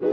[0.00, 0.06] ど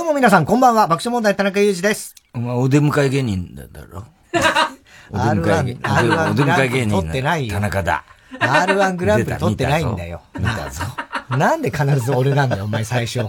[0.00, 0.86] うも皆さん、こんばんは。
[0.86, 2.14] 爆笑問題、田中裕二です。
[2.32, 4.04] お前、 お出迎え芸人だろ？
[5.10, 5.80] お出迎え芸人。
[6.30, 6.96] お出迎え芸人。
[7.02, 7.52] 取ってないよ。
[7.56, 8.04] 田中だ。
[8.38, 10.22] R1 グランプリ取ってないんだよ。
[10.38, 10.82] 見たぞ。
[11.30, 13.20] なんで必ず俺なんだよ、お前最初。
[13.20, 13.28] 必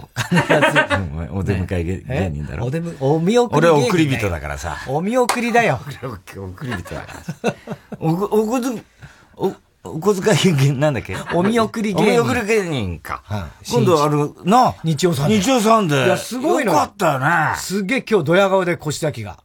[1.32, 2.66] お出迎え芸人だろ。
[2.66, 3.68] お出お見送り。
[3.68, 4.76] 俺送り人だからさ。
[4.88, 5.80] お見送りだよ。
[6.34, 7.54] 送り人だから。
[7.98, 8.82] お、おこず、
[9.36, 9.52] お、
[9.90, 11.16] お小遣いなんだっけ？
[11.34, 12.22] お見送り芸人。
[12.22, 13.22] お見送り芸人か。
[13.70, 14.74] 今度ある、な？
[14.84, 16.04] 日曜さん日曜さんで。
[16.04, 16.72] いや、すごいの。
[16.72, 17.26] よかったよね。
[17.56, 19.38] すげえ今日ドヤ顔で腰崎が。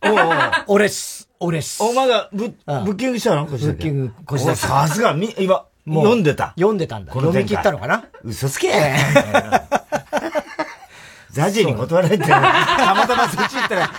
[0.68, 1.30] お俺っす。
[1.40, 1.84] 俺っす。
[1.84, 2.54] お前がブブ
[2.92, 3.46] ッキングしたの？
[3.46, 4.58] ブッキング腰崎。
[4.58, 6.54] さすが、み、今、読んでた？
[6.56, 7.14] 読んでたんだ。
[7.14, 8.06] 読み切ったのかな？
[8.24, 8.72] 嘘つけ
[11.32, 12.40] ザジーに断られて、た
[12.96, 13.90] またまそっち行ったら、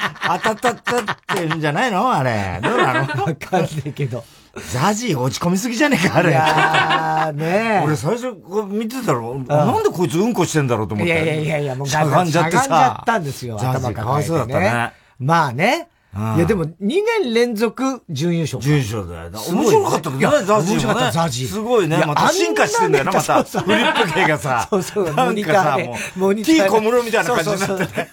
[0.41, 2.11] 当たったったってんじゃないの？
[2.11, 2.61] あれ。
[2.63, 3.25] どうなの？
[3.29, 4.25] わかんないけど。
[4.73, 6.31] ザジー落ち込みすぎじゃねえか、あれ。
[6.31, 11.13] いやー、ね俺最初こう見てたら、なんでこいつうんこしてんだろうと思って。
[11.13, 12.63] いやいやいやいや、もうしゃがんじゃってさ。
[12.63, 14.93] しゃがんじゃったんですよ、頭かわいそうだったね。
[15.19, 15.89] まあね。
[16.37, 18.63] いやでも2年連続準優勝。
[18.63, 19.31] 準優勝だよ。
[19.53, 20.73] 面白かったけどね、ザジー。
[20.73, 21.47] 面白かった、ザジー。
[21.47, 22.03] すごいね。
[22.07, 23.43] また進化してんだよな、また。
[23.43, 24.67] フリップ系がさ。
[24.71, 28.09] そうそう、モニターもう、T 小室みたいな感じになってね。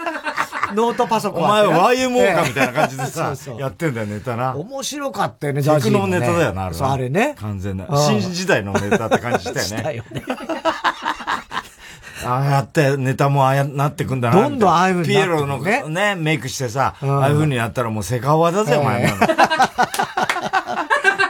[0.73, 1.43] ノートパソコン。
[1.43, 4.55] お前は YMO かみたいな感じでさ、 やってんだよ、ネタな。
[4.55, 6.75] 面白かったよね、ザジのネタだよな、あれ。
[6.79, 7.35] あれね。
[7.39, 7.87] 完全な。
[7.91, 9.61] 新時代のネタって感じしたよね。
[9.63, 10.23] したよね。
[12.25, 14.43] ああやってネタもああやなってくんだな。
[14.43, 19.11] どんどんああいうふうにピエロのね、メイクしてさ、ああいうふうにやったらもうセカオワだぜ、お前。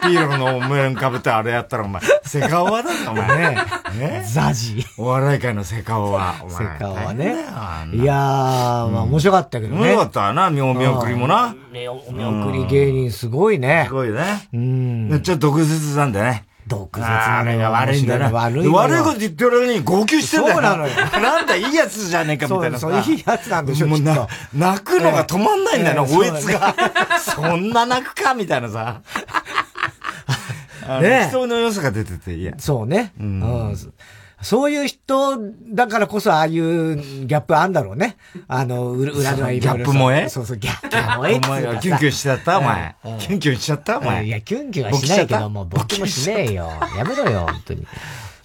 [0.07, 3.55] ピエロのお面かぶってあれやったらお前、セカオワだぞ、お前。
[3.97, 4.25] ね。
[4.31, 4.85] ザジ。
[4.97, 6.35] お笑い界のセカオワ。
[6.49, 7.35] セカオワね。
[7.93, 9.81] いやー、まあ面白かったけどね。
[9.81, 11.55] 面白かったな、見送りもな。
[11.71, 13.85] 見送り芸人すごいね。
[13.87, 14.47] すごいね。
[14.53, 15.21] うん。
[15.23, 16.45] ちょっと毒舌なんだね。
[16.65, 18.31] 毒舌なのが悪いんだな。
[18.31, 20.53] 悪い悪いこと言ってるのに号泣してんだよ。
[20.53, 20.93] そうなのよ。
[21.21, 26.73] なんだ、いいやつじゃねえかみたいなそう、いいやつなんでしょ、もうな、泣くのが止まんないんだよな、おえつが。
[27.19, 29.01] そんな泣くかみたいなさ。
[31.01, 32.53] ね人の良さが出てて、いや。
[32.57, 33.13] そうね。
[33.19, 33.75] うん。
[34.41, 35.37] そういう人
[35.73, 38.17] だからこそああいうギャップあんだろうね。
[38.49, 40.27] あの、裏のギャップ萌え？
[40.27, 41.37] そうそう、ギャップ萌え。
[41.37, 42.59] お前キュンキュンしちゃった？
[42.59, 42.95] お前。
[43.03, 43.99] キュンキュンしちゃった？
[43.99, 44.25] お前。
[44.25, 46.69] いや、キュンキュンはしないけども、僕もしねえよ。
[46.97, 47.87] やめろよ、本当に。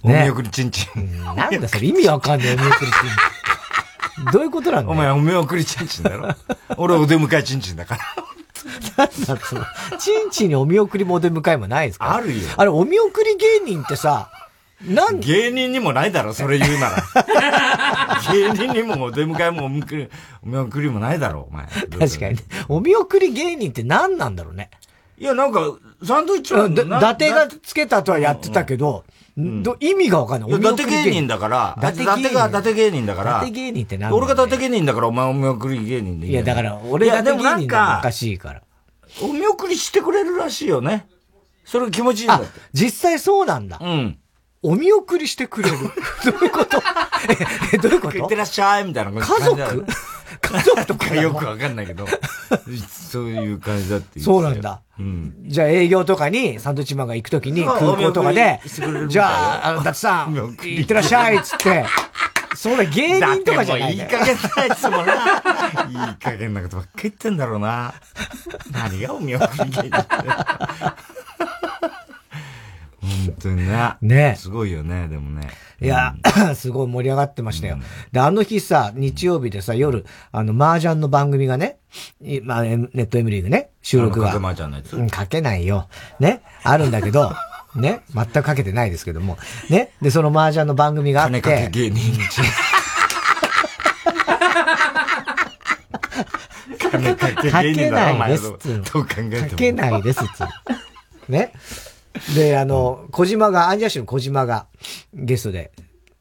[0.05, 1.25] お見送りちんちん。
[1.35, 2.95] なんだそれ意味わかんない、お見送りちん
[4.23, 4.33] ちん。
[4.33, 6.29] どういうことなんだお前お見送りちんちんだろ
[6.77, 8.01] 俺お出迎えちんちんだから。
[8.97, 9.65] なんだその、
[9.99, 12.15] ちんちんにお見送りもお出迎えもないですか？
[12.15, 12.35] あるよ。
[12.57, 14.31] あれ、お見送り芸人ってさ、
[14.83, 17.03] なん芸人にもないだろ、それ言うなら。
[18.33, 20.09] 芸人にもお出迎えもお見送り、
[20.45, 21.67] お見送りもないだろ、お前。
[21.67, 22.39] 確かに。
[22.69, 24.71] お見送り芸人って何なんだろうね。
[25.19, 25.61] いや、なんか、
[26.05, 29.05] サンドイッチは、伊達がつけたとはやってたけど、
[29.81, 30.51] 意味がわかんない。
[30.51, 32.23] 伊達芸人だから、伊達が伊
[32.53, 36.33] 達芸人だから、伊達芸人って何俺が伊達芸人だから、お前お見送り芸人でいい。
[36.33, 38.63] いや、だから、俺が伊達芸人がおかしいから。
[39.23, 41.07] お見送りしてくれるらしいよね。
[41.65, 42.49] それ気持ちいいんだって。
[42.73, 43.79] 実際そうなんだ。
[43.81, 44.19] うん。
[44.63, 45.77] お見送りしてくれる
[46.25, 46.83] どういうこと？
[47.73, 48.19] え、どういうこと？
[48.19, 49.87] いってらっしゃいみたいな家族？
[50.43, 52.07] 家族とかよくわかんないけど、
[53.11, 54.81] そういう感じだってそうなんだ。
[54.99, 55.35] うん。
[55.47, 58.61] じゃあ営業とかに、サンドイッチマンが行くときに空港とかで、
[59.09, 61.85] じゃあ、あの、ダツさん、行ってらっしゃいっつって、
[62.57, 65.15] それ芸人とかじゃないいい加減なやつもな。
[66.09, 67.95] いい加減なことばっか言ってんだろうな。
[68.73, 70.15] 何がお見送り芸人って。
[73.01, 73.97] 本当にね。
[74.01, 75.49] ねすごいよね、でもね。
[75.81, 76.15] いや、
[76.49, 77.75] うん、 すごい盛り上がってましたよ。
[77.75, 81.79] うん、で、あの日さ、日曜日でさ、夜、あの、麻雀の番組がね、
[82.43, 84.27] まあ、ネットエムリーグね、収録が。
[84.27, 85.89] かけのやつうん、かけないよ。
[86.21, 87.33] ね、あるんだけど、
[87.75, 89.39] ね、全くかけてないですけども。
[89.71, 91.41] ね、で、その麻雀の番組があって。
[91.41, 92.21] 金かけ芸人。
[96.79, 99.49] 金かけ芸人だろ、かけないですっつうどう考えても。
[99.49, 101.33] かけないですっつう。
[101.33, 101.53] ね？
[102.35, 104.67] で、あの、小島が、アンジャッシュの小島が
[105.15, 105.73] ゲストで。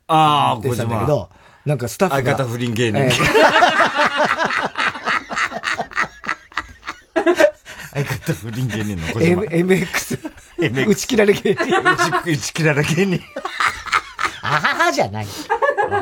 [0.07, 1.29] ああ、出てたんだけど、
[1.65, 2.37] なんかスタッフが。
[2.37, 3.01] 相方不倫芸人。
[3.01, 4.66] えー、
[8.03, 9.25] 相方不倫芸人の小島。
[9.25, 10.31] M、MX。
[10.59, 10.87] MX。
[10.87, 11.65] 打ち切られ芸人。
[12.25, 13.21] 打ち切られ芸人。
[14.41, 15.27] あははじゃない。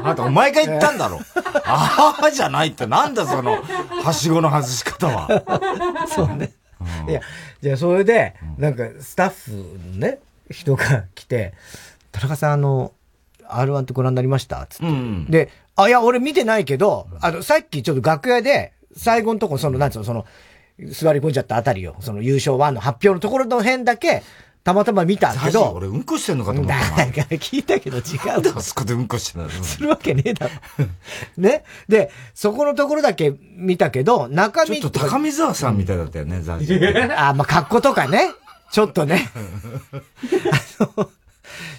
[0.04, 1.20] あとお前が言ったんだろ。
[1.64, 3.64] あははじゃないってなんだその、
[4.04, 6.08] はしごの外し方は。
[6.08, 6.52] そうね。
[7.08, 7.22] いや、
[7.62, 9.52] じゃあそれで、なんかスタッフ
[9.94, 10.20] のね、
[10.52, 11.54] 人が来て、
[12.12, 12.94] 田中さんあの、
[13.50, 14.66] R1 ってご覧になりました？
[14.68, 20.26] つって、うん、で、あ、いや、俺見てないけど、あの、さっきちょっと楽屋で、最後のとこ、その、なんつうの、その、
[20.92, 21.96] 座り込んじゃったあたりよ。
[22.02, 24.24] その優勝1の発表のところの辺だけ、
[24.66, 25.74] たまたま見たけど。
[25.74, 26.98] 俺うんこしてんのかと思ったな。
[27.06, 28.58] なんか聞いたけど違う。
[28.58, 30.86] あそこでうんこしてんのするわけねえだろ。
[31.38, 31.64] ね。
[31.88, 36.80] で、そこのところだけ見たけど、中身ちょっと高見沢さんみたいだったよね、ザジ
[37.16, 38.32] あ、まあ、格好とかね。
[38.72, 39.30] ちょっとね。
[39.32, 41.10] あの、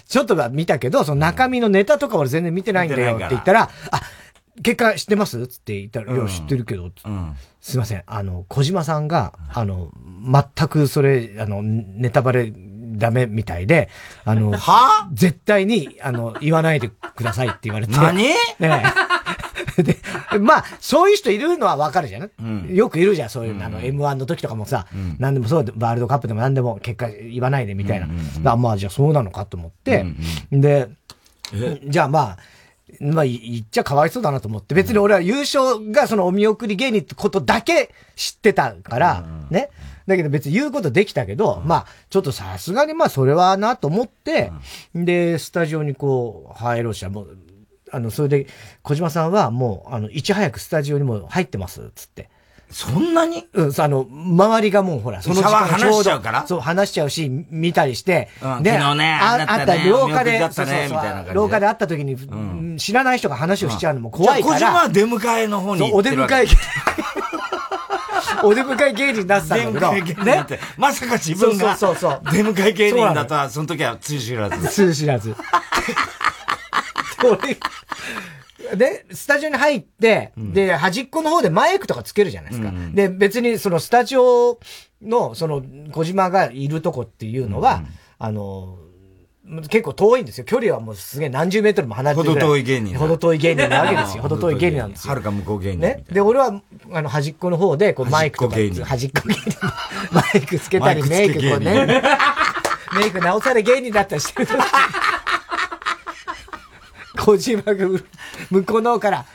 [0.07, 4.01] ちょっとは見たけど、その中身のネタとか俺全然見てないんだよって言ったら、あ、
[4.63, 5.47] 結果知ってます？
[5.47, 6.91] つって言ったら、いや、知ってるけど、
[7.61, 8.03] すいません。
[8.05, 9.91] あの、小島さんが、あの、
[10.23, 13.89] 全くそれ、あの、ネタバレダメみたいで、
[14.25, 15.09] あの、 は？
[15.13, 17.93] 絶対に、あの、言わないでくださいって言われて。
[17.93, 18.17] 何？
[18.17, 18.35] ね
[19.83, 19.97] で、
[20.39, 28.07] まあ、そういう人いるのはわかるじゃん、うん、よくいるじゃん、そういう、あの、M1 の時とかもさ、うん、何でもそう、ワールドカップでも何でも結果言わないでみたいな。
[28.07, 30.05] うん、まあ、じゃあそうなのかと思って、
[30.51, 30.89] で、
[31.87, 32.37] じゃあまあ、
[32.99, 39.69] まあ、言っちゃかわいそうだなと思って、別に俺は優勝がそのお見送り芸人ってことだけ知ってたから、ね。
[40.07, 44.51] だけど別に言うことできたけど、まあ、ちょっとさすがにまあそれはなと思って、
[44.95, 47.09] で、スタジオにこう、入ろうした。
[47.09, 47.37] もう、
[47.91, 48.47] あの、それで、
[48.83, 52.29] 小島さんはもう、あの、いち早くスタジオにも入ってます、つって。
[52.69, 53.47] そんなに？
[53.53, 56.45] うん、あの、周りがもうほら、その時間話しちゃうから？
[56.47, 60.71] そう、話しちゃうし、見たりして、うん、で、昨日ね、ああった廊下で、そうそ
[61.31, 64.55] う廊下で会った時に、うん、知らない人が話をしちゃうのも怖いから。
[64.55, 66.47] 小島は出迎えの方にお出迎え。
[68.43, 70.23] お出迎え芸人になってたんだけど。
[70.23, 70.45] ね。
[70.77, 74.67] まさか自分が出迎え芸人だとは、その時は通知知 らず。
[74.69, 75.35] 通知知らず。
[77.23, 77.57] 俺、
[78.75, 82.69] で、スタジオに入って、うん、で、端っこの方でマイクとかつけるじゃないですか。
[82.69, 84.59] うんうん、で、別にそのスタジオ
[85.01, 88.77] の、その、小島がいるとこっていうのは、うんうん、あの、
[89.69, 90.43] 結構遠いんですよ。
[90.43, 92.29] 距離はもうすげえ何十メートルも離れてる。
[92.29, 92.97] ほど遠い芸人。
[92.97, 94.23] ほど遠い芸人なわけですよ。
[94.23, 95.09] ほど遠い芸人なんですよ。
[95.09, 95.79] はるか向こう芸人。
[95.79, 96.03] ね。
[96.11, 96.61] で、俺は、
[96.91, 99.55] あの、端っこの方で、こう、マイクとか、端っこ芸人。
[100.11, 102.01] マイクつけたり、メイクこうね。
[102.99, 104.49] メイク直され芸人だったりしてる。
[107.17, 107.75] 小島が
[108.49, 109.25] 向こうの方から、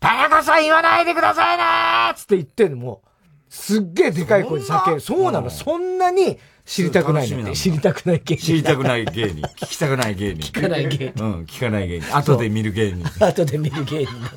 [0.00, 3.02] 田中さん言わないでくださいなーつって言ってんのも、
[3.48, 5.00] すっげえでかい声で叫ぶ。
[5.00, 8.44] そうなの、そんなに知りたくないの知りたくない芸人。
[8.44, 9.42] 知りたくない芸人。
[9.42, 10.52] 聞きたくない芸人。
[10.52, 11.24] 聞かない芸人。
[11.24, 12.16] うん、聞かない芸人。
[12.16, 13.24] 後で見る芸人。
[13.24, 14.28] 後で見る芸人な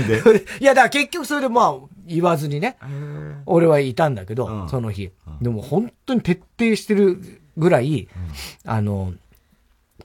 [0.00, 0.24] んだよ、
[0.60, 1.74] いや、だから結局それでまあ、
[2.06, 2.78] 言わずにね、
[3.44, 5.10] 俺はいたんだけど、その日。
[5.42, 8.08] でも本当に徹底してるぐらい、
[8.64, 9.12] あの、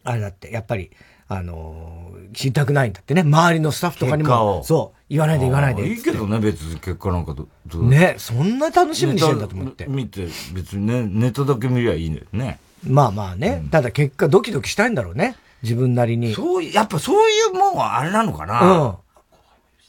[0.04, 0.92] あれだって、やっぱり、
[1.28, 3.22] あのー、知りたくないんだってね。
[3.22, 4.63] 周りのスタッフとかにも。
[4.63, 5.00] そう。
[5.10, 5.88] 言わないで言わないで。
[5.88, 7.48] いいけどね、別に結果なんかと。
[7.78, 9.86] ね、そんな楽しみにしてんだと思って。
[9.86, 12.60] 見て、別にね、ネタだけ見りゃいいんだよね。
[12.84, 13.62] まあまあね。
[13.63, 15.36] うん、ただ結果ドキドキしたいんだろうね。
[15.62, 16.34] 自分なりに。
[16.34, 18.62] そう、やっぱそういうもんはあれなのかな。
[18.62, 18.95] うん。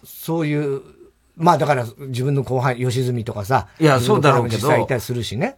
[0.04, 0.82] そういう、
[1.36, 3.68] まあだから自分の後輩、吉住とかさ。
[3.78, 4.56] いや、そうだろうけど。
[4.56, 5.56] 実際いたりするしね。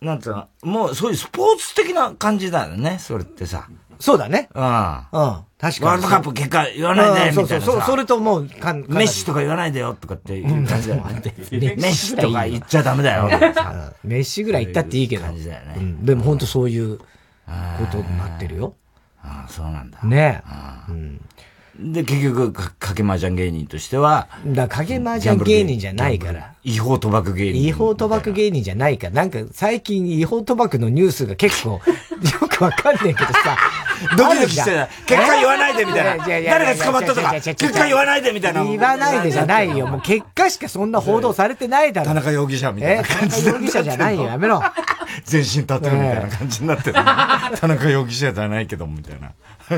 [0.00, 3.68] なんつうの、もうそういうスポーツ的な感じだよね、それってさ。
[3.98, 4.48] そうだね。
[4.54, 4.64] うん。
[4.64, 5.44] うん。
[5.58, 5.86] 確かに。
[5.86, 11.22] ワールドカップ結果言わないで、みたいなそうそう、それともう、かメッシとか言わないでよ、とかっていう感じだよね。
[11.50, 13.28] メッシとか言っちゃダメだよ。
[14.04, 15.24] メッシぐらい言ったっていいけど。
[15.24, 15.96] 感じだよね。
[16.02, 17.04] でも本当そういうこ
[17.90, 18.74] とになってるよ。
[19.20, 19.98] ああ、そうなんだ。
[20.04, 20.42] ね
[20.88, 20.92] え。
[20.92, 21.92] うん。
[21.92, 24.28] で、結局、か、かけ麻雀芸人としては。
[24.46, 26.54] だかけ麻雀芸人じゃないから。
[26.68, 27.64] 違法賭博芸人。
[27.64, 29.14] 違法賭博芸人じゃないから。
[29.14, 33.56] なんか、最近違法賭博のニュースが結構、 よくわかんねえけどさ。
[34.16, 34.88] ドキドキしてた。
[35.06, 36.26] 結果言わないでみたいな。
[36.26, 38.64] 誰が捕まったとか、結果言わないでみたいな。
[38.64, 39.86] 言わないでじゃないよ。
[39.86, 42.08] もう結果しかそんな報道されてないだろ。
[42.08, 43.44] 田中容疑者みたいな感じ。
[43.44, 44.24] 田中容疑者じゃないよ。
[44.24, 44.62] やめろ。
[45.24, 46.94] 全身立ってるみたいな感じになってる。
[46.94, 49.32] 田中容疑者じゃないけど、みたいな。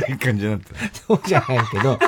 [0.08, 0.74] いい感じになって
[1.06, 1.98] そうじゃないけど、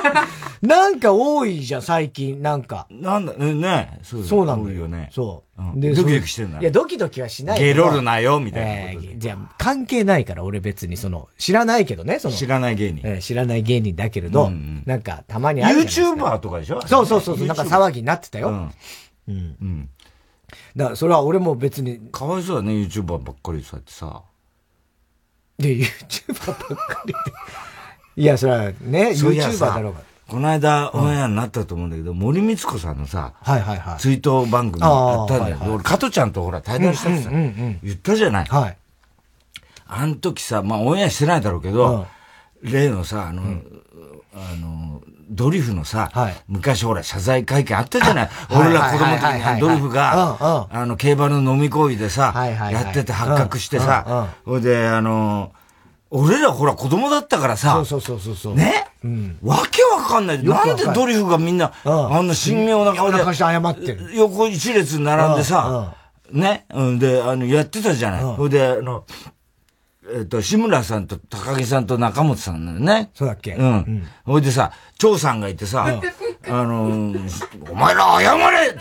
[0.61, 2.87] なんか多いじゃん、最近、なんか。
[2.89, 5.09] なんだ、ね、そうそうなんだよね。
[5.11, 5.61] そう。
[5.61, 6.59] うん、で、ドキドキしてんだ。
[6.59, 9.17] いや、ドキドキはしないゲロるなよ、みたいな、えー。
[9.17, 12.35] じゃあ、関係ないから、俺別に、その、知らないけどね、その。
[12.35, 13.01] 知らない芸人。
[13.07, 15.81] えー、知らない芸人だけれど、うんうん、なんか、たまにある。
[15.81, 16.81] YouTuber とかでしょ？
[16.87, 18.49] そうそうそう、なんか騒ぎになってたよ。
[18.49, 18.71] うん。
[19.27, 19.55] うん。
[19.61, 19.89] うん。
[20.75, 21.99] だから、それは俺も別に。
[22.11, 24.23] かわいそうだね、YouTuber ばっかりそうやってさ。
[25.57, 27.19] で、 YouTuber ばっかりで。
[28.15, 30.12] いや、それはね、YouTuber だろうが。
[30.27, 33.99] この間、オンエアになったと思うんだけど、森光子さんのさ、はいはいはい。
[33.99, 35.39] 追悼番組やったん。
[35.43, 35.57] だよ。
[35.67, 38.45] 俺、加トちゃんとほら、対談したってさ、言ったじゃない。
[38.45, 38.77] はい。
[39.85, 42.07] あの時さ、まあ、オンエアしてないだろうけど、
[42.61, 43.43] 例のさ、あの、
[44.33, 46.11] あの、ドリフのさ、
[46.47, 48.29] 昔ほら謝罪会見あったじゃない。
[48.49, 49.23] 俺ら子供の時
[49.55, 52.33] にドリフが、あの、競馬の飲み行為でさ、
[52.71, 55.51] やってて発覚してさ、ほいで、あの、
[56.15, 57.83] 俺らほら子供だったからさ。
[57.85, 58.55] そうそうそうそう。
[58.55, 58.85] ね？
[59.03, 59.37] うん。
[59.41, 60.43] わけわかんない。
[60.43, 63.17] なんでドリフがみんな、あんな神妙な顔で。
[63.17, 64.15] して謝ってる。
[64.15, 65.95] 横一列並んでさ、
[66.31, 66.65] ね？
[66.71, 66.99] うん。
[66.99, 68.21] で、あの、やってたじゃない。
[68.21, 69.05] ほ、いで、あの、
[70.15, 73.09] えっと、志村さんと高木さんと中本さんなのね。
[73.15, 73.53] そうだっけ？
[73.53, 74.07] うん。
[74.23, 75.87] ほ、いでさ、長さんがいてさ、
[76.45, 77.13] あの
[77.69, 78.79] お前ら謝れって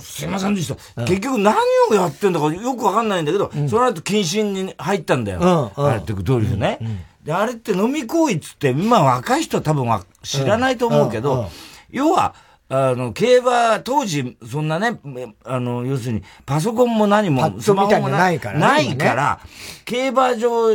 [0.00, 1.04] すいませんでした。
[1.04, 1.54] 結局何
[1.90, 5.72] をやってんだかよくわかんないんだけど、その後謹慎に入ったんだよ。
[5.76, 6.78] あれってドリフね。
[7.22, 9.86] で、あれって飲み行為っつって、今若い人は多分
[10.22, 11.50] 知らないと思うけど、
[11.90, 12.34] 要は、
[12.68, 15.00] あの、競馬、当時、そんなね、
[15.44, 19.40] あの、要するに、パソコンも何も、スマホもないから、ね、ないから、
[19.84, 20.70] 競馬場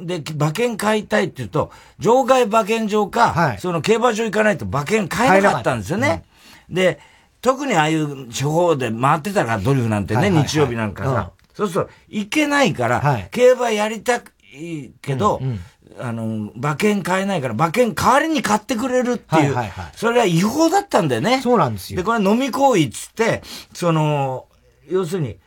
[0.00, 6.24] で馬券買いたいって言うと、場外馬券場か、はい、その競馬場行かないと馬券買えなかったんですよね。
[6.68, 7.00] うん、で、
[7.40, 14.22] 特にああいう地方で回ってたから、ドリフなんてね、はいはいはい、日曜日なんかさ、うん、そうすると、行けないから、はい、競馬やりたい
[15.02, 15.60] けど、うんうん。
[15.98, 21.40] あの、馬券買えないから、馬券代わりに買ってくれるっていう、はいはいはい、それは違法だったんだよね。
[21.40, 21.98] そうなんですよ。
[21.98, 23.42] で、これ飲み行為っつって、
[23.72, 24.46] その、
[24.88, 25.38] 要するに、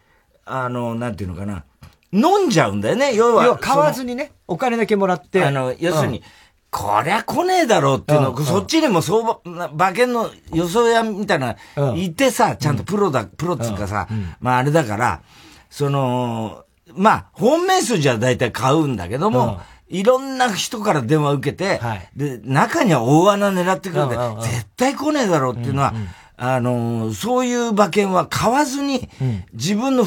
[0.46, 1.66] あの、なんていうのかな、
[2.12, 3.46] 飲んじゃうんだよね、要は。
[3.46, 5.44] 要は買わずにね、お金だけもらって。
[5.44, 6.24] あの、要するに、うん、
[6.72, 9.40] こりゃ来ねえだろうっていうの、うん、そっちにも相場、
[9.74, 14.08] 馬券の予想屋みたいな、うん、いてさ、ちゃんとプロだ、プロっつうかさ、
[14.40, 15.22] まああれだから、
[15.70, 30.06] その、まあ、本命数じゃ大体買うんだけども、いろんな人から電話受けて、はい、で、中には大穴狙ってくるんで、絶対来ねえだろうっていうのは、うんうん、あのー、そういう馬券は買わずに、うん、自分の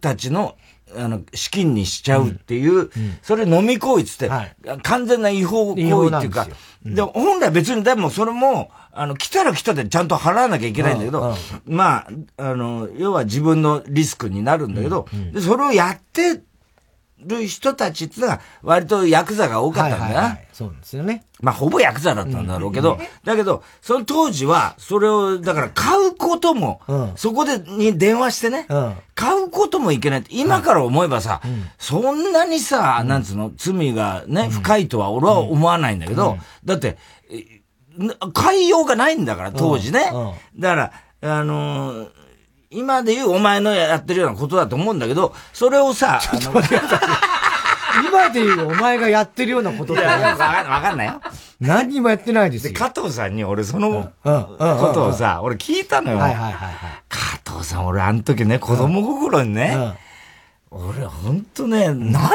[0.00, 0.56] たちの、
[0.94, 2.90] あの、資金にしちゃうっていう、
[3.22, 6.46] それ飲み行為つって、はい、完全な違法行為っていうか、
[6.84, 11.34] で本来別にでもそれも、あの、来たら来たでちゃんと払わなきゃいけないんだけど、
[11.66, 16.40] まあ、あの、要は自分のリスクになるんだけど、でそれをやって
[17.20, 20.48] る人たちってのは、割とヤクザが多かったんだな、はいはいはい。
[20.52, 21.24] そうですよね。
[21.40, 30.24] まあ、ほぼヤクザだったんだろうけど、うん、だけど、その当時は、それを、だから買うことも、うん、そこで、に電話してね、うん、買うこともいけない。
[30.30, 31.40] 今から思えばさ、
[31.78, 36.98] そんなにさ、なんつうの、罪がね、深いとは俺は思わないんだけど、だって、
[38.34, 40.12] 買いようがないんだから、当時ね。
[40.58, 40.92] だから、
[41.22, 42.25] あのー
[42.70, 46.20] 今で言うお前のやってるようなことだと思うんだけど、それをさ、
[48.06, 51.20] 今で言うお前がやってるようなことってわかんないよ。
[51.60, 52.72] 何にもやってないですよ。
[52.72, 56.18] で、加藤さんに俺そのことをさ、俺聞いたのよ。
[56.18, 56.74] はいはいはい、
[57.08, 59.96] 加藤さん、俺あの時ね、子供心にね、
[60.70, 62.32] 俺ほんとね、なん、何、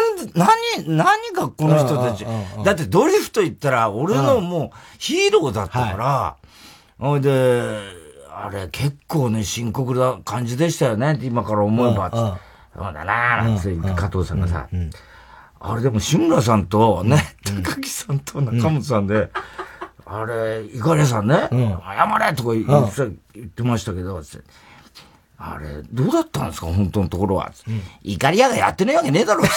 [0.87, 2.25] 何がこの人たち。
[2.63, 6.35] だってドリフト言ったら俺のもうヒーローだったから、
[6.97, 8.00] ほいで、
[8.33, 12.39] あれ結構ね、深刻な感じでしたよね、今から思えば。
[12.73, 14.69] そうだなぁ、つって加藤さんがさ、
[15.59, 19.29] あれでも志村さんとね、高木さんと中本さんで、
[20.05, 24.21] あれ、いかりさんね、謝れとか言ってましたけど、
[25.43, 26.67] あれ、どうだったんですか？
[26.67, 27.51] 本当のところは。
[27.67, 29.51] うん、怒り屋がやってないわけねえだろって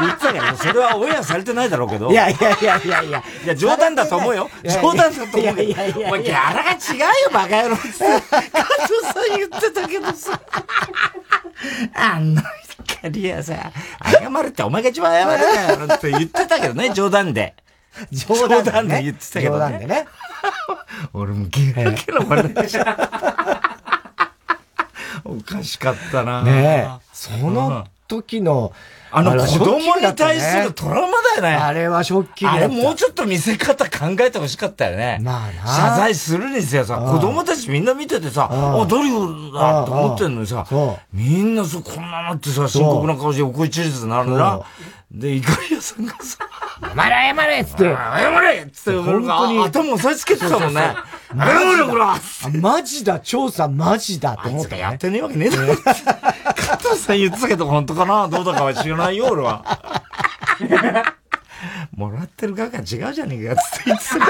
[0.00, 2.12] 言ってたけど、それはオンエアされてないだろうけど。
[2.12, 3.24] いやいやいやいやいや。
[3.44, 4.48] いや、冗談だと思うよ。
[4.62, 6.00] 冗談だと思うけど。
[6.00, 7.88] お前、ギャラが違うよ、バカ野郎って。
[7.88, 8.00] 加藤
[9.02, 10.40] さん言ってたけどさ。
[11.94, 12.42] あんな
[13.02, 13.72] 怒り屋さ、
[14.04, 17.56] 謝るってお前が一番謝るなよって言ってたけどね、冗談で。
[18.12, 19.58] 冗談で言ってたけどね。
[19.58, 20.06] 冗談でね。
[21.12, 23.80] 俺もゲラゲラ笑ってた。
[25.24, 26.42] おかしかったな。
[26.42, 26.88] ねえ。
[27.12, 28.72] その時の、
[29.10, 31.54] あの子供に対するトラウマだよね。
[31.54, 35.20] あれはショッキングあれもうちょっと見せ方考えてほしかったよね。
[35.22, 35.72] まあな。
[35.72, 40.66] 謝罪するにせよさ、子供たちみんな見ててさ、あ、ドリフだと思ってんのにさ、
[41.12, 44.36] みんなそこんななってさ、深刻な顔して横一列になるん
[45.14, 45.20] だ。
[45.20, 46.38] で、怒り屋さんがさ、
[46.80, 47.84] 謝れ謝れっつって。
[47.84, 49.64] 謝れっつって、本当に。
[49.64, 50.94] 頭押さえつけてたもんね。
[51.36, 51.44] 謝
[51.78, 52.16] れこら
[52.60, 55.76] マジだ、調査マジだと思って、やってねえわけねえだろ。
[55.76, 55.92] 加
[56.76, 58.28] 藤さん言ってたけど本当かな？
[58.28, 59.64] どうだかは知らないよ、俺は。
[61.96, 64.26] もらってる側が違うじゃねえか、つって言ってた。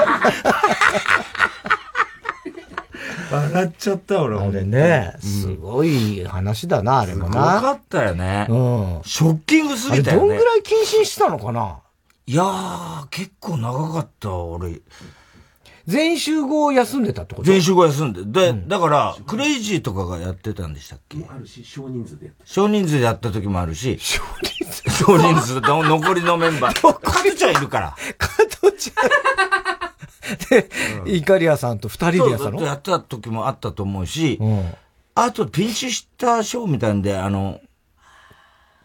[3.35, 4.39] 笑っちゃった、俺。
[4.39, 7.59] あれね、すごい話だな、あれもな。
[7.59, 8.47] すごかったよね。
[8.49, 9.01] うん。
[9.05, 10.29] ショッキングすぎたよね。
[10.29, 11.79] どんぐらい謹慎したのかな？
[12.27, 14.81] いやー、結構長かった、俺。
[15.87, 17.47] 全集合休んでたってこと？
[17.47, 18.25] 全集合休んで。
[18.25, 22.47] で、うん、だから、クレイジーとかがやってたんでしたっけあるし、少人数でやった。
[22.47, 23.99] 少人数でやった時もあるし。
[24.01, 26.81] 少人数少人数の残りのメンバー。
[27.03, 27.97] 加藤ちゃんいるから。
[28.17, 28.29] 加
[28.63, 29.05] 藤ちゃん。
[30.49, 30.71] で、
[31.17, 32.63] イカリアさんと二人でやったの？
[32.63, 34.75] やった時もあったと思うし、うん、
[35.15, 37.61] あとピンチヒッターショーみたいんで、あの、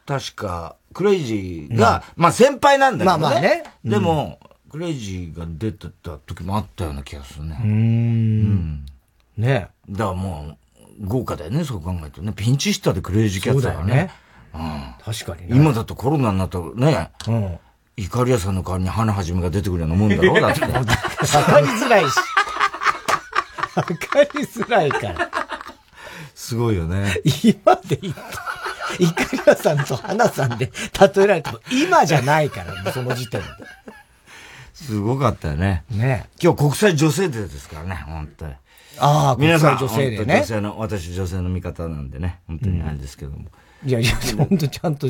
[0.06, 3.22] 確か、クレイジーが、うん、まあ先輩なんだけどね。
[3.22, 3.64] まあまあね。
[3.86, 4.40] でも、
[4.70, 7.60] クレイジーが出てた時もあったような気がするね。
[7.64, 8.86] うん。
[9.38, 10.58] ねだからも
[11.02, 12.34] う、豪華だよね、そう考えるとね。
[12.36, 14.12] ピンチヒッターでクレイジーキャッツだよね。
[14.54, 14.94] うん。
[15.04, 15.58] 確かにね。
[15.58, 17.60] 今だとコロナになったらね、うん。
[17.98, 20.62] イカリアさんの代わりに花はじめが出てくるようなもんだろだって。
[20.66, 22.16] わかりづらいし。
[23.76, 25.30] わかりづらいから。
[26.36, 27.22] すごいよね。
[27.44, 28.60] 今で言った。
[28.98, 30.72] イカリアさんと花さんで
[31.16, 33.48] 例えられても、今じゃないから、その時点で。
[34.86, 35.84] すごかったよね。
[35.90, 38.54] ね今日国際女性デーですからね、本当に。
[38.98, 40.38] ああ、皆さん、女性デーね。
[40.38, 43.46] 女性の、私女性の味方なんでね、本当にあれですけども。
[43.84, 45.08] うん、いやいや、本当ちゃんと、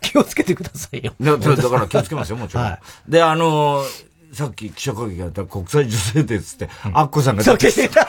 [0.00, 1.14] 気をつけてくださいよ。
[1.20, 2.64] だから気をつけますよ、もちろん。
[2.64, 2.70] は
[3.08, 8.08] い、で、あのーさっき記者会見があった国際女性デーつって、アッコさんが出てた。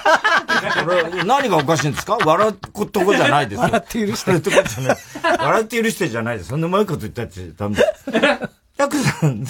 [1.25, 2.17] 何がおかしいんですか？
[2.25, 3.63] 笑うとこじゃないですよ。
[3.63, 4.31] 笑って許して。
[4.31, 4.97] 笑ってじゃない。
[5.37, 6.49] 笑って許してじゃないです。
[6.51, 7.83] そんなうまいこと言ったってダメだ。
[8.77, 9.43] アッコさん、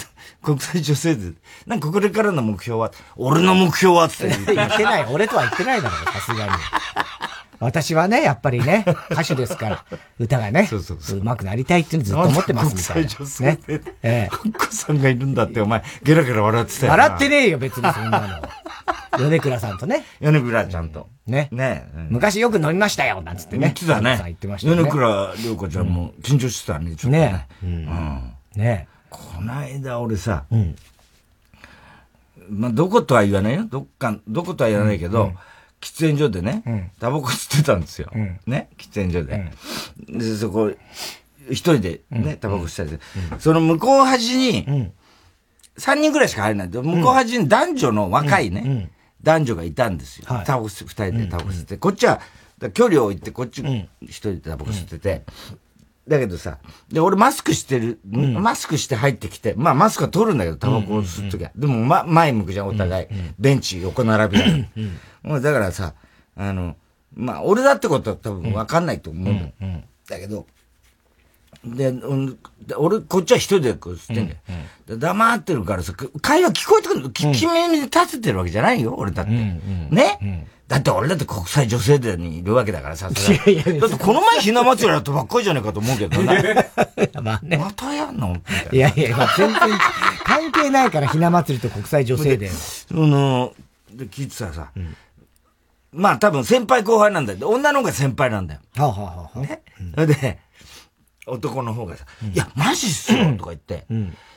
[0.44, 1.34] 国際女性デー。
[1.66, 5.06] なんかこれからの目標は、俺の目標はって言ってない。
[5.10, 6.52] 俺とは言ってないだろ、さすがに。
[7.60, 9.84] 私はね、やっぱりね、歌手ですから、
[10.18, 13.46] 歌がね、そうそうそう上手くなりたいっていうのずっと思ってますみたいな。
[13.46, 13.58] ね。
[14.02, 14.28] ええ。
[14.46, 18.28] お子さんがいるんだって、お前、ゲラゲラ笑ってたよ笑ってねえよ、別にそんなの。
[19.18, 20.04] 米倉さんとね。
[20.20, 21.08] 米倉ちゃんと。
[21.26, 21.48] ね。
[21.52, 23.60] ね、昔よく飲みましたよ、なんつってね。
[23.60, 24.20] 言ってたね。
[24.24, 24.82] 言ってましたね。
[24.82, 27.18] 米倉涼子ちゃんも緊張してたね、ちょっとね。
[27.18, 27.48] ね。
[27.62, 28.34] うん。
[28.56, 28.88] ね。
[29.14, 30.76] こないだ俺さ、うん。
[32.50, 33.64] まあ、どことは言わないよ。
[33.70, 35.32] どっか、どことは言わないけど、
[35.80, 38.10] 喫煙所でね、タバコ吸ってたんですよ。
[38.46, 39.50] ね、喫煙所で。
[40.08, 40.70] で、そこ、
[41.50, 43.02] 一人でね、タバコ吸ってて、
[43.38, 44.92] その向こう端に、
[45.76, 46.68] 三人ぐらいしか入れない。
[46.68, 48.90] 向こう端に男女の若いね、
[49.22, 50.26] 男女がいたんですよ。
[50.26, 51.76] タバコ吸、二人でタバコ吸って。
[51.76, 52.20] こっちは、
[52.72, 53.62] 距離を置いて、こっち
[54.02, 55.24] 一人でタバコ吸ってて、
[56.06, 56.58] だけどさ、
[56.92, 61.50] で、俺マスクしてる、マスクして入ってきて、まあマスクは取るんだけど、タバコを吸うときは。
[61.56, 63.06] でも、ま、前向くじゃん、お互い。
[63.38, 64.46] ベンチ横並びだ。
[65.22, 65.94] もうだからさ、
[66.36, 66.76] あの、
[67.14, 69.82] まあ、俺だってことは多分わかんないと思うの。
[70.08, 70.46] だけど、
[71.64, 71.94] で、
[72.76, 74.38] 俺、こっちは一人でこう吸ってんだよ。
[74.88, 74.94] うん。
[74.94, 79.32] うん、黙ってるからさ、会話聞こえてくるき耳に立ててるわけじゃないよ、俺だって。
[79.32, 83.12] ね、だって俺だって国際女性デーにいるわけだからさ、い
[83.54, 86.70] やいやだってこの前ひな祭りやったばっかりじゃねえかと思うけどね。
[87.22, 87.58] まあね。
[87.58, 88.36] またやんの？
[88.72, 89.60] いやいや、まあ、全然
[90.24, 92.50] 関係ないからひな祭りと国際女性デー。
[92.50, 93.52] その、
[93.92, 94.96] で、聞いてたらさ、うん
[95.96, 97.48] まあ多分先輩後輩なんだよ。
[97.50, 98.60] 女の方が先輩なんだよ。
[98.74, 99.62] はあ、はあはね？
[99.94, 100.40] それで、
[101.24, 103.86] 男の方がさ、いや、マジっすよとか言って、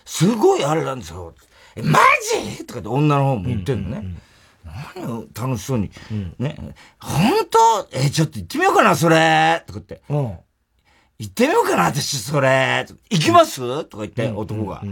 [0.06, 1.34] すごいあれなんですよ。
[1.76, 1.98] え、マ
[2.58, 2.64] ジ？
[2.66, 4.06] とかって女の方も言ってんのね。
[4.96, 5.92] 何を楽しそうに。
[6.40, 6.56] ね。
[7.00, 7.90] 本当？
[7.92, 10.02] え、ちょっと行ってみようかな、それとか言って。
[10.10, 10.44] 行
[11.24, 13.86] ってみようかな、私、それ行きます？
[13.86, 14.84] とか言って、男が。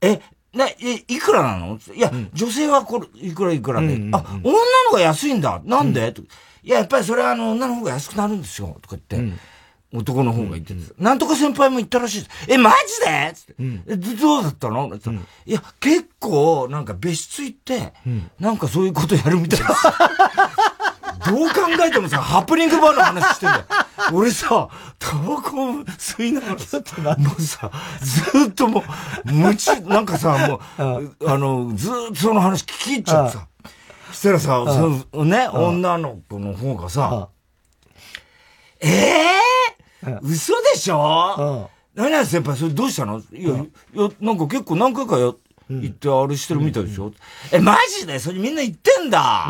[0.00, 0.20] え、
[0.54, 0.74] な、え、
[1.06, 1.78] いくらなの？
[1.94, 3.86] いや、うん、女性はこれ、いくらいくらで。
[3.86, 5.60] うんうんうん、あ、女のが安いんだ。
[5.64, 6.24] なんで、うん、
[6.62, 8.78] いや、やっぱりそれはあの、女の方が安くなるんですよ。
[8.80, 9.38] とか言って。
[9.92, 10.80] うん男の方が言ってるん。
[10.80, 10.94] です。
[10.98, 12.52] なんとか先輩も言ったらしいです。
[12.52, 13.32] え、マジで？
[13.34, 19.72] つって、うん、え、どうだったの、うん、いや、結構、なんか別室行って、うん、なんかそういうことやるみたいです。
[21.26, 23.64] どう考えてもさ、ハプニングバーの話してんだよ。
[24.12, 26.82] 俺さ、タバコ吸いながらさ、
[27.18, 27.70] もうさ、
[28.02, 28.84] ずっとも
[29.24, 30.60] う、むち、なんかさ、もう、
[31.26, 33.48] あの、ずっとその話聞き入っちゃってさ。
[34.08, 34.64] そしたらさ、
[35.12, 37.30] そのね、女の子の方がさ、
[38.80, 39.77] ええー、
[40.22, 41.70] 嘘でしょ？
[41.94, 43.18] 何々先輩、それどうしたの？
[43.32, 45.32] いや、いや、なんか結構何回かや、
[45.70, 47.12] 行ってあれしてるみたいでしょ、
[47.52, 48.18] え、マジで？
[48.18, 49.48] それみんな言ってんだ、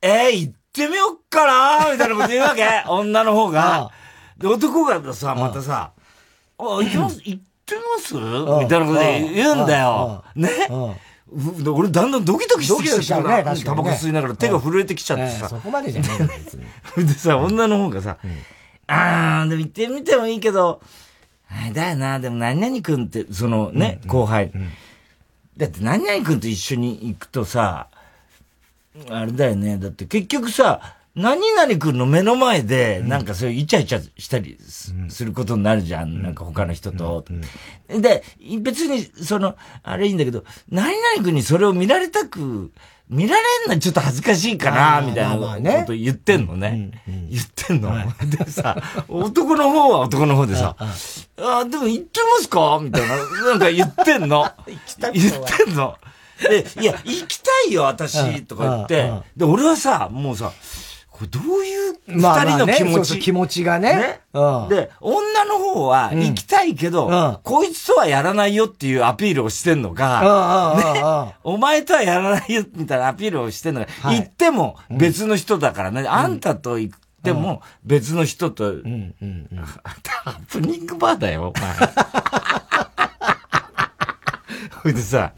[0.00, 1.46] えー、言ってみよっか
[1.84, 2.66] なみたいなこと言うわけ？
[2.88, 3.90] 女の方が。
[4.38, 5.92] で、男がさ、またさ、
[6.58, 8.14] あ、行きます、行ってます？
[8.14, 10.24] みたいなこと言うんだよ。
[10.34, 10.48] ね？
[11.66, 13.42] 俺だんだんドキドキしてきてしまうね。
[13.64, 15.48] タバコ吸いながら手が震えてきちゃってさ。
[15.48, 16.18] そこまでじゃない。
[17.06, 18.18] でさ、女の方がさ、
[18.86, 20.80] あー、でも行ってみてもいいけど、
[21.74, 24.50] だよな、でも何々くんって、そのね、後輩。
[25.56, 27.88] だって何々くんと一緒に行くとさ、
[29.08, 29.78] あれだよね。
[29.78, 34.58] だって結局さ、何々くんの目の前で、なんかそういうイチャイチャしたり
[35.08, 36.22] することになるじゃん。
[36.22, 37.26] なんか他の人と。
[37.88, 38.24] で、
[38.60, 42.72] 別に、その、あれいいんだけど、何々くんにそれを見られたく、
[43.12, 47.02] 見られんのちょっと恥ずかしいかな、みたいなこと言ってんのね。
[47.30, 47.92] 言ってんの。
[48.24, 52.80] でさ、男の方は男の方でさ、あ、でも行ってますか？
[52.82, 53.16] みたいな、
[53.50, 54.50] なんか言ってんの。
[55.12, 55.32] 言っ
[55.64, 55.96] てんの。
[56.40, 60.52] で、いや、行きたいよ、私、とか言って、で、俺はさ、もうさ、
[61.22, 63.94] ここれどういう二人の気持ち、まあね、気持ちがね。
[63.94, 64.20] ね？
[64.32, 81.72] うん、で、女の方は行きたいけど、うん、こいつとはやらないよっていうアピールをしてんのか、ね、お前とはやらないよみたいなアピールをしてんのか、はい、行っても別の人だからね、うん、あんたと行っても別の人と、うんうんうん、ハプニングバーだよ、お前。
[84.82, 85.32] ほいでさ、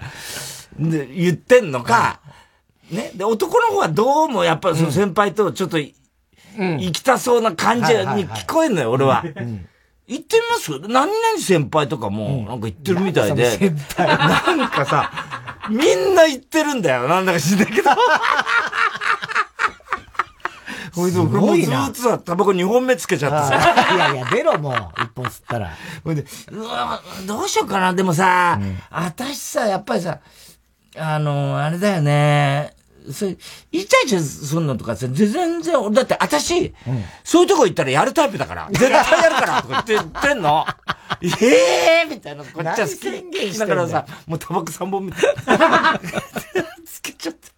[0.78, 2.20] で、言ってんのか、
[2.94, 3.11] ね。
[3.14, 5.92] で、男の方はどうもやっぱりその先輩とちょっと、行
[6.92, 9.24] きたそうな感じに聞こえんのよ、俺は。
[10.07, 10.78] 行ってみます？
[10.80, 13.72] 何々先輩とかも、なんか言ってるみたいで。
[13.98, 15.11] なんかさ、
[15.70, 17.09] みんな言ってるんだよ。
[17.09, 17.90] なんだか知んないけど。
[20.94, 23.94] ほいで、俺もずっとさ、タバコ2本目つけちゃってさ。
[23.96, 25.72] いやいや、出ろもう、1本吸ったら。
[26.04, 27.94] ほいで、うわ、どうしようかな。
[27.94, 30.20] でもさ、あたしさ、やっぱりさ、
[30.96, 32.73] あの、あれだよね。
[33.12, 33.36] それ、
[33.72, 36.72] イチャイチャすんのとかさ、全然、だって私、うん、
[37.22, 40.66] そういうとこ行ったらやるタイプだから、 絶対やるからとか言って言ってんの。
[41.22, 46.00] ええー、みたいな、こっちは宣言しながらさ、もうタバコ3本みたいな。
[46.84, 47.53] つけちゃって。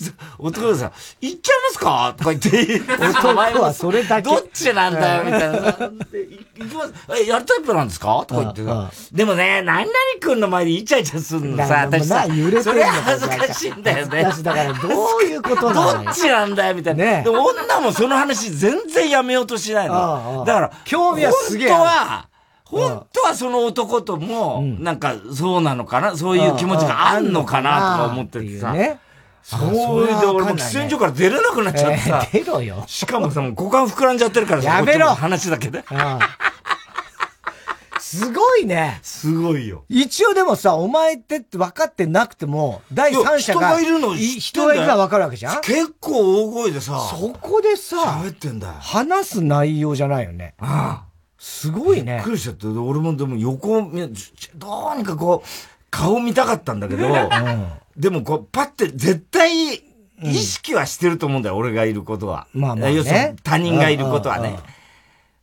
[0.38, 2.14] 男がさ、行っちゃいますか？
[2.16, 4.28] とか言って、男はそれだけ。
[4.28, 5.58] どっちなんだよみたいな。
[5.58, 6.94] 行きます。
[7.22, 8.24] え、やるタイプなんですか？
[8.26, 8.90] とか言ってさ。
[9.12, 12.24] でもね、何々くんの前でイチャイチャすんのさ、私さ、
[12.62, 14.22] それ恥ずかしいんだよね。
[14.22, 16.04] だから、どういうことなの？
[16.04, 17.04] どっちなんだよみたいな。
[17.04, 20.44] ね、で女もその話全然やめようとしないの。
[20.46, 21.68] だから、興味はすげえ。
[21.68, 22.28] 本当は、
[22.64, 26.16] 本当はその男とも、なんかそうなのかな？
[26.16, 27.98] そういう気持ちがあんのかな？
[27.98, 28.74] とか思っててさ。
[29.42, 32.26] そうで俺も喫煙所から出れなくなっちゃってさ。
[32.32, 32.84] 出ろよ。
[32.86, 35.84] しかもさ、もう股間膨らんじゃってるからさ、やめろ話だけで。
[37.98, 38.98] すごいね。
[39.02, 39.84] すごいよ。
[39.88, 43.60] 一応でもさ、お前ってって分かってなくても、第三者が。
[43.60, 45.60] 人がいるの人がいるのは分かるわけじゃん？
[45.60, 46.98] 結構大声でさ。
[47.08, 48.74] そこでさ、喋ってんだよ。
[48.80, 50.54] 話す内容じゃないよね。
[50.58, 51.10] ああ。
[51.38, 52.16] すごいね。
[52.16, 55.48] びっくりしちゃって、俺もでも横、どうにかこう、
[55.90, 57.12] 顔見たかったんだけど、うん、
[58.00, 59.74] でもこう、パって絶対、
[60.22, 62.46] 意識はしてると思うんだよ、俺がいることは。
[62.52, 64.58] まあまあ、ね、要するに他人がいることはね。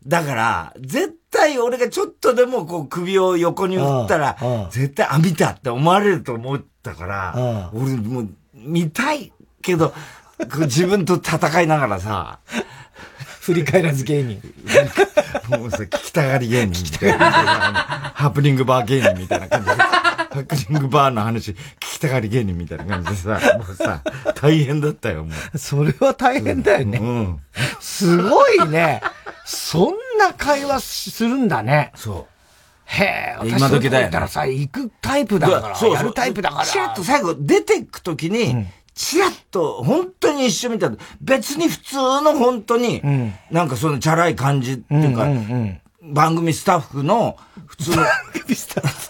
[0.05, 4.37] だから、絶対俺がちょっとでもこう首を横に振ったら、
[4.71, 9.93] 絶対、あ、見たって思われると思ったから、俺もう見たいけど、
[10.61, 12.39] 自分と戦いながらさ、
[13.41, 14.41] 振り返らず芸人。
[15.49, 18.11] もうさ、聞きたがり芸人みたいな。
[18.13, 19.75] ハプニングバー芸人みたいな感じで。
[19.75, 21.55] ハプニングバーの話、聞
[21.97, 24.01] きたがり芸人みたいな感じでさ、 もうさ、
[24.35, 25.57] 大変だったよ、もう。
[25.57, 26.99] それは大変だよね。
[26.99, 27.39] うん。
[27.79, 29.01] すごいね。
[29.45, 31.91] そんな会話するんだね。
[31.95, 32.37] そう。
[32.85, 34.05] へえ、今時だよ。
[34.05, 36.65] だからさ、行くタイプだから、そうやるタイプだから。
[36.65, 47.97] チラッと最後出てくときに、チラッと、本当に一瞬見た別に普通の本当に、うん、なんかそのチャラい感じっていうか、うんうんうん番組スタッフの、普通の。
[47.97, 49.07] 番組スタッフ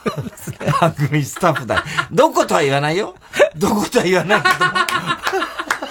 [0.81, 1.83] 番組スタッフだ。
[2.11, 3.15] どことは言わないよ。
[3.55, 4.65] どことは言わないけど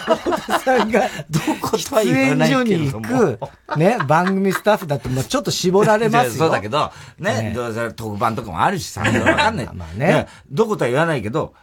[0.07, 6.45] 太田さんが、どことは言わないけど出演所に行く、ね、番組スタッフだともうちょっと絞られますよ。
[6.45, 9.69] そうだけど、ね、どうせ特番とかもあるしさ、わかんない。
[9.75, 10.27] まあね。
[10.51, 11.55] どことは言わないけど、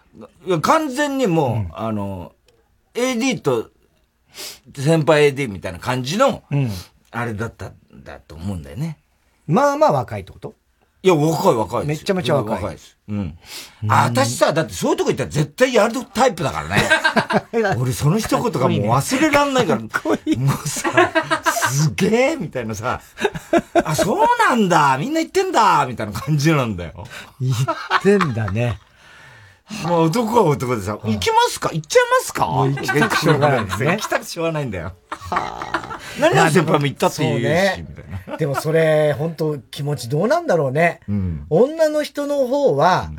[0.61, 2.33] 完全にもう、うん、あの、
[2.93, 3.69] AD と、
[4.75, 6.69] 先輩 AD みたいな感じの、うん、
[7.11, 8.97] あれだったんだと思うんだよね。
[9.47, 10.53] まあまあ若いってこと？
[11.05, 12.55] いや、若い若いめっちゃめちゃ若い。
[12.55, 12.97] 若いです。
[13.09, 13.37] うん。
[13.89, 17.75] あ、私さ、だってそういうとこ行ったら絶対やるタイプだからね。
[17.77, 19.81] 俺その一言がもう忘れらんないから。
[19.81, 20.89] もうさ、
[21.51, 23.01] すげえみたいなさ、
[23.83, 27.05] あ、そうなんだみんな言ってんだみたいな感じなんだよ。
[27.41, 27.55] 言っ
[28.01, 28.79] てんだね。
[29.87, 31.69] もう男は男でさ、行きますか？
[31.71, 32.45] 行っちゃいますか？
[32.45, 33.91] 行き たくしょうがないですね。
[33.91, 34.93] 行きたくしょうがないんだよ。
[35.09, 35.99] はあ。
[36.19, 38.37] 何々先輩も行ったって言うし、ね、みたいな。
[38.37, 40.99] でもそれ、本当気持ちどうなんだろうね。
[41.07, 43.09] うん、女の人の方は、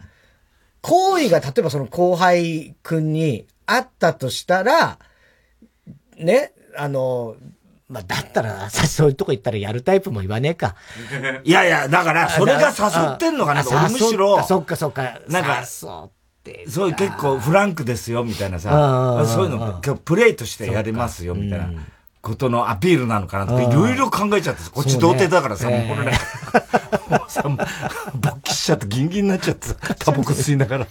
[0.82, 4.98] 行為が例えばその後輩くんにあったとしたら、
[6.18, 7.36] ね、あの、
[7.88, 10.74] まあ、だったら、さ、そういうとこ行ったらやるタイプも言わねえか。
[11.44, 14.42] いやいや、だから、それが誘ってんのかな俺むしろ。
[14.44, 15.20] そっかそっか。
[15.28, 15.64] なんか、
[16.44, 21.70] そうそういう結構フランクですよ、みたいなさ、そういうの、今日プレイとしてやりますよ、みたいな。
[22.24, 26.12] ことのアピールなのかなとか、いろいろ考えちゃってこっち童貞だからさ、もうこれね、
[27.10, 27.42] もうさ、
[28.14, 30.86] 勃起しちゃってギンギンになっちゃってタバコ吸いながら。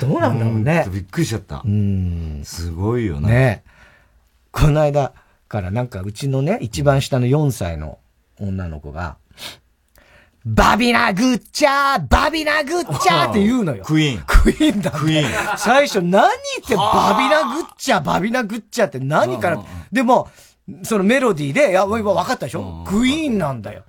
[0.00, 0.86] どうなんだろうね。
[0.90, 1.62] びっくりしちゃった。
[1.64, 2.42] うん。
[2.44, 3.28] すごいよね。
[3.28, 3.62] ね
[4.50, 5.12] この間
[5.48, 7.98] からなんかうちのね、一番下の4歳の
[8.40, 9.16] 女の子が、
[10.50, 13.84] バビナグッチャー、バビナグッチャーって言うのよ。
[13.84, 14.22] クイーン。
[14.26, 15.58] クイーンだ、クイーン。
[15.58, 16.30] 最初何っ
[16.66, 20.30] てバビナグッチャー、バビナグッチャーって何から、でも、
[20.84, 22.84] そのメロディーで、いや、今分かったでしょ？
[22.88, 23.84] クイーンなんだよ。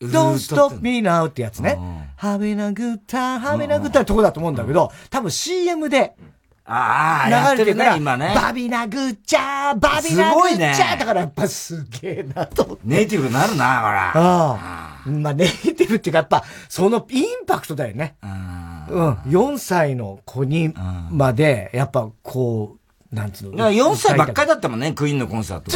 [0.00, 1.78] Don't stop me now ってやつね。
[2.20, 6.16] having a good time, having a good time とこだと思うんだけど、多分 CM で、
[6.64, 8.32] ああ、流れてるから、今ね。
[8.34, 12.80] バビナグッチャー、バビナグッチャー、ね、だからやっぱすげえなと。
[12.84, 14.08] ネイティブになるな、ほら。
[14.08, 14.93] ああ。
[15.06, 18.16] まあネイティブっていうかやっぱ、そのインパクトだよね。
[18.22, 19.12] うん。
[19.26, 20.74] 4歳の子に
[21.10, 22.76] まで、やっぱこ
[23.12, 25.70] う、なんつうの？4歳ばっかりだったもんね、クイーンのコンサート。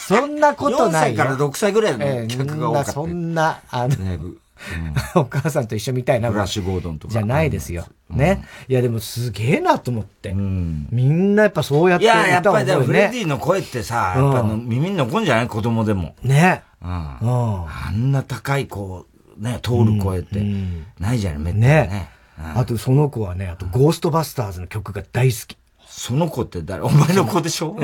[0.00, 1.12] そんなことない。
[1.12, 2.92] 4歳から6歳ぐらいの客が多かった。
[2.92, 3.94] そんな、あの、
[5.14, 6.30] お母さんと一緒みたいな。
[6.30, 7.12] フラッシュゴードンとか。
[7.12, 7.86] じゃないですよ。
[8.10, 8.44] ね。
[8.68, 10.32] いや、でもすげえなと思って。
[10.32, 15.46] みんなやっぱそうやっていや、やっぱりでもフレディの声ってさ、やっぱ耳に残るんじゃない？
[15.48, 16.14] 子供でも。
[16.22, 16.62] ね。
[16.82, 16.88] うん。
[16.90, 19.06] あんな高いこ
[19.38, 20.44] う、ね、通る声って、
[20.98, 22.10] ないじゃない、めったね。
[22.54, 25.56] あとその子はね、あとゴーストバスターズの曲が大好き。
[25.90, 26.82] その子って誰？
[26.82, 27.74] お前の子でしょ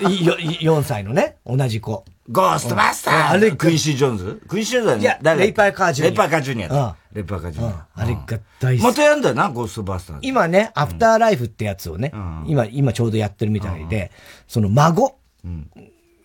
[0.00, 2.04] ?4 歳のね、同じ子。
[2.30, 6.10] ゴーストバスターあれクインシー・ジョーンズクインシー・ジョーンズいや、レイパーカージュニア。
[6.10, 6.96] レイパーカージュニア。
[7.12, 7.86] レイパーカージュニア。
[7.94, 8.84] あれが大好き。
[8.84, 12.12] またやんだよな、ゴーストバスター今ね、アフターライフってやつをね、
[12.46, 14.10] 今、今ちょうどやってるみたいで、
[14.46, 15.16] その孫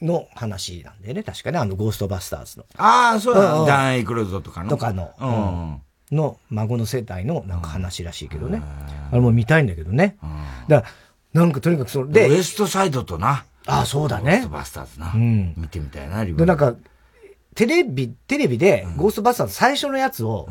[0.01, 2.65] の話なんでね、確かね、あの、ゴーストバスターズの。
[2.75, 3.65] ああ、そうだ。
[3.65, 4.69] ダン・エイクロイドとかの。
[4.69, 5.79] とかの。
[6.11, 8.61] の孫の世代のなんか話らしいけどね。
[9.11, 10.17] あれも見たいんだけどね。
[10.67, 10.87] だか
[11.33, 12.29] ら、なんかとにかくそれで。
[12.29, 13.45] ウエストサイドとな。
[13.65, 14.31] ああ、そうだね。
[14.31, 15.11] ゴーストバスターズな。
[15.13, 15.53] うん。
[15.57, 16.75] 見てみたいな、リで、なんか、
[17.55, 20.49] テレビ、テレビで、ゴーストバスターズ最初のやつを、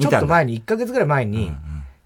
[0.00, 1.52] ちょっと前に、1ヶ月ぐらい前に、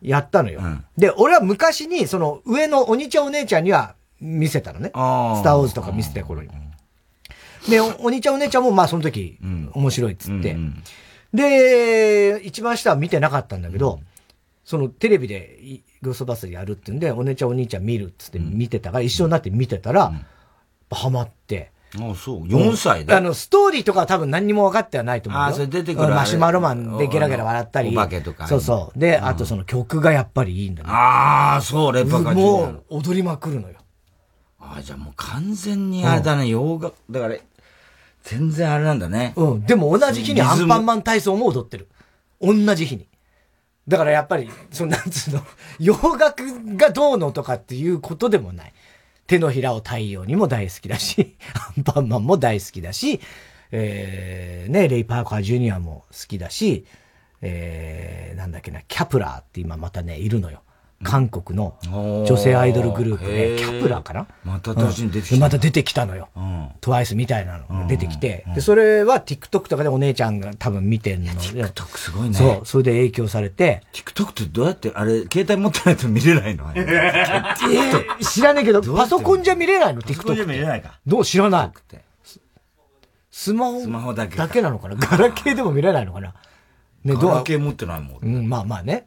[0.03, 0.63] やったのよ。
[0.97, 4.89] で、俺は昔に、その、上のお兄ちゃんお姉ちゃんには見せたのね。
[4.89, 6.49] スターウォーズとか見せた頃に。
[7.69, 9.39] でお、お兄ちゃんお姉ちゃんも、まあ、その時、
[9.73, 10.57] 面白いっつって。
[11.35, 14.01] で、一番下は見てなかったんだけど、
[14.65, 15.59] そのテレビで
[16.03, 20.13] ゴーストバスターズやるってんで、お姉ちゃんお兄ちゃん見るっつって見てたから、一緒になって見てたら、
[20.91, 21.73] ハマって。
[21.99, 22.45] ああ、そう。
[22.45, 23.15] 4歳で？
[23.15, 25.47] あの、ストーリーとかは多分何にも分かってはないと思うよ。
[25.47, 26.09] ああ、それ出てくる。
[26.09, 27.91] マシュマロマンでゲラゲラ笑ったり。
[27.91, 28.47] お化けとか。
[28.47, 28.99] そうそう。
[28.99, 30.89] で、あとその曲がやっぱりいいんだね。
[30.91, 33.77] ああ、そう、レパカもう踊りまくるのよ。
[34.59, 37.37] ああ、じゃあもう完全にあれだね、洋楽、だから、
[38.25, 39.33] 全然あれなんだね。
[39.37, 39.65] うん。
[39.65, 41.89] でも同じ日にアンパンマン体操も踊ってる。
[42.41, 43.09] 同じ日に。
[43.87, 45.43] だからやっぱり、その、なんつうの、
[45.79, 46.43] 洋楽
[46.77, 48.73] がどうのとかっていうことでもない。
[49.27, 51.37] 手のひらを太陽にも大好きだし、
[51.77, 53.21] アンパンマンも大好きだし、
[53.73, 56.87] えー、ね、レイ・パーカー・ジュニアも好きだし、
[57.43, 60.63] えー、なんだっけな、キャプラーって今またね、いるのよ。
[61.03, 61.77] 韓国の
[62.27, 64.27] 女性アイドルグループで、キャプラーかな？
[64.45, 66.31] また出てきた、また出てきたのよ。
[66.81, 71.39] トワイスみたいなのが出てきて、で、それは TikTok とかでお姉ちゃんが多分見てんので。
[71.39, 72.35] TikTok すごいね。
[72.35, 73.83] そう、それで影響されて。
[73.93, 76.73] TikTok ってどうやって、あれ、携帯持ってないと見れないの？
[78.23, 80.17] 知らねえけど、パソコンじゃ見れないの ?TikTok。
[80.17, 80.99] パソコンじゃ見れないか。
[81.07, 81.73] どう知らない？
[83.31, 83.83] スマホ。
[83.83, 84.37] スマホだけ。
[84.37, 84.97] だけなのかな？
[84.97, 86.35] ガラケーでも見れないのかな？
[87.05, 88.21] ね、ガラケー持ってないもん。
[88.23, 89.07] うん、まあまあね。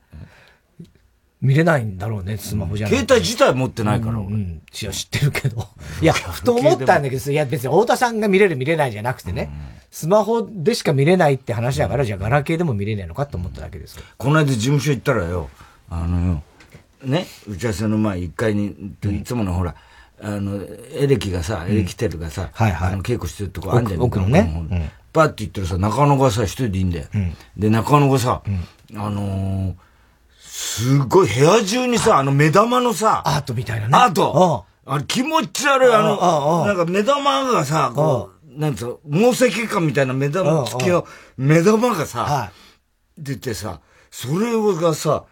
[1.41, 4.13] 見れないんだろうね、スマホじゃな携帯自体持ってないから。
[4.13, 4.62] うん、うん。
[4.82, 5.67] いや、知ってるけど。
[6.02, 9.49] いや、ふと思ったんだけど、いや、別に太田さんが見れる見れないじゃなくてね、
[9.89, 15.49] スマホでしか見れないって話だから、じゃあガラケーでも見れないのかと思っただけですこの間事務所行ったらよ、
[15.89, 16.43] あのよ、
[17.06, 19.75] ね、打ち合わせの前一回に、いつものほら、
[20.21, 20.60] あの、
[20.93, 24.02] エレキがさ、エレキテルがさ、はいはい、あの、稽古してるとこあんじゃん。
[24.02, 24.91] 奥のね。
[25.13, 27.06] パッて言ったらさ、中野がさ、一人でいいんだよ。
[27.58, 29.73] で、中野がさ、あのー、
[30.60, 32.24] すごい部屋中にさ、あ。
[32.24, 33.98] の目玉のさ、アートみたいなね。
[33.98, 34.65] アート。
[34.86, 42.52] あれ気持ち悪い、あの、なんか目玉がさ、こう、なんつうの、毛石感みたいな目玉付きの目玉がさ、
[43.17, 43.80] 出てさ、
[44.12, 45.24] それがさ、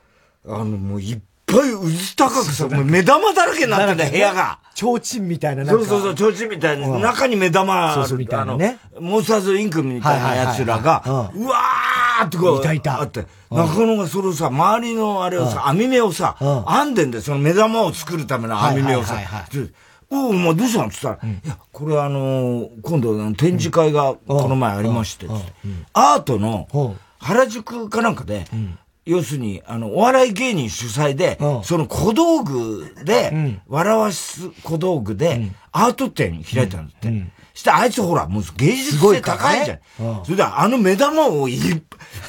[0.46, 4.60] あのもういっぱい薄高くさ、もう目玉だらけになってんだよ、部屋が。
[4.76, 6.88] 提灯みたいなそうそうそう、提灯みたいな。
[7.00, 8.80] 中に目玉、そうそうみたいなね。
[8.98, 13.02] モンスターズインクみたいなやつらが、うわーってこう、いたいた。
[13.02, 16.36] あって、中野がそれをさ、周りのあれをさ、網目をさ、
[16.68, 19.18] 編んでんだよ、その目玉を作るための網目をさ。
[20.10, 20.88] おお、まあ、どうしたの？
[20.88, 25.28] って言ったら、いや、これあの今度展示会がこの前ありまして、
[25.92, 28.46] アートの原宿かなんかで、
[29.06, 37.10] 要するに、あの、お笑い芸人主催で、その小道具で、笑わす小道具で、アート展開いたんだって。
[37.58, 39.80] してあいつほら、もう芸術性高いじゃん。
[40.24, 41.50] それであの目玉を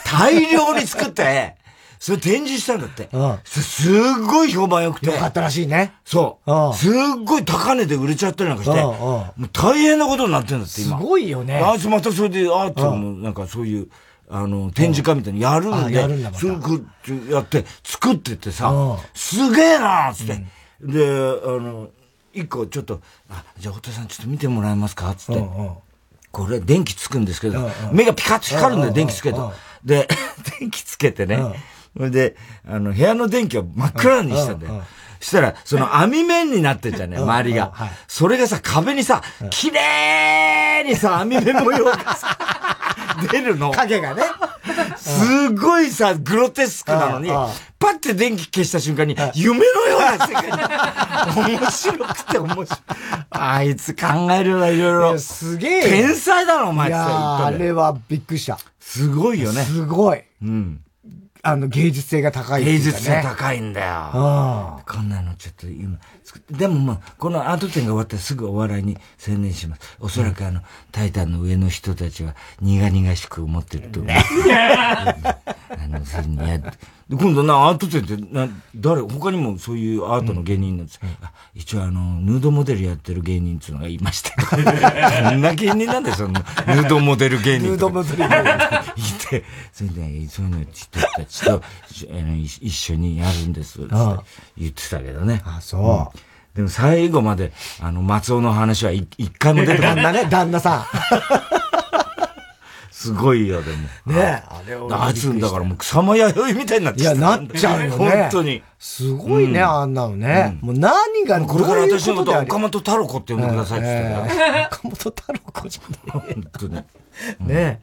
[0.07, 1.55] 大量に作って、
[2.01, 3.11] それ展示したんだって。
[3.13, 3.39] うん。
[3.45, 3.93] すっ
[4.27, 5.07] ごい評判良くて。
[5.09, 5.93] よかったらしいね。
[6.05, 6.51] そう。
[6.53, 6.73] うん。
[6.73, 6.93] すっ
[7.27, 8.87] ごい高値で売れちゃったりなんかして、うん。
[8.87, 10.97] もう大変なことになってるんだって、今。
[10.99, 11.57] すごいよね。
[11.63, 13.89] あいつまたそれでアートもなんかそういう、
[14.31, 16.87] あの、展示会みたいにやるんで、やるんだすぐ
[17.31, 18.73] やって、作ってってさ、
[19.13, 20.47] すげえなーつって。
[20.81, 21.89] で、あの、
[22.33, 25.15] 一個ちょっと、あ、じゃあ、太田さんちょっと見てもらえますか？
[25.15, 25.41] つって。
[26.31, 29.39] これ電気つくんですけど、目がピカッと光るんだよ、電気つけて。
[29.85, 30.09] で、
[30.61, 31.39] 電気つけてね。
[31.97, 32.37] それで、
[32.69, 34.85] あの、部屋の電気を真っ暗にしたんだよ。
[35.21, 37.73] したら、その網面になってんじゃね周りが。
[38.07, 42.37] それがさ、壁にさ、綺麗にさ、網目模様がさ、
[43.31, 43.73] 出るの。
[43.73, 44.23] 影がね。
[44.97, 47.31] すごいさ、グロテスクなのに、
[47.79, 51.59] パッて電気消した瞬間に、夢のような世界に。
[51.59, 52.67] 面白くて面白い。
[53.31, 55.19] あいつ考えるないろいろ。
[55.19, 55.83] すげえ。
[55.83, 58.59] 天才だろ、お前いやあれはびっくりした。
[58.81, 59.63] すごいよね。
[59.65, 60.23] すごい。
[60.43, 60.81] うん。
[61.51, 64.83] あの、芸術性が高い、ね、芸術性高いんだよ。
[64.87, 65.99] こんなのちょっと今、
[66.51, 69.97] でもまあ、このアート展が終わったらすぐお笑いに専念します。
[70.01, 70.61] おそらくあの、
[70.93, 74.13] タイタンの上の人たちは苦々しく思ってると思う。
[74.53, 76.61] あの、それにや
[77.11, 81.01] 今度な、アート展って、な、誰、他にもそういうアートの芸人なんです。
[81.03, 81.11] うん、
[81.55, 84.33] 一応あの、ヌードモデルやってる芸人っていうのがいまして。
[84.47, 84.57] そ
[85.31, 87.69] んな芸人なんだよ、その、ヌードモデル芸人。
[87.69, 88.39] ヌードモデル芸人。
[88.99, 91.63] いて、それで、そういうの人たちと、
[92.61, 93.79] 一緒にやるんです。
[94.59, 95.41] 言ってたけどね。
[95.47, 96.18] あ、そう。
[96.59, 99.07] うんでも最後まで、あの、松尾の話は一
[99.39, 99.95] 回も出てこない。
[99.95, 100.85] 旦那ね、旦那さん。
[102.91, 103.71] すごいよ、で
[104.07, 104.13] も。
[104.13, 104.89] ねあれを。
[104.91, 107.17] あいつ、だからもう草間弥生みたいになっちゃう。
[107.17, 107.91] いや、なっちゃうよね。
[107.97, 108.61] 本当に。
[108.77, 110.59] すごいね、あんなのね。
[110.61, 116.11] もう何が、これから私のこと岡本太郎子って呼んでくださいって言ってた岡本太郎子じゃねえ。
[116.11, 116.85] 本当に。
[117.47, 117.81] ね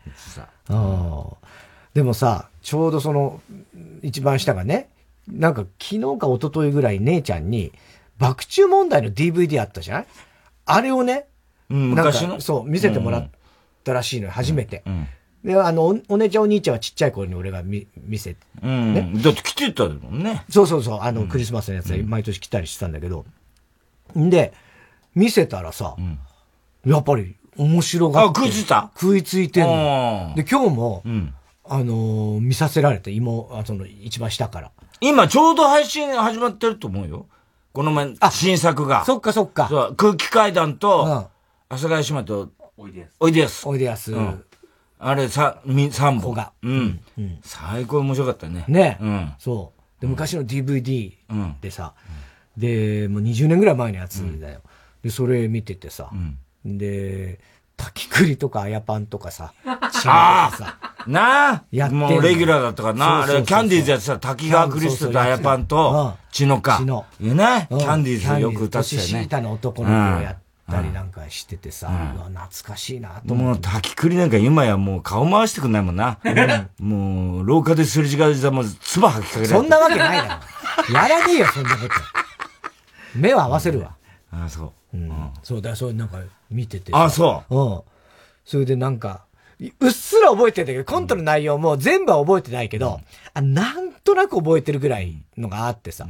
[1.93, 3.39] でもさ、ちょうどその、
[4.01, 4.89] 一番下がね、
[5.29, 7.71] なんか昨日か一昨日ぐらい姉ちゃんに、
[8.17, 10.08] 爆中問題の DVD あったじゃない
[10.65, 11.28] あれをね、
[11.69, 12.39] うん、昔の？
[12.41, 13.30] そう、見せてもらっ
[13.84, 14.84] たらしいのよ、初めて。
[14.86, 15.08] うん
[15.45, 19.21] で、あのお、お姉ちゃんお兄ちゃんはちっちゃい頃に俺が見、見せて、ね、うん。
[19.21, 20.43] だって来てたもんね。
[20.49, 23.28] そうそうそう、あの、クリスマスのやつで毎年来たりしてたんだけど。
[24.17, 24.54] んで、
[25.13, 25.95] 見せたらさ、
[26.84, 28.39] やっぱり面白がって。
[28.41, 28.89] あ、食いついた？
[28.99, 30.34] 食いついてんの。
[30.36, 31.04] で、今日も、
[31.63, 34.71] あの見させられて、妹、あその、一番下から。
[34.99, 37.28] 今ちょうど配信始まってると思うよ。
[37.75, 39.03] この前、新作が。
[39.03, 39.67] そっかそっか。
[39.67, 41.29] そう、空気階段と、
[41.67, 43.15] 阿佐ヶ谷姉妹と、おいでやす。
[43.19, 43.67] おいでやす。
[43.67, 44.13] おいでやす。
[44.97, 46.33] あれ、さ、み、三本。
[46.33, 46.53] が。
[46.63, 47.01] うん。
[47.43, 48.63] 最高面白かったね。
[48.69, 48.97] ね。
[49.01, 49.33] うん。
[49.39, 50.01] そう。
[50.01, 51.11] で、昔の DVD
[51.59, 51.93] でさ、
[52.55, 54.61] で、もう20年ぐらい前のやつだよ。
[55.03, 56.09] で、それ見ててさ、
[56.63, 57.41] で、
[57.77, 63.23] 滝栗とかあやパンとかさ、ああなあやってもうレギュラーだったからな。
[63.23, 66.77] あれ、キャンディーズやってた滝川クリストとあやパンと、血のか。
[66.77, 67.05] 血の。
[67.19, 67.67] いね。
[67.69, 69.07] キャンディーズよく歌ってたよね。
[69.13, 70.38] 年下の男の子をやっ
[70.71, 76.17] たりなんかしててさ、懐かしいなと思もう滝栗なんか今やもう顔回してくんないもんな。
[76.79, 80.41] もう、廊下ですれ違うじゃもう、唾吐きかけられそんなわけないだ
[80.89, 80.93] ろ。
[80.93, 81.89] やらねえよ、そんなこと。
[83.15, 83.95] 目は合わせるわ。
[84.31, 84.71] ああ、そう。
[84.95, 85.29] うん。
[85.43, 86.93] そうだ、そうなんか見てて。
[86.93, 87.55] ああ、そう。
[87.55, 87.81] うん。
[88.45, 89.25] それでなんか、
[89.79, 92.99] うっすら覚えてるんだけど、コントの内容も全部は覚えてないけど、
[93.34, 96.08] あなんとなく覚えてるぐらいのがあってさ、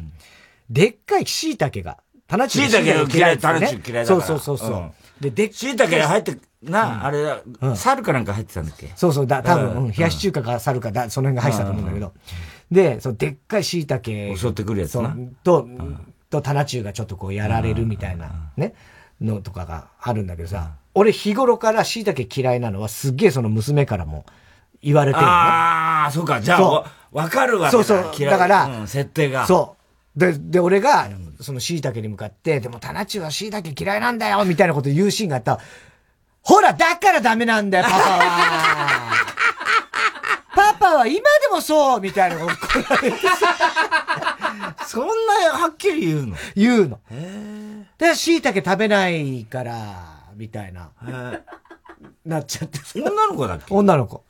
[0.69, 4.91] でっかい椎茸が、棚中椎茸嫌い、棚中嫌いだそうそうそうそう。
[5.23, 7.41] で、でっ椎茸入って、な、あれだ、
[7.75, 8.91] 猿かなんか入ってたんだっけ？
[8.95, 12.13] そうそう、だ、多分、冷やし中華か猿かだ、その辺が入ってたと思うんだけど。
[12.71, 14.01] で、そのでっかい椎茸。
[14.35, 15.15] 襲ってくるやつな。
[15.43, 15.67] と、
[16.29, 18.73] と棚中がちょっとこうやられるみたいな、ね、
[19.21, 24.25] のとかがあるんだけどさ、俺日頃から椎茸嫌いなのはすっげえその娘からも
[24.81, 25.37] 言われてるのね。
[25.37, 26.41] ああ、そうか。
[26.41, 28.11] じゃあ、わかるわそうそう。
[28.19, 29.47] だから、うん、設定が。
[29.47, 29.75] そ
[30.15, 30.19] う。
[30.19, 31.09] で、で、俺が、
[31.41, 35.59] その椎茸に向かって、でも、タナチは椎茸嫌いなんだよみたいなこと言うシーンがあった
[36.41, 39.25] ほら、だからダメなんだよ、パパは。
[40.55, 42.55] パパは今でもそうみたいなこと
[44.95, 46.35] そんなはっきり言うの？
[46.55, 46.99] 言うの。
[47.11, 50.89] へで、椎茸食べないから、みたいな、
[52.25, 53.75] なっちゃって女の子だっけ？
[53.75, 54.23] 女の子。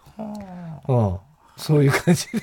[0.88, 1.18] うん。
[1.56, 2.42] そういう感じで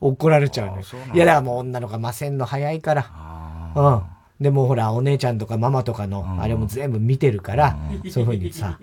[0.00, 0.84] 怒られちゃうね。
[1.14, 3.72] いや、だからもう女の子ませんの早いから。
[3.74, 4.02] うん。
[4.40, 7.76] でもほら、お姉ちゃんとかママとかの、あれも全部見てるから、
[8.08, 8.78] そういうふうにさ、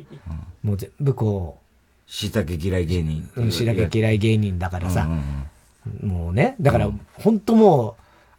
[0.64, 2.12] もう全部こう。
[2.12, 3.30] しいたけ嫌い芸人。
[3.38, 5.08] うん、しいたけ嫌い芸人だからさ、
[6.04, 7.96] もうね、だから、本当もう、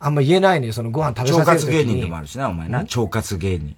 [0.07, 2.79] あんま言えないのよ、そのご飯食べさせる腸活芸人でもあるしな、お前な。
[2.79, 3.77] 腸活芸人。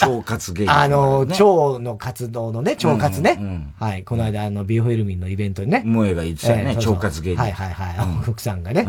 [0.00, 3.72] 腸活芸人、あの、腸の活動のね、腸活ね。
[3.80, 4.04] はい。
[4.04, 5.82] この間、あの、ビオフェルミンのイベントにね。
[5.84, 7.40] 萌えが言ってたよね、腸活芸人。
[7.40, 8.22] はいはいはい。
[8.22, 8.86] 福さんがね。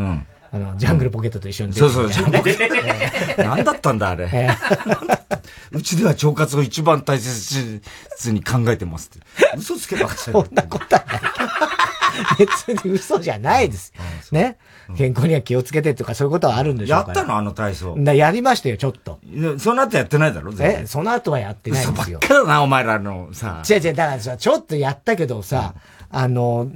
[0.52, 3.42] あの、ジャングルポケットと一緒にそうそう、ジャングルポケット。
[3.42, 4.30] 何だったんだ、あれ。
[5.72, 7.82] うちでは腸活を一番大切
[8.26, 9.26] に考えてますって。
[9.56, 12.46] 嘘つけばそんなことはない。
[12.46, 13.92] 別に嘘じゃないです。
[14.30, 14.58] ね。
[14.96, 17.96] 健康には気をつけてとかそういうことはあるんでしょうやったのあの体操。
[17.98, 19.18] やりましたよ、ちょっと。
[19.58, 22.18] その後やってないだろえ、その後はやってないんですよ。
[22.20, 23.62] ばっかだな、お前らのさ。
[23.68, 25.74] 違う違う、だからさ、ちょっとやったけどさ、
[26.10, 26.70] あの、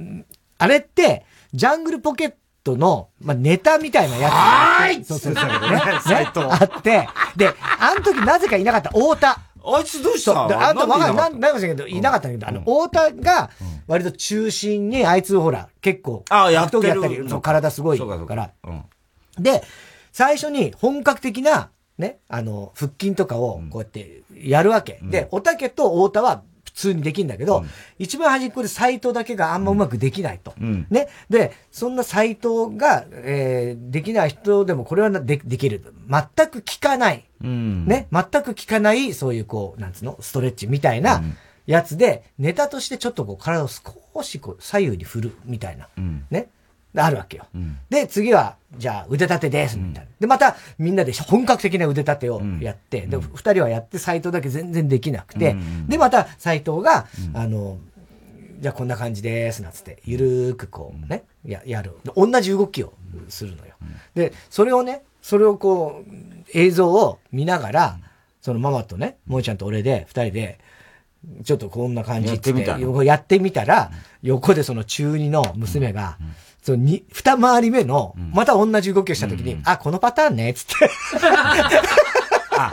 [0.57, 2.33] あれって、ジャングルポケッ
[2.63, 5.03] トの、まあ、ネタみたいなやつはい。
[5.03, 5.45] そうそうそう。
[5.45, 5.51] ね。
[5.51, 9.39] ねあって、で、あの時なぜかいなかった太田。
[9.65, 10.43] あいつどうした？
[10.43, 10.85] あんた？
[10.85, 11.39] わかんない。
[11.39, 13.49] なんかしらけど、いなかったんだけど、あの、太田が、
[13.87, 16.87] 割と中心に、あいつほら、結構、ああ、やってる。
[16.87, 18.51] やったり、そう、体すごいから。
[19.39, 19.63] で、
[20.11, 24.99] 最初に本格的な、ね、あの、腹筋とかを、こうやってやるわけ。
[25.03, 26.43] で、おたけと太田は
[26.73, 27.69] 普通にできるんだけど、うん、
[27.99, 30.53] 一番端っこで斎藤だけがあんまうまくできないと。
[30.59, 31.07] うん、ね。
[31.29, 35.93] で、そんな斎藤が、えー、できない人でもこれはでできる。
[36.09, 37.23] 全く効かない。
[37.43, 38.07] うん、ね。
[38.11, 41.23] 全く効かない、そういうこう、なんつうの、ストレッチみたいな
[41.67, 45.89] やつで、ネタとしてちょっとこう体を少しこう左右に振るみたいな。
[46.31, 46.47] ね。
[47.01, 47.45] あるわけよ。
[47.55, 50.11] うん、で、次は、じゃあ腕立てです、みたいな。
[50.19, 57.77] で、また、みんなで本格的な腕立てをやって、うん、で、二人はやって、斎藤だけ全然できなくて、うん、で、また、斎藤が、あの、
[58.59, 61.97] じゃあこんな感じです、なんつって、ゆるーくこうね、や、やる。
[62.15, 62.93] 同じ動きを
[63.27, 63.73] するのよ。
[64.15, 66.11] で、それをね、それをこう、
[66.53, 67.97] 映像を見ながら、
[68.41, 70.59] そのママとね、もえちゃんと俺で、二人で、
[71.43, 73.91] ちょっとこんな感じってやってみたやってみたら、
[74.21, 76.17] 横でその中二の娘が、
[76.63, 80.89] そのに、二回り目の、また同じ動きをしたときに、うん、あ、このパターンね、つって。
[82.55, 82.71] あ、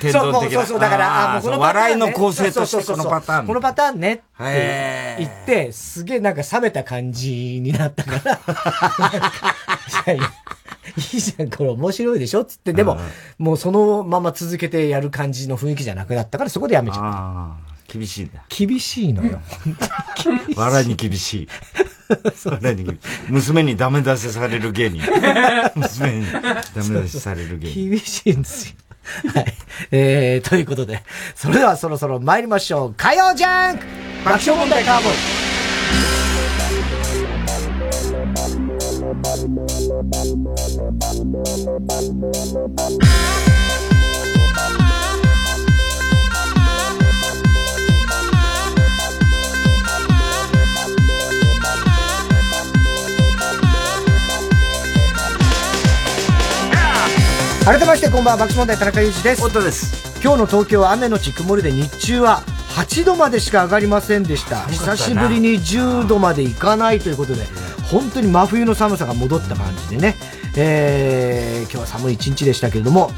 [0.00, 3.46] 天道的そうそう、だから、あ、もうこのパターン、ね、笑いの構成としてこのパターン。
[3.46, 8.40] このパターンねって言って、すげえなんか冷めた感じになったから、
[10.06, 10.24] いやいや、
[10.96, 12.44] いいじゃん、これ面白いでしょ？
[12.44, 12.98] つって、でも、
[13.38, 17.02] もうそのまま続けてやる感じの雰囲気じゃなくなったから、そこでやめちゃっ
[17.62, 17.92] た。
[17.92, 18.42] 厳しいんだ。
[18.48, 19.40] 厳しいのよ。
[20.56, 21.48] 笑いに厳しい。
[22.44, 23.32] 笑いに厳しい。
[23.32, 25.02] 娘にダメ出しされる芸人。
[25.74, 26.40] 娘にダ
[26.88, 27.90] メ出しされる芸人。
[27.90, 28.74] 厳しいんですよ。
[29.34, 29.54] はい。
[29.90, 31.02] えー、ということで、
[31.34, 32.94] それではそろそろ参りましょう。
[32.94, 33.84] 火曜ジャンク
[34.24, 35.14] 爆笑問題カーボーイ。
[57.64, 62.42] 改めましてこんばんは爆笑問題田中裕二です本当です今日の東京は雨のち曇りで日中は
[62.76, 67.42] 8度までしか上がりませんでした久しぶりに10度までいかないということで
[67.90, 70.16] 本当に真冬の寒さが戻った感じでね、
[70.56, 73.10] えー、今日は寒い一日でしたけれども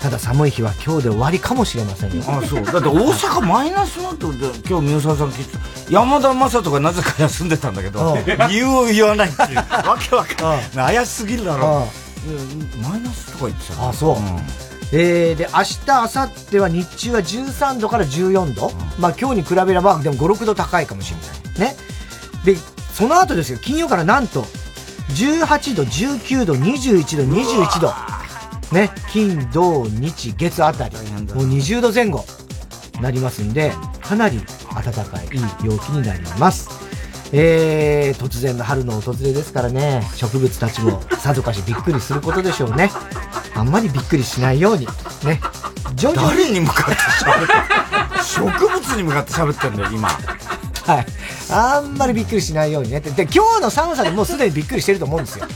[0.00, 2.22] ただ寒い日は今日で終わりかもしれませんよ。
[2.28, 2.62] あそう。
[2.62, 4.26] だって大阪マイナスのって
[4.68, 5.56] 今日宮沢さん聞いて
[5.90, 8.14] 山田正人がなぜか休んでたんだけど、
[8.50, 9.56] 理由を言わないっていう。
[9.56, 10.96] わけわかんない。
[10.96, 11.88] 怪しすぎるだろ。
[12.82, 14.22] マイナスとか言ってたあそう、うん、
[14.92, 21.70] えー、で明日明後日は日中は13度から14度、うん、まあ今日に比べればでも56度高いかもしれない。
[21.70, 21.76] ね。
[22.44, 22.56] で
[22.92, 23.58] その後ですよ。
[23.58, 24.42] 金曜からなんと
[25.10, 27.92] 18度19度21度21度。
[28.74, 28.90] ね。
[29.12, 30.96] 金土日月あたり。
[30.96, 32.24] もう20度前後
[33.00, 34.40] なりますんでかなり
[34.72, 36.83] 暖かいいい陽気になります
[37.36, 42.92] えー、突然の春の訪れですからね、植物たちもさぞかしびっくりすることでしょうね。
[43.56, 44.86] あんまりびっくりしないように、
[45.24, 45.40] ね。
[45.96, 46.38] 徐々に。
[46.38, 50.08] 誰に向かって喋って植物に向かって喋ってんだよ、今。
[50.08, 51.06] はい。
[51.50, 53.00] あんまりびっくりしないようにね。
[53.00, 55.46] で、今日の寒さでもうすでにびっくりしてると思うんですよ。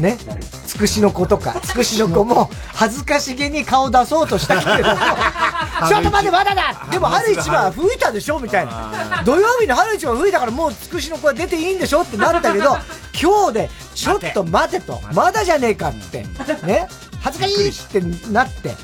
[0.00, 0.18] ね。
[0.66, 4.96] つくしの子とか、つくしの子も恥ずかしげに顔出そうとしたけれども、
[5.88, 9.22] ちょっと待って、まだだでも春一番吹いたでしょみたいな。
[9.24, 12.76] 土曜日の春一番吹いたからもうつくしの子は出ていいんでしょってなったけど、
[13.20, 16.26] 今日でちょっと待てと、まだじゃねえかって、
[16.64, 16.88] ね。
[17.20, 18.76] 恥ずかしいってなって。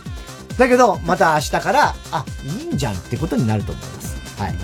[0.57, 4.17] だけど、また明日から、あ、いいんじゃんってことになると思います。
[4.43, 4.55] はい。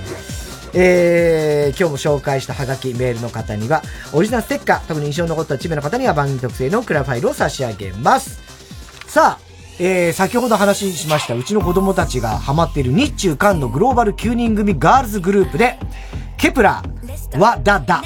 [0.76, 3.82] えー、今日も紹介したハガキメールの方には、
[4.12, 8.42] オリジナルステッカー、特に印象に残った1名の方には番組特製のクリアファイルを差し上げます。
[9.06, 9.43] さあ、
[9.78, 15.78] えー、先ほど話しました、うちの子供たちがハマっている日中韓のグローバル9人組ガールズグループで、
[16.36, 18.02] ケプラー、ワダダ。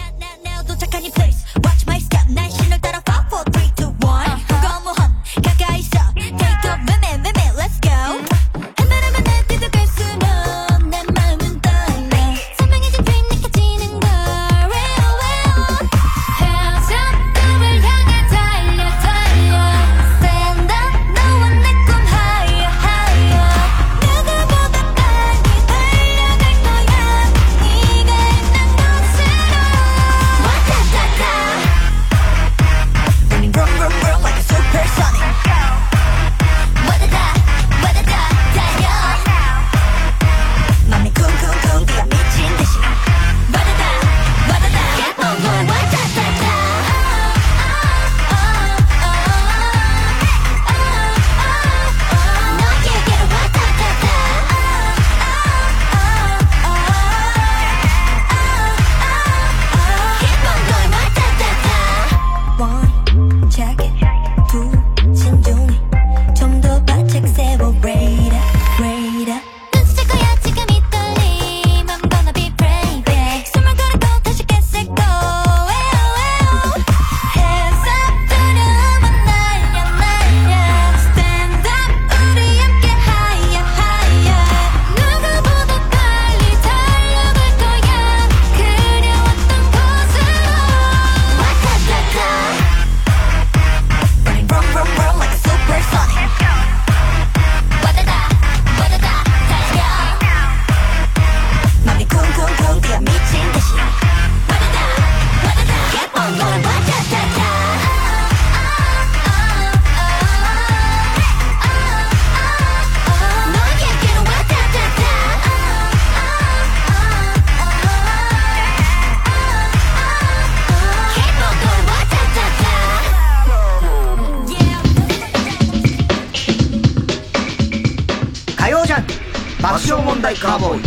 [129.86, 130.82] 問題カーボーイ。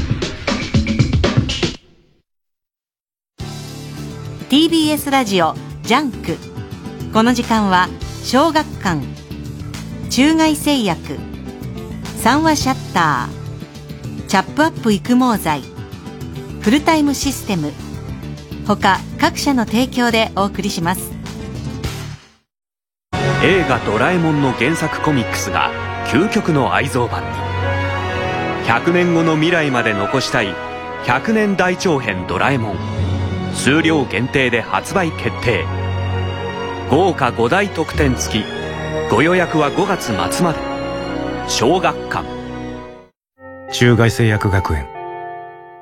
[4.49, 6.35] TBS ラジオジャンク。
[7.13, 7.87] この時間は
[8.23, 9.01] 小学館。
[10.09, 11.17] 中外製薬。
[12.17, 14.27] 三和シャッター。
[14.27, 15.61] チャップアップ育毛剤。
[16.59, 17.71] フルタイムシステム。
[18.67, 21.11] 他各社の提供でお送りします。
[23.43, 25.71] 映画「ドラえもん」の原作コミックスが
[26.07, 27.50] 究極の愛蔵版に
[28.65, 30.53] 100年後の未来まで残したい
[31.03, 32.75] 100年大長編ドラえもん。
[33.53, 35.65] 数量限定で発売決定。
[36.89, 38.45] 豪華5大特典付き。
[39.09, 40.05] ご予約は5月
[40.35, 40.59] 末まで。
[41.47, 42.23] 小学館。
[43.71, 45.00] 中外製薬学園。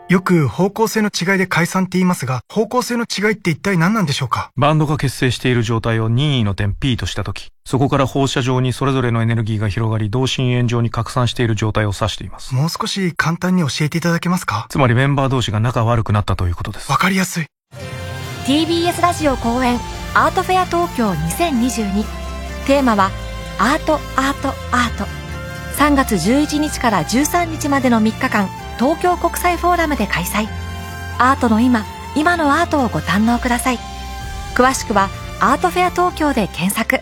[0.10, 4.50] よく方向性の違いで解散って言いますが、方向性の違いって一体何なんでしょうか？
[4.58, 12.56] バンドが結成している状態を任意の点 P としたとき、そこから放射状にそれぞれのエネルギーが広がり、同心円状に拡散している状態を指しています。
[12.56, 14.66] もう少し簡単に教えていただけますか？
[14.72, 16.92] つまりメンバー同士が仲悪くなったということです。
[16.92, 17.46] わかりやすい。
[18.48, 19.76] TBS ラジオ公演
[20.16, 22.04] アートフェア東京2022
[22.66, 23.12] テーマは
[23.60, 25.04] アートアートアート
[25.78, 28.50] 3月11日から13日までの3日間
[28.80, 30.48] 東京国際フォーラムで開催。
[31.18, 31.84] アートの今
[32.16, 33.80] 今のアートをご堪能ください。
[34.56, 35.10] 詳しくは
[35.42, 37.02] アートフェア東京で検索。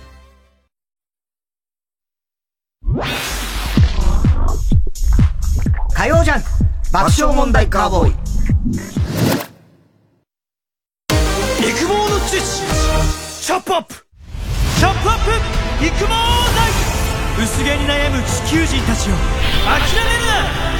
[5.94, 6.44] 火曜ジャン
[6.92, 8.12] 爆笑問題カーボーイ。
[11.60, 12.66] 育毛の知識
[13.46, 13.94] チャップアップ。
[14.80, 15.86] チャップアップ。
[15.86, 20.26] 育毛剤薄毛に悩む地球人たちを諦める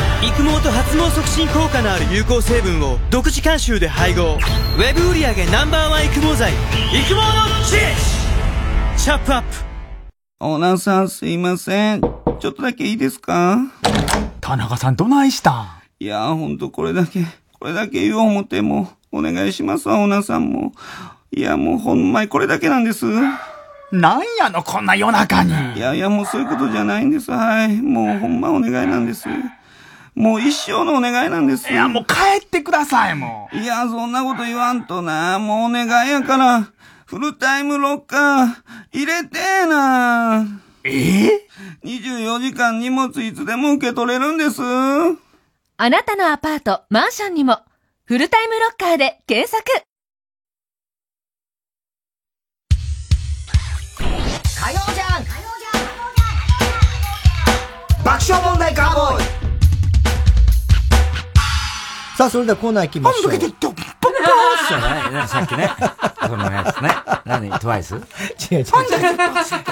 [0.02, 7.22] な育毛と発毛促進効果のある有効成分を独自監修で配合ウェブ売上 Ｎｏ.1 育毛剤育毛の
[7.64, 9.48] 知識チャップアップ
[10.40, 12.02] オーナーさんすいません。
[12.02, 13.60] ちょっとだけいいですか？
[14.42, 15.66] 田中さんどないしたん？
[16.00, 17.24] いやほんとこれだけ、
[17.60, 20.74] これだけ言おう思っても、お願いしますわ、オーナーさんも。
[21.32, 23.06] いやもうほんまにこれだけなんです。
[23.92, 25.54] なんやの、こんな夜中に。
[25.76, 27.32] いやいやもうそういうことじゃないんです。
[27.32, 27.82] はい。
[27.82, 29.28] もうほんまお願いなんです。
[30.18, 31.72] もう一生のお願いなんです。
[31.72, 33.56] いやもう帰ってください、もう。
[33.56, 35.38] いや、そんなこと言わんとな。
[35.38, 36.72] もうお願いやから。
[37.06, 38.48] フルタイムロッカー、
[38.92, 40.44] 入れてえな。
[40.84, 41.26] え？
[41.28, 41.48] え
[41.84, 44.60] ?24 時間荷物いつでも受け取れるんです。
[44.64, 47.60] あなたのアパート、マンションにも、
[48.06, 49.64] フルタイムロッカーで検索
[54.00, 55.26] 火曜ジャン
[58.04, 59.37] 爆笑問題カーボーイ
[62.18, 63.32] さあ、それではコーナー行きましょう。
[63.32, 63.76] ポッポー
[64.68, 65.70] じゃないね、さっきね。
[66.20, 66.90] そのやつね。
[67.26, 68.64] 何トワイス違う違う違う。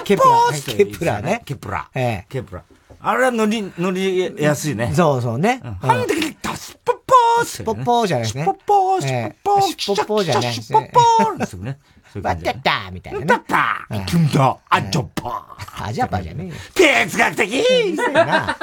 [0.04, 1.42] ケプラー、ケプラーね。
[1.44, 2.00] ケプラー。
[2.00, 2.26] ええ。
[2.30, 2.64] ケプラー。
[3.00, 4.94] あれは乗り、乗りやすいね。
[4.94, 5.60] そうそうね。
[5.82, 8.44] ハンデキタスポッポースポッポーじゃないですね。
[8.44, 10.92] スポッポースポッポースポッポーじゃないですね。
[10.92, 11.80] スポッポーですね。
[12.22, 13.26] バッタターみたいなね。
[13.26, 15.86] バッターキュンダアジャパー。
[15.88, 16.54] アジャパじゃねえよ。
[16.76, 17.66] 哲学的。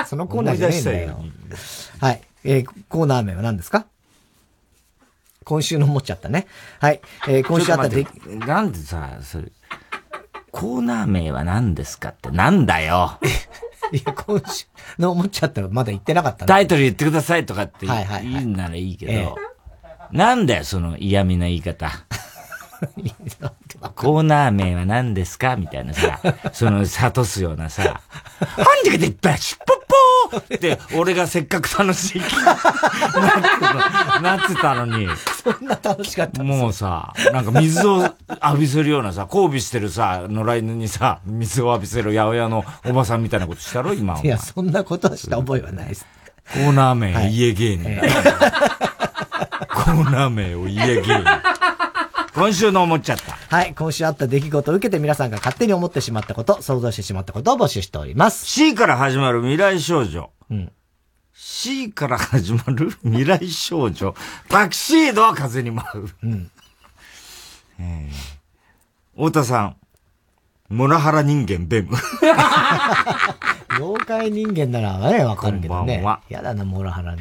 [0.06, 1.20] そのコーナーじゃねえんだよ。
[2.00, 2.22] はい。
[2.44, 3.86] えー、コーナー名は何ですか？
[5.44, 6.46] 今週の思っちゃったね。
[6.80, 7.00] はい。
[7.28, 8.06] えー、今週あったで、
[8.46, 9.50] なんでさ、それ、
[10.52, 13.18] コーナー名は何ですかってなんだよ。
[13.92, 14.66] いや、今週
[14.98, 19.38] の思っちゃったらまだ言ってなかったタイトル言ってくださいとかって言うならいいけど、はいはいはい
[20.12, 21.90] えなんだよ、その嫌味な言い方。
[23.90, 25.56] コーナー名は何ですか？
[25.56, 26.20] みたいなさ、
[26.52, 28.00] その諭すようなさ、
[28.40, 29.76] ハンディが出たシュッポッ
[30.30, 32.30] ポーって、俺がせっかく楽しいなっ
[34.18, 35.08] てなってたのに。
[35.42, 38.16] そんな楽しかったもうさ、なんか水を浴
[38.60, 43.92] びせるようなさ、交尾してるさ、野良犬にさ、水を浴びせる八百屋のおばさんみたいなことしたろ？
[43.94, 46.06] 今いや、そんなことはした覚えはないです。
[46.52, 48.10] コーナー名、はい、家芸人、えー、
[49.68, 51.24] コーナー名を家芸人。
[52.34, 53.32] 今週の思っちゃった。
[53.32, 53.74] はい。
[53.74, 58.46] 今週あった出来事を受けて皆さんが勝手に思ってしまったこと、想像してしまったことを募集しております。
[58.46, 60.30] C から始まる未来少女。
[60.50, 60.72] うん。
[61.34, 64.14] C から始まる未来少女。
[64.48, 66.08] タキシードは風に舞う。
[66.22, 66.50] うん。
[67.78, 69.76] えー、太田さん。
[70.70, 71.94] モラハラ人間ベム。
[73.78, 75.96] 妖怪人間ならね、わかるけどね。
[75.96, 76.20] こんばんは。
[76.30, 77.14] やだな、モラハラ。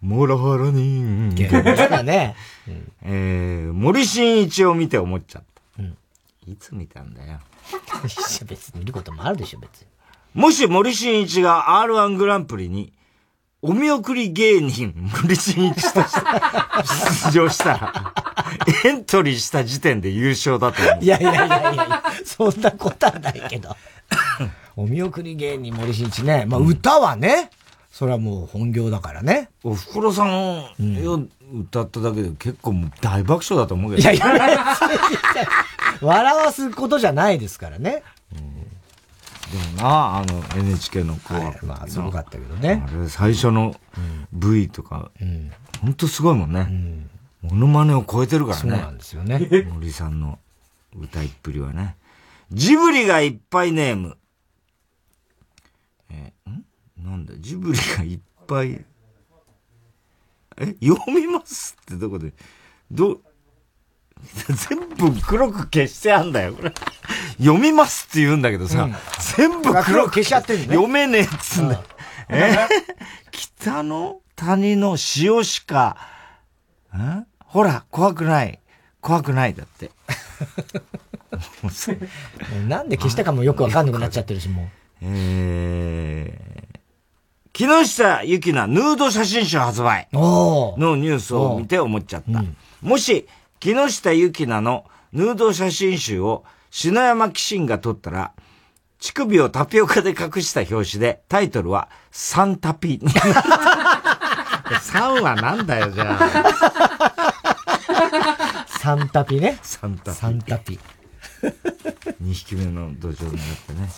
[0.00, 1.62] モラハラ人間。
[1.88, 2.34] だ ね。
[2.66, 5.42] うん、えー、森進一を見て思っちゃっ
[5.76, 5.82] た。
[5.82, 5.96] うん。
[6.46, 7.38] いつ見たんだよ。
[8.46, 9.86] 別に見ることもあるでしょ、別に。
[10.34, 12.92] もし森進一が R1 グランプリに、
[13.62, 16.20] お見送り芸人森進一として
[17.26, 18.14] 出場したら、
[18.84, 21.04] エントリーした時点で優勝だと思う。
[21.04, 23.76] いやいやいやいやそんなことはないけど。
[24.76, 26.46] お見送り芸人森進一ね。
[26.46, 27.50] まあ歌はね、
[28.00, 29.50] それはもう本業だからね。
[29.62, 30.68] おふくろさんを
[31.52, 34.02] 歌っただけで結構もう大爆笑だと思うけど。
[34.02, 34.78] いやいや、
[36.00, 38.02] 笑わすことじゃないですからね。
[38.32, 42.82] でもな、あの NHK の紅白、まあすごかったけどね。
[42.88, 43.78] あれ最初の
[44.32, 45.10] V とか、
[45.82, 47.06] ほんとすごいもんね。
[47.42, 48.62] モノマネを超えてるからね。
[48.62, 49.46] そうなんですよね。
[49.74, 50.38] 森さんの
[50.98, 51.96] 歌いっぷりはね。
[52.50, 54.16] ジブリがいっぱいネーム。
[57.04, 58.84] なんだ、ジブリがいっぱい。
[60.58, 62.32] え、読みますってどこで、
[62.90, 63.20] ど、
[64.68, 66.74] 全部黒く消してあんだよ、これ。
[67.38, 68.94] 読みますって言うんだけどさ、うん、
[69.36, 70.66] 全部黒く消しちゃってるね。
[70.66, 71.84] 読めねえっつうんだよ。
[72.28, 72.68] え？
[73.30, 75.96] 北の谷の塩しか、
[76.94, 78.60] んほら、怖くない。
[79.00, 79.90] 怖くないだって。
[82.68, 84.68] なんで消したかもよくわかんなくなっちゃってるし、もう。
[85.02, 86.69] えー、
[87.52, 92.44] 木下ゆきなヌード写真集発売のニュースを見て思っちゃった。
[92.80, 93.26] もし、
[93.58, 98.32] 木下ゆきなのヌード写真集を篠山紀信が撮ったら、
[99.00, 103.00] 乳首をタピオカで隠した表紙で、タイトルは、サンタピ。
[104.82, 107.36] サンはなんだよ、じゃあ。
[108.66, 109.58] サンタピね。
[109.62, 110.16] サンタピ。
[110.18, 110.78] サンタピ。
[112.22, 113.88] 2匹目の土壌になってね。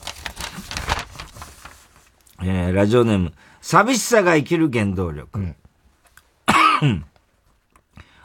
[2.44, 5.38] えー、ラジオネーム、寂しさが生きる原動力。
[5.38, 7.04] うん、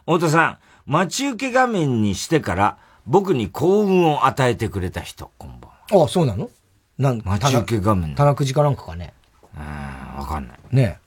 [0.06, 0.58] 太田さん、
[0.88, 6.06] 待ち受け画面にしてから僕に幸運を与えてくれた人、こんばんは。
[6.06, 6.50] あ、そうなの？
[6.98, 8.16] なん待ち受け画面。
[8.16, 9.14] 棚くじかなんかかね？
[9.56, 10.58] ああ、わかんない。
[10.72, 11.00] ね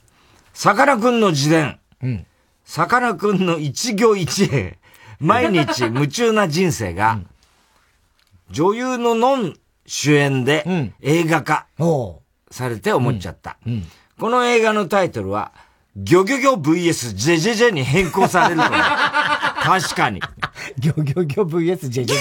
[0.53, 1.81] さかなクンの自伝。
[2.03, 2.27] うん。
[2.65, 4.79] さかなクンの一行一会。
[5.19, 7.15] 毎日夢中な人生が、
[8.49, 9.55] うん、女優のノン
[9.85, 10.65] 主演で
[11.01, 11.67] 映画化
[12.51, 13.57] されて思っちゃった。
[13.67, 13.87] うんうん、
[14.19, 15.53] この映画のタイトルは、
[15.97, 18.69] ギョギョギョ VS ジェジェジェに変更されると
[19.63, 20.21] 確かに。
[20.79, 22.19] ギョギョギョ VS ジェジェジェジ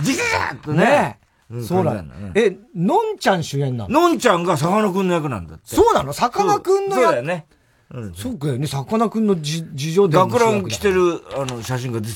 [0.00, 1.18] ェジェジェとね。
[1.66, 2.14] そうなんだ。
[2.34, 5.76] え、のんちゃん主演なののんちゃんがさかなクンの役なんだって。
[5.76, 7.46] そうなのさかなクンの役そうだよね。
[8.14, 8.66] そうかよね。
[8.66, 10.16] さかなクンの事情で。
[10.16, 12.14] 学ラン着てる、あの、写真が出て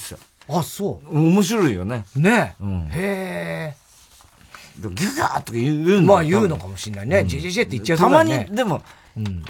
[0.48, 0.58] た。
[0.58, 1.18] あ、そう。
[1.18, 2.04] 面白いよね。
[2.16, 2.64] ねえ。
[2.64, 3.85] うん、へえ。
[4.78, 7.24] ギュギャーとか言うんだまあ言うのかもしれないね。
[7.24, 8.82] ジェジェジェって言っちゃうたまに、でも、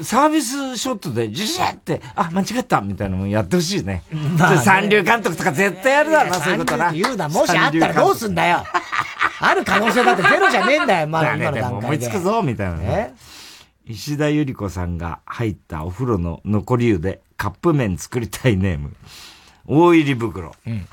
[0.00, 4.04] サービスショットで、ジュジェって、あ、間違ったみたいなのもやってほしいね。
[4.38, 6.92] まあ、三流監督とか絶対やるだろな、そういうことな。
[6.92, 8.64] 言うな、もしあったらどうすんだよ。
[9.40, 11.86] ある可能性だってゼロじゃねえんだよ、 まだ今の段階で。
[11.86, 13.14] 思いつくぞ、みたいなね。
[13.86, 18.94] 石田ゆり子さんが入ったお風呂の残り湯でカップ麺作りたいネーム。
[19.66, 20.54] 大入り袋。
[20.66, 20.86] うん。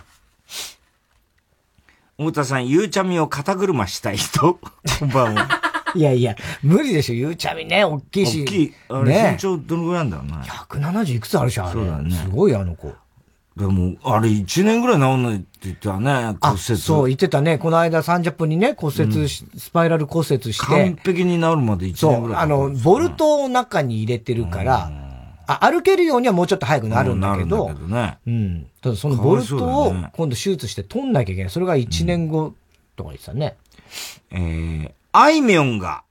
[2.26, 4.60] 太田さん、ゆうちゃみを肩車したい人
[5.00, 5.48] こんばんは。
[5.96, 8.44] いやいや、無理でしょ、ゆうちゃみね、大きいし。
[8.44, 8.74] 大きい。
[8.90, 10.44] あれ、ね、身長どのぐらいなんだろうな。
[10.44, 11.72] 170いくつあるし、あれ。
[11.72, 12.12] そうだね。
[12.12, 12.94] すごい、あの子。
[13.56, 16.60] でも、あれ1年ぐらい治んないって言ってたね、骨折。
[16.78, 17.60] そう、言ってたね。
[17.60, 20.66] この間30分にね、骨折し、うん、スパイラル骨折して。
[20.66, 22.48] 完璧に治るまで1年ぐらい。
[22.50, 24.92] そう、あの、ボルトを中に入れてるから、
[25.48, 28.68] あ歩けるようにはもうちょっと早くなるんだけど、うん、ね、うん。
[28.82, 31.52] ただそのボルトを今度手術して取んなきゃいけない。
[31.52, 32.54] それが1年後
[32.96, 33.58] とか言ってたね。
[34.32, 36.04] うん、えー、あいみょんが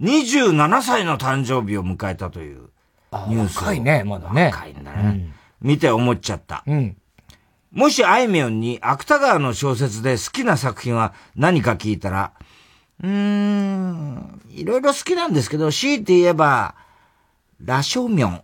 [0.00, 2.70] 27歳の誕生日を迎えたという
[3.28, 3.58] ニュース。
[3.58, 4.46] 若いね、まだね。
[4.46, 5.02] 若いんだね。
[5.02, 6.62] うん、見て思っちゃった。
[6.66, 6.96] うん。
[7.72, 12.32] もしあいみょんに芥川の小説で好きな作品は何か聞いたら、
[13.02, 16.74] うーん、いろいろ好きなんですけど、強いて言えば、
[17.64, 18.40] ラショミョン。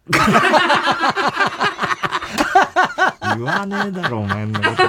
[3.36, 4.82] 言わねえだろ、お前のこと。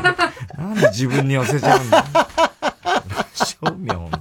[0.61, 2.05] なんで自分に寄せちゃうんだラ
[3.33, 4.11] ショミョン。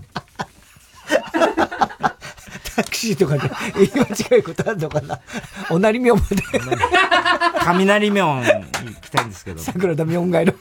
[2.77, 5.21] タクシーとかで言い間違いことあるのかな？
[5.71, 6.37] おなりみょんまで。
[7.61, 8.51] 雷みょん行
[9.01, 9.61] きたいんですけど。
[9.61, 10.55] 桜田みょん街の。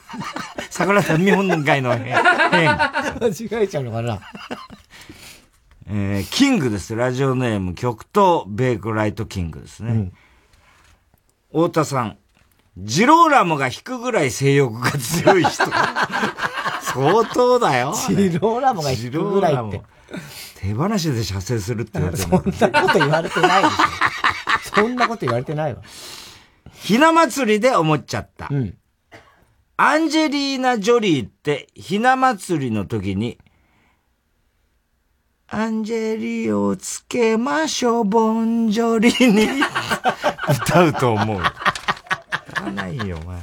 [0.69, 2.15] 桜田みょん街の変。
[2.15, 4.19] 間違えちゃうのかな？
[5.87, 6.95] えー、キングです。
[6.95, 9.91] ラジオネーム、極東ベイクライトキングですね。
[11.51, 12.17] うん、太田さん、
[12.77, 15.63] ジローラモが引くぐらい性欲が強い人。
[16.81, 17.93] 相当だよ。
[18.09, 19.81] ジローラモが引くぐらいって。
[20.55, 22.29] 手放しで射精するって言われてる。
[22.29, 24.75] そんなこと言われてないでしょ。
[24.75, 25.81] そんなこと言われてないわ。
[26.73, 28.47] ひな祭りで思っちゃった。
[28.49, 28.77] うん、
[29.77, 33.37] アンジェリーナ・ジョリーってひな祭りの時に、
[35.55, 39.61] アンジェリーをつけましょう、ボンジョリーに
[40.65, 41.41] 歌うと思う。
[42.49, 43.39] 歌わないよ、お前。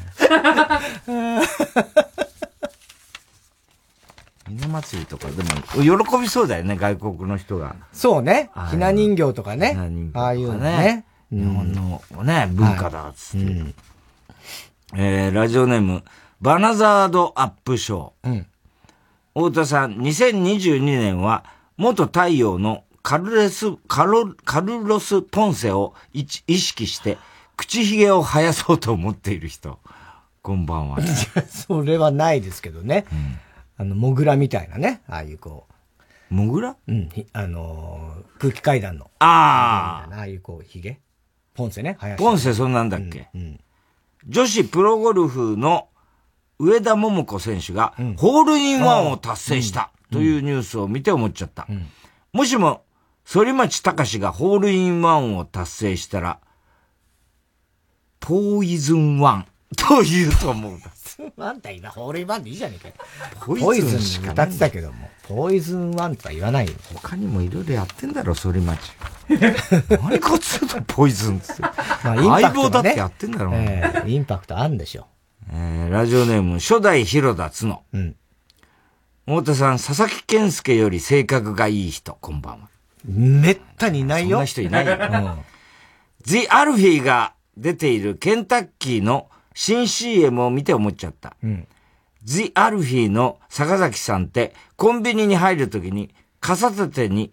[4.49, 7.77] ひな祭りとかでも、喜びそうだよね、外国の人が。
[7.93, 8.51] そうね。
[8.73, 9.79] ひな人形とかね。
[10.15, 11.05] ああいうのね。
[11.31, 13.75] 日本のね、文化だ、つって。
[14.97, 16.03] えー、ラジオネーム、
[16.41, 18.29] バナザードアップショー。
[18.29, 18.47] うん。
[19.33, 21.45] 太田さん、2022年は、
[21.81, 27.17] 元太陽のカルレス、カロ、カルロス・ポンセを意識して、
[27.57, 29.79] 口ひげを生やそうと思っている人。
[30.43, 30.99] こんばんは。
[31.49, 33.07] それはないですけどね。
[33.11, 33.39] うん、
[33.79, 35.01] あの、モグラみたいなね。
[35.09, 35.69] ああいうこ
[36.31, 36.35] う。
[36.35, 37.09] モグラうん。
[37.33, 39.11] あのー、空気階段の。
[39.19, 40.15] ああ。
[40.15, 41.01] ああいうこう、ひげ。
[41.55, 41.97] ポンセね。
[42.19, 43.61] ポンセそんなんだっけ、うん、うん、
[44.29, 45.89] 女子プロゴルフの
[46.59, 51.67] 上田桃子選手が、ホールインワンを達成したというニュースを見て思っちゃった。
[51.69, 51.87] うん、
[52.33, 52.85] もしも、
[53.25, 56.39] 反町隆史がホールインワンを達成したら、
[58.19, 59.47] ポイズンワン
[59.77, 60.79] と言うと思う。
[61.37, 62.95] ワンだ今、ホールインワンでいいじゃねえかよ。
[63.59, 66.73] ポイズンしか歌ってたけども、ポイズンワンとは言わないよ。
[66.95, 68.93] 他にもいろいろやってんだろ、反町。
[69.29, 71.61] 何こっちのポイズンって。
[71.61, 71.73] ま
[72.05, 75.07] あ、ね、相棒だってやってんだろ、えー、インパクトあるんでしょ。
[75.53, 77.83] えー、ラジオネーム、初代広田角。
[77.93, 78.17] うん。
[79.27, 82.69] 太田さん、佐々木健介より性格がいい人、こんばんは。
[83.05, 84.37] めったにいないよ。
[84.37, 84.93] そんな人いないよ。
[85.01, 85.39] うん、
[86.25, 91.37] The アルフィーが出ているケンタッキーの新 CM を見て思っちゃった。
[91.43, 91.67] うん。
[92.25, 97.33] The アルフィーの坂崎さんってコンビニに入るときに傘立てに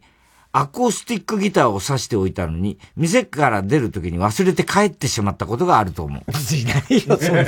[0.53, 6.23] アコースティックギターを挿しておいたのに、店から出るときに忘れて帰ってしまったことがあると思う。
[6.55, 7.43] いないよ、そんな。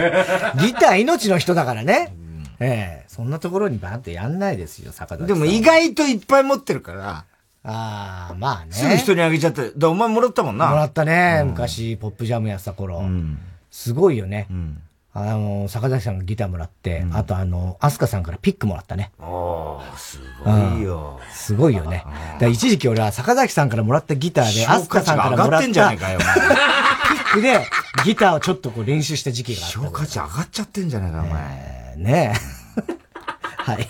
[0.62, 2.14] ギター命の人だからね。
[2.60, 7.26] うん、ええそんなところにバーンってやんないですよ、坂田でも意外といっぱい持ってるから。
[7.64, 8.72] ああ、まあね。
[8.72, 9.72] すぐ人にあげちゃって。
[9.76, 10.70] だお前もらったもんな。
[10.70, 13.00] もらったね、うん、昔、ポップジャムやった頃。
[13.00, 13.38] うん、
[13.70, 14.48] すごいよね。
[14.50, 14.82] うん
[15.12, 19.12] あの、坂崎さんがギターもらって、うん、あとあの、アスカさんからピックもらったね。
[19.20, 21.34] ああ、すごいよ、うん。
[21.34, 22.06] すごいよね。
[22.40, 25.68] だ一時期俺は坂崎さんからもらったギターで、アスカさんからもらった。
[25.68, 27.66] ピックで
[28.06, 29.80] ギターをちょっとこう練習した時期があった。
[29.80, 31.96] 評価値上がっちゃってんじゃないか、お前。
[31.98, 32.94] ねえ。
[33.62, 33.88] はい。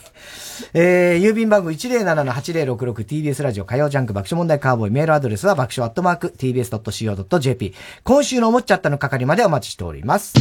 [0.74, 7.74] えー、郵便番号 107-8066TBS ラジオ火曜ジャンク爆笑問題カーボーイメールアドレスは爆笑アットマーク tbs.co.jp
[8.04, 10.34] 今週の思っちゃったの係までお待ちしております。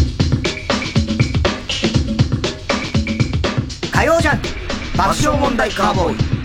[3.93, 4.49] 火曜ジャンク
[4.97, 6.38] 爆笑問題カーボーイ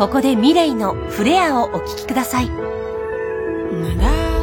[0.00, 2.46] ここでミレイのフレアをお聴きください。
[2.46, 2.52] 流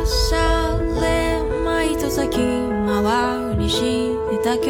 [0.05, 4.11] されまいと先回りし
[4.43, 4.69] た今日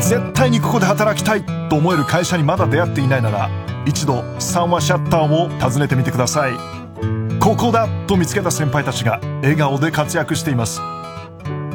[0.00, 3.50] 絶対にここで働きたいと思える会社にまだ出会っていないなら
[3.86, 6.52] 一度三話シャッターを訪ねてみてください。
[7.38, 10.80] ここだと見つけた先輩たちが笑顔で活躍しています。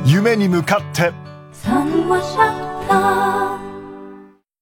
[0.05, 1.13] 夢に向かって。
[1.53, 3.59] 三話シャッター。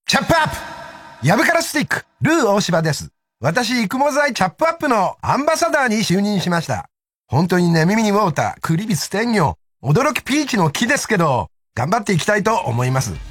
[0.05, 1.27] チャップアップ。
[1.27, 2.05] ヤブカラスティック。
[2.21, 3.09] ルー大柴です。
[3.41, 6.89] 私、育毛剤チャップアップのアンバサダーに就任しました。
[7.27, 13.28] 本当にね、耳にウォーター、クリビス天魚、驚きピーチの木ですけど、頑張っていきたいと思います。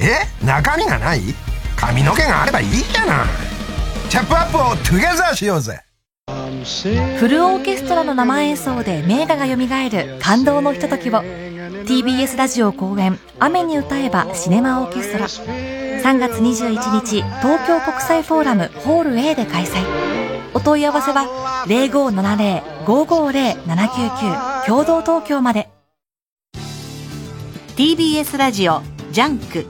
[0.00, 0.26] え？
[0.44, 1.20] 中身がない？
[1.76, 3.26] 髪の毛があればいいじゃない。
[4.08, 5.80] チャップアップをトゥゲザーしようぜ。
[7.18, 11.22] フルオーケストラの生演奏で名画が蘇る感動のひとときを。
[11.84, 19.82] TBS ラジオ公演「雨に歌えばシネマオーケストラ」3月21日東京国際フォーラムホール A で開催。
[20.54, 21.26] お問い合わせは
[21.66, 25.68] 0570-550-799キョードー東京まで。
[27.76, 28.82] TBS ラジオ
[29.12, 29.66] ジャンク。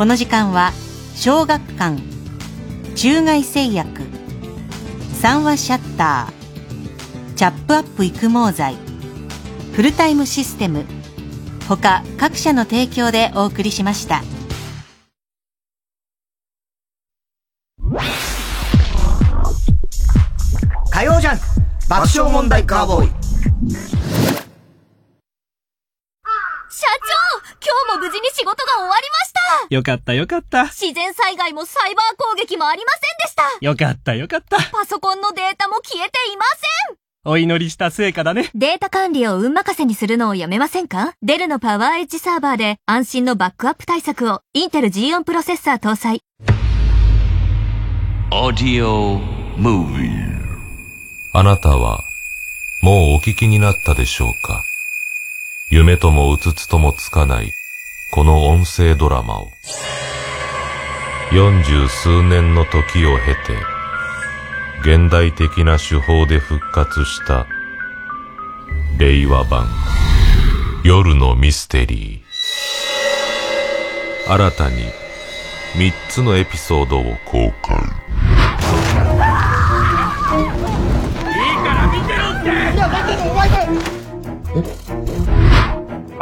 [0.00, 0.72] この時間は
[1.14, 2.00] 小学館
[2.96, 4.00] 中外製薬
[5.20, 8.76] 三和シャッターチャップアップ育毛剤
[9.74, 10.86] フルタイムシステム
[11.68, 14.22] 他各社の提供でお送りしました。
[20.90, 21.44] 火曜ジャンク
[21.90, 23.08] 爆笑問題カーボーイ。
[26.70, 26.86] 社
[27.29, 27.29] 長
[27.62, 30.64] 今日も無事に仕事が終わりましたよかったよかった。
[30.64, 34.56] 自然災害もサイバー攻撃もありませんでしたよかったよかった。
[34.72, 36.44] パソコンのデータも消えていま
[36.86, 36.96] せん
[37.26, 38.48] お祈りした成果だね。
[38.54, 41.12] データ管理を運任せにするのをやめませんか？
[41.20, 46.22] デルのパワーエッジサーバーで安心のバックアップ対策をインテル G4 プロセッサー搭載。
[48.30, 49.18] Audio
[49.56, 50.08] Movie
[51.34, 52.00] あなたは
[52.82, 54.62] もうお聞きになったでしょうか？
[55.72, 57.52] 夢ともうつつともつかない
[58.10, 59.52] この音声ドラマを。
[61.32, 63.56] 四十数年の時を経て
[64.80, 67.46] 現代的な手法で復活した
[68.98, 69.68] 令和版
[70.82, 74.32] 夜のミステリー。
[74.32, 74.82] 新たに
[75.76, 77.46] 3つのエピソードを公開。
[77.46, 77.52] いい
[81.62, 82.32] から見てろ
[84.64, 84.89] って！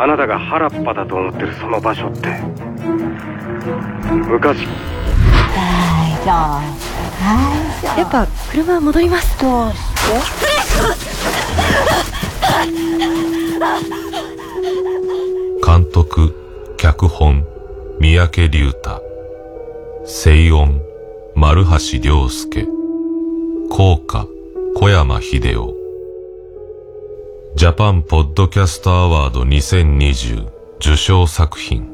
[0.00, 2.28] あなたが原っぱだと思ってるその場所って。
[4.28, 4.60] 昔。
[6.24, 9.36] やっぱ車戻ります。
[9.38, 9.72] と
[15.66, 16.32] 監督
[16.76, 17.44] 脚本
[17.98, 19.02] 三宅龍太。
[20.06, 20.80] 声音
[21.34, 22.68] 丸橋良介。
[23.68, 24.28] 効果
[24.76, 25.77] 小山秀夫
[27.58, 31.88] ジャパンポッドキャストアワード2020受賞作品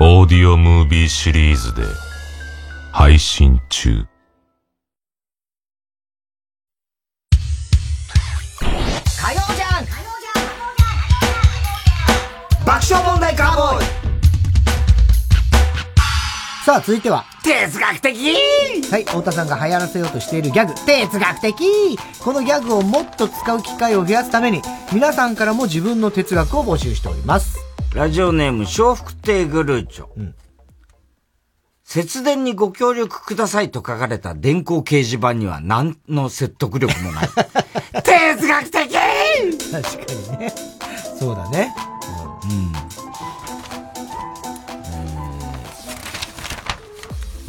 [0.00, 1.84] オーディオムービーシリーズで
[2.90, 4.04] 配信中
[8.60, 9.92] 火曜ジャンク
[12.66, 13.99] 爆笑問題カーボーイ
[16.70, 18.32] さあ、続いては、哲学的
[18.92, 24.62] はい、太田さんが流行らせようとしているギャグ、哲学的このギャグをもっと使う機会を増やすために、
[24.92, 27.58] 皆さんからも自分の哲学を募集しております。
[27.92, 30.06] ラジオネーム、笑福亭グルーチョ。
[31.82, 37.28] 節電にご協力くださいと書かれた電光掲示板には何の説得力もない。
[38.04, 38.92] 哲学的
[39.72, 40.54] 確かにね。
[41.18, 41.74] そうだね。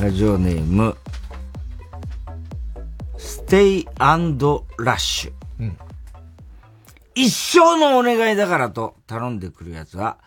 [0.01, 0.97] ラジオネーム、
[3.19, 3.85] ステイ
[4.79, 5.31] ラッシュ。
[5.59, 5.77] うん
[7.13, 10.17] 一生のお願いだからと頼んでくるやつは、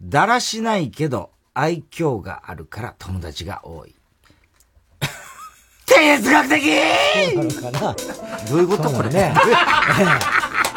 [0.00, 3.94] だらしないけど愛嬌があるから友達が多い。
[5.84, 6.62] 哲学的
[8.48, 8.88] どういうこと？
[8.88, 9.34] これね。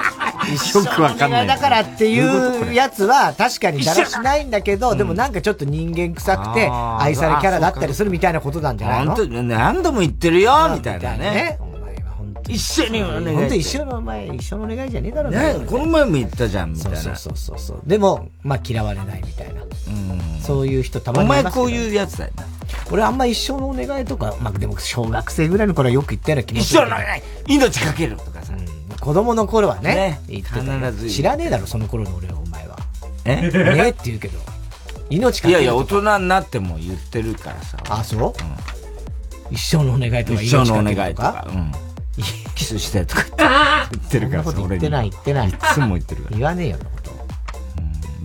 [0.76, 1.48] よくわかんない。
[1.48, 9.16] だからっていうやつは確かにだらしないんだけど、でもなんかちょっと人間臭くて愛されキャラだったりするみたいなことなんじゃないの？
[9.16, 11.58] 本当に何度も言ってるよ、みたいなね。
[11.60, 16.98] お前は本当一緒にお願い本当一緒のお前、一緒のお願いじゃねえだろうねこの前も言ったじゃん、みたいな。
[16.98, 17.82] そうそうそうそう。
[17.86, 19.62] でも、まあ嫌われないみたいな。
[20.42, 22.46] そういう人たまおにいますけど前こういうやつだよな。
[22.92, 26.82] 俺あんま一生のお願いとか、まあでも小学生ぐらいの頃はよく言ったような気もする。
[26.82, 28.54] 一生のお願い命かけるとかさ。
[29.02, 32.78] 子供の頃はね、ね言って必ず知らねえだろ、その頃の俺は、お前は。
[33.26, 33.36] え？
[33.42, 33.52] ね
[33.88, 34.40] えって言うけど。
[35.10, 37.78] 命かいやいや、大人になっても言ってるからさ。
[37.90, 38.34] あ、そう、
[39.52, 41.48] 一生のお願いとか一生のお願いとか。
[41.50, 41.72] うん。
[42.56, 45.50] キスしてとか言って るからさ、言ってない、言ってない。
[45.50, 46.38] いつも言ってるから。
[46.38, 46.78] 言わねえよ、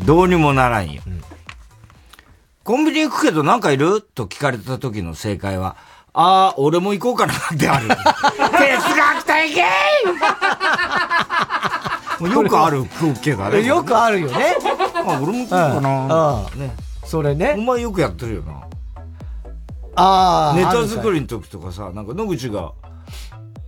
[0.05, 1.03] どうにもならんよ。
[2.65, 4.03] コンビニ行くけどなんかいる？
[4.03, 5.77] と聞かれた時の正解は、
[6.19, 7.89] ああ、俺も行こうかなってある。
[7.89, 9.63] 哲学的
[12.19, 13.63] もうよくある風景だね。
[13.63, 14.57] よくあるよね。
[14.95, 16.47] あ、俺も行こうかな。
[16.55, 16.75] うんね。
[17.05, 17.55] それね。
[17.59, 18.53] お前よくやってるよな。
[19.97, 20.57] ああ。
[20.57, 22.73] ネタ作りの時とかさ、なんか野口が、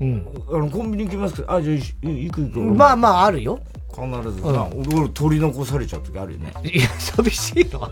[0.01, 0.27] うん。
[0.51, 1.83] あの、コンビニ行きますけど、あ、じゃあい
[2.25, 2.61] 行く行く。
[2.61, 3.61] まあまああるよ。
[3.91, 6.55] 必ずな、俺、俺取り残されちゃう時あるよね。
[6.65, 7.91] いや、寂しいの？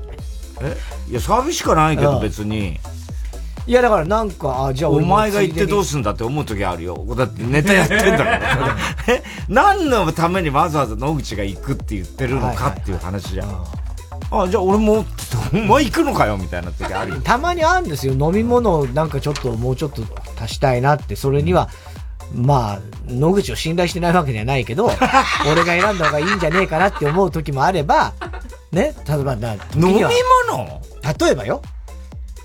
[0.63, 0.75] え？
[1.11, 2.81] いや、寂しくないけど別に。
[3.67, 7.05] いや、だからなんか、あ、じゃあお前が言ってどうすんだって思う時あるよ。
[7.17, 8.77] だってネタやってんだから。
[9.12, 13.64] え、何のためにわざわざ野口が行くって言ってるのかっていう話じゃん。
[14.31, 15.05] あ、じゃあ俺も、
[15.53, 17.21] お前行くのかよみたいな時あるよ。
[17.23, 18.12] たまにあるんですよ。
[18.12, 20.03] 飲み物をなんかちょっと、もうちょっと
[20.41, 21.69] 足したいなって、それには、
[22.33, 24.87] まあ、野口を信頼してないわけじゃないけど、
[25.51, 28.12] 俺が選んだ方がいいんじゃねえかなって思う時もあれば、
[28.71, 30.11] ね、例えばな、飲み物？
[31.21, 31.62] 例えばよ。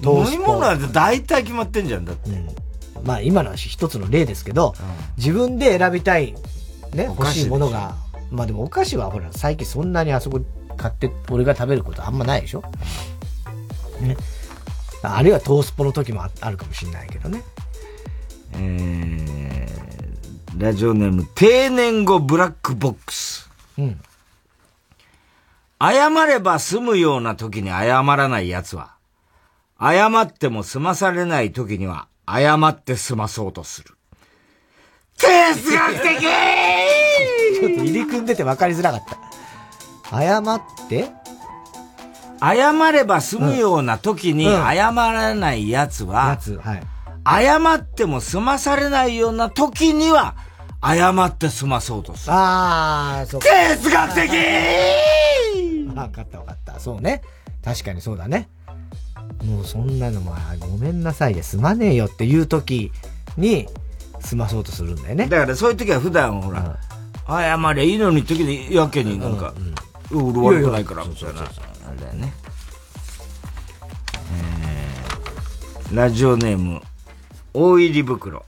[0.03, 2.29] 飲み物は大体決まってんじゃん、だって。
[3.03, 4.73] まあ今の話一つの例ですけど、
[5.17, 6.35] 自分で選びたい、
[6.93, 7.95] ね、欲しいものが、
[8.29, 10.41] まあでもお菓子はほら、最近そんなにあそこ
[10.77, 12.63] 買って俺が食べることあんまないでしょ
[14.01, 14.17] ね。
[15.03, 17.43] あるいはトースポの時もああるかもしれないけどね。
[18.53, 23.49] えー、ラジオネーム、定年後ブラックボックス。
[23.77, 23.99] うん。
[25.79, 28.93] 謝れば済むような時に謝らない奴は、
[29.81, 33.95] 謝っても済まされない時には、謝って済まそうとする。
[35.17, 35.27] 哲
[35.71, 39.03] 学的ちょっと入り組んでて分かりづらかっ
[40.09, 40.19] た。
[40.19, 41.09] 謝って？
[42.39, 46.83] 謝れば済むような時にうん謝らない奴は、やつ、はい。
[47.23, 50.35] 謝っても済まされないような時には、
[50.83, 52.33] 謝って済まそうとする。
[52.35, 53.47] あー、そうか。
[53.47, 54.31] 哲学的
[55.85, 56.79] 分かった分かった。
[56.79, 57.21] そうね。
[57.63, 58.49] 確かにそうだね。
[59.43, 62.91] もうそんなのも、あごめんなさいで済まねえよっていう時
[63.37, 63.67] に、
[64.19, 65.27] 済まそうとするんだよね。
[65.27, 66.77] だからそういう時は普段ほら、
[67.27, 69.53] 謝りゃいいのに時にやけになんか、
[70.11, 71.41] 俺悪くないから、みたいな。
[71.41, 71.45] あ
[71.93, 72.33] れだよね。
[74.33, 76.81] えー、ラジオネーム、
[77.53, 78.45] 大入り袋。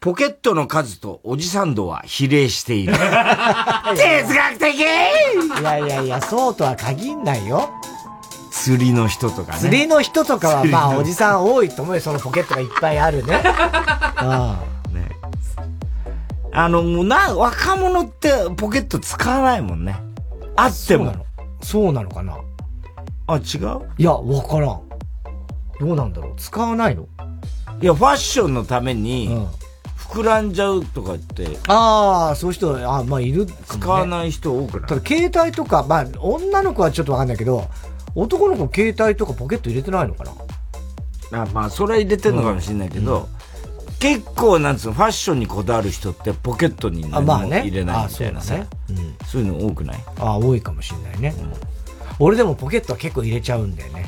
[0.00, 2.92] ポケットの数とおじさん度は比例している。
[3.96, 4.82] 哲学的い
[5.62, 7.70] やいやいや、そうとは限んないよ。
[8.64, 9.58] 釣りの人とかね。
[9.58, 12.00] 釣りの人とかは、まあ、おじさん多いと思うよ。
[12.00, 13.42] そのポケットがいっぱいあるね。
[13.44, 14.62] あ
[16.56, 20.00] あの、もうな、若者ってポケット使わないもんね。
[20.56, 21.12] あっても。
[21.62, 22.38] そうなのかな
[23.26, 23.80] あ、違う？
[23.98, 24.80] いや、わからん。
[25.80, 27.08] どうなんだろう使わないの？
[27.82, 29.46] いや、ファッションのために、
[29.98, 34.88] 膨らんじゃうとかって、ああ、そういう人、あまあ、いるね使わない人多くない？
[34.88, 37.68] ただ、携帯とか、まあ、女の子はちょっとわかんないけど、
[38.14, 40.24] 男の子携帯とかポケット入れてないのか
[41.32, 41.42] な？
[41.42, 43.28] あまあ、それは入れてんのかもしれないけど、
[43.98, 47.46] 結構、なんつうの、ファッションにこだわる人ってポケットにあ何まあね。
[47.46, 49.16] も入れないみたいなさ、あそうだね。
[49.26, 50.04] そういうの多くない？
[50.18, 51.34] ああ、多いかもしれないね。
[52.20, 54.06] 俺でもポケットは結構入れちゃうんだよね。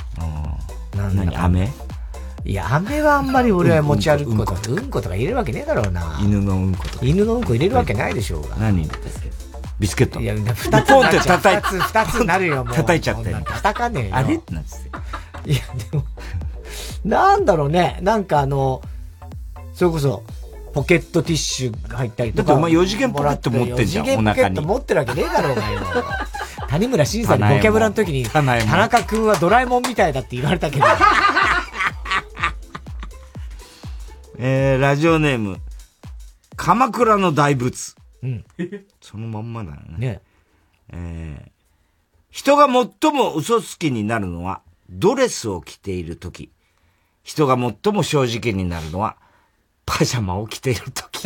[0.95, 1.37] なんだ何？
[1.37, 1.69] 飴？
[2.45, 6.17] いや、飴はあんまり俺は持ち歩くこと、うんことか入れるわけねえだろうな。
[6.23, 7.05] 犬のうんことか。
[7.05, 8.55] 犬のうんこ入れるわけないでしょうが。
[8.57, 8.89] 何
[9.79, 12.75] ビスケットいや、二つポンって叩い二つ、二つになるよ、もう。
[12.75, 14.17] 叩いちゃって叩かねえよ。
[14.17, 14.35] あれ？
[14.37, 16.05] ってなっていや、でも、
[17.05, 17.99] なんだろうね。
[18.03, 18.81] なんかあの、
[19.75, 20.23] それこそ、
[20.73, 22.49] ポケットティッシュが入ったりとか。
[22.49, 25.81] だってお前四次元ポケット持ってんじゃん四次元ポケットお腹に持ってるわけねえだろうがよ。
[26.69, 30.87] 谷村新さんにボキャブラの時に、田中くんはドラえもんみたいだって言われたけど。
[34.39, 35.59] えー、ラジオネーム、
[36.57, 37.95] 鎌倉の大仏。
[38.27, 38.45] うん。
[39.01, 39.99] そのまんまだよね。
[39.99, 40.21] ね
[40.93, 41.51] えー、
[42.31, 46.51] 人が最も嘘つきになるのは、ドレスを着ているとき。
[47.23, 49.17] 人が最も正直になるのは、
[49.85, 51.23] パジャマを着ているとき。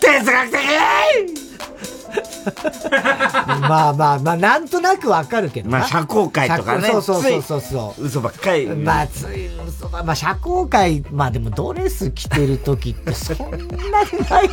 [0.00, 1.97] 哲学的
[3.68, 5.78] まあまあまあ、なんとなくわかるけどな。
[5.78, 6.88] まあ、社交界とかね。
[6.90, 8.04] そうそうそうそうそう。
[8.04, 8.66] 嘘ばっかり。
[8.66, 14.50] まあ、つい嘘ば、まあ、社交界、まあでもドレス着てる時ってそんなにないよ。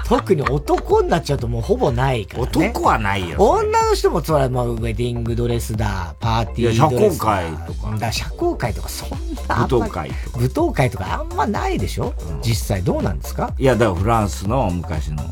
[0.08, 2.48] 特に男になっちゃうともうほぼないからね。
[2.70, 3.36] 男はないよ。
[3.38, 7.24] 女の人もそれはもうウェディングドレスだ、パーティードレスだ。
[7.26, 7.96] 社交界とか。
[7.98, 9.16] だ社交界とかそんな
[9.64, 9.78] あんまり。
[9.78, 10.38] 舞踏会とか。
[10.38, 13.52] 舞踏会とかあんまないでしょ、実際どうなんですか？
[13.58, 15.22] いや、だからフランスの昔の。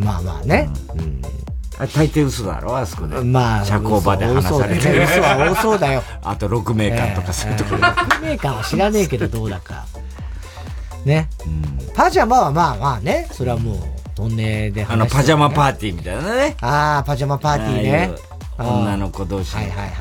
[0.00, 0.68] まあまあね。
[0.94, 1.22] うん。
[1.78, 3.20] あ大抵嘘だろあそこで。
[3.22, 5.04] まあ社交場で話されてる。
[5.04, 6.02] 嘘は多そうだよ。
[6.22, 7.86] あと、6名間とかそういうところで。
[7.86, 9.86] 6名間は知らねえけどどうだか。
[11.04, 11.28] ね。
[11.94, 13.76] パジャマはまあまあね、それはもう、
[14.18, 16.56] 本音で話あの、パジャマパーティーみたいなね。
[16.60, 18.10] ああ、パジャマパーティーね。
[18.58, 19.56] 女の子同士。
[19.56, 19.94] はいはいはいは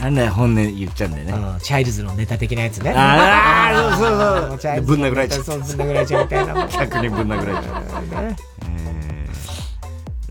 [0.00, 0.02] い。
[0.04, 1.58] なんで本音言っちゃうんだよね。
[1.62, 2.94] チャイルズのネタ的なやつね。
[2.96, 4.80] ああ、そうそうそう。
[4.86, 5.42] ぶん殴られちゃう。
[5.44, 6.68] ぶん殴られちゃうみたいな。
[6.72, 7.84] 客にぶん殴られちゃう。
[8.12, 9.15] えー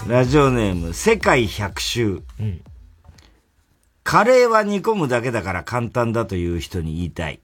[0.08, 2.22] ラジオネーム、世界百周。
[4.04, 7.42] カレーは煮込むだけだから簡単だという人に言いたい。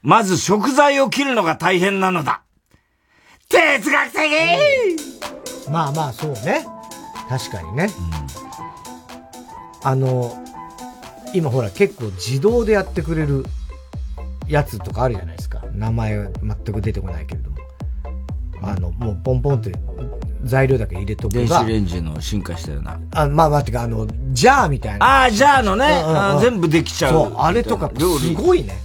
[0.00, 2.42] まず食材を切るのが大変なのだ。
[3.50, 4.20] 哲学的
[5.70, 6.64] まあまあ、そうね。
[7.28, 7.90] 確かにね。
[9.82, 10.42] あの、
[11.34, 13.44] 今ほら結構自動でやってくれる
[14.48, 15.62] やつとかあるじゃないですか。
[15.74, 17.53] 名前は全く出てこないけれども。
[18.66, 19.72] あの、もうポンポンって
[20.44, 22.98] 材料だけ入れとく電子レンジの進化したような。
[23.12, 25.06] あ、まあまあ、てか、あの、ジャーみたいな。
[25.06, 26.02] ああ、ジャーのね、
[26.40, 27.12] 全部できちゃう。
[27.12, 28.78] そう、あれとか、すごいね。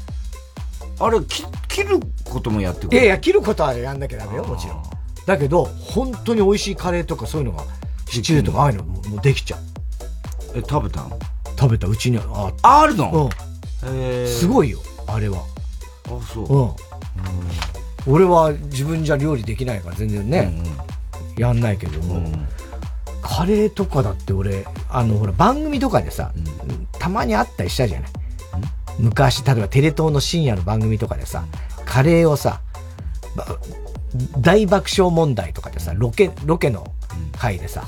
[1.00, 2.98] あれ、き切ることもやってくる？
[2.98, 4.84] いやいや、切ることはやんなきゃダメよ、もちろん。
[5.26, 7.64] だけど、本当に美味しいカレーとかそういうのが、
[8.10, 9.60] シチューとかああいうのももうできちゃう。
[10.56, 11.18] え、食べたの？
[11.58, 13.30] 食べた、うちにああ、あるの？
[13.84, 14.28] うん。
[14.28, 15.40] すごいよ、あれは。
[16.08, 16.54] あ、そう。
[16.54, 16.76] うん。
[18.08, 20.54] 俺は自分じゃ料理できないから全然ね、
[21.38, 22.22] やんないけども、
[23.22, 26.32] カレーとかだって俺、あの、ほら、番組とかでさ、
[26.98, 28.10] たまにあったりしたじゃない。
[29.00, 31.46] 昔、例えばテレ東の深夜の番組とかでさ、
[31.86, 32.62] カレーをさ、
[34.40, 36.86] 大爆笑問題とかでさ、ロケ、ロケの
[37.38, 37.86] 回でさ、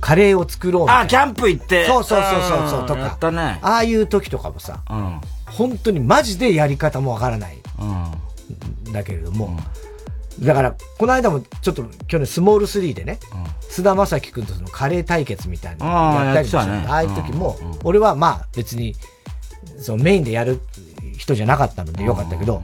[0.00, 0.86] カレーを作ろう。
[0.88, 1.86] あ、キャンプ行って。
[1.86, 3.30] そうそうそうそうそう、とか。
[3.30, 3.60] ね。
[3.62, 7.58] ああいう時とかもさ、うん、本当にマジでやり方もわからない。
[7.78, 8.04] うん、
[8.92, 9.56] だけれども、
[10.40, 13.18] だから、この間もちょっと去年スモール3でね、
[13.68, 18.94] 菅、田将暉君とそのカレー対決みたいなのやったりしたね、ああいう時も、俺はまあ別に、
[19.78, 20.60] そのメインでやる
[21.16, 22.62] 人じゃなかったのでよかったけど、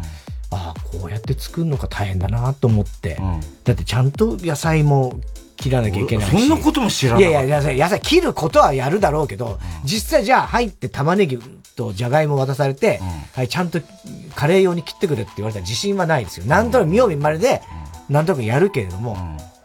[0.51, 3.19] ああ、こうやって作るのが大変だなと思って、
[3.65, 5.21] だってちゃんと野菜も
[5.59, 6.31] 切らなきゃいけないし。
[6.31, 7.23] そんなことも知らない。
[7.23, 11.39] いやいや、野菜、切ることはやるだろうけど、実際じゃあ入って玉ねぎ
[11.77, 13.01] とじゃがいも渡されて、
[13.35, 13.81] はい、ちゃんと
[14.35, 16.47] カレー用に切ってくれって言われたら自信はないですよ。
[16.47, 17.61] なんとなく見よう見まれで、
[18.09, 19.17] なんとなくやるけれども。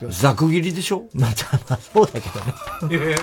[0.09, 1.03] ざく切りでしょ？
[1.13, 1.31] まあ、
[1.69, 2.39] まあ、そうだけど
[2.89, 3.15] ね。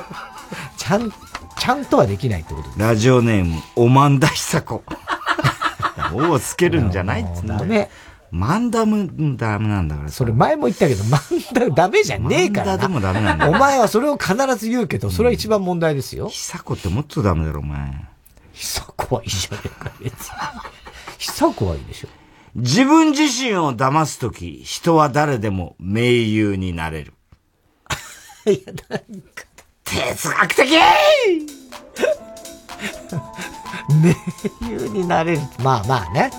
[0.78, 1.12] ちゃん、
[1.58, 4.82] ちゃんとはできないってことラジオネーム、おまんだひさこ。
[6.14, 7.90] おをつけるんじゃないっつうんだダメ。
[8.30, 11.20] マンダム、ダメなんだからそれ前も言ったけど、マン
[11.52, 12.72] ダムダメじゃねえからな。
[12.72, 16.28] マンダでもダメなんだよお前はそれを必ず言うけど、それは一番問題ですよ。
[16.28, 17.92] ひさこってもっとダメだろ、お前。
[18.52, 20.18] ひさこはいいじゃねえか、別に。
[21.18, 22.08] ひさこはいいでしょ。
[22.54, 27.14] 自分自身を騙すとき、人は誰でも盟友になれる。
[28.46, 29.44] いや、なんか。
[29.84, 30.68] 哲学的
[33.90, 34.14] 盟
[34.68, 35.40] 友になれる。
[35.62, 36.30] まあまあね。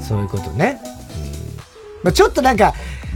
[0.00, 0.97] そういうことね。
[2.02, 2.74] まあ、ちょっとなんか、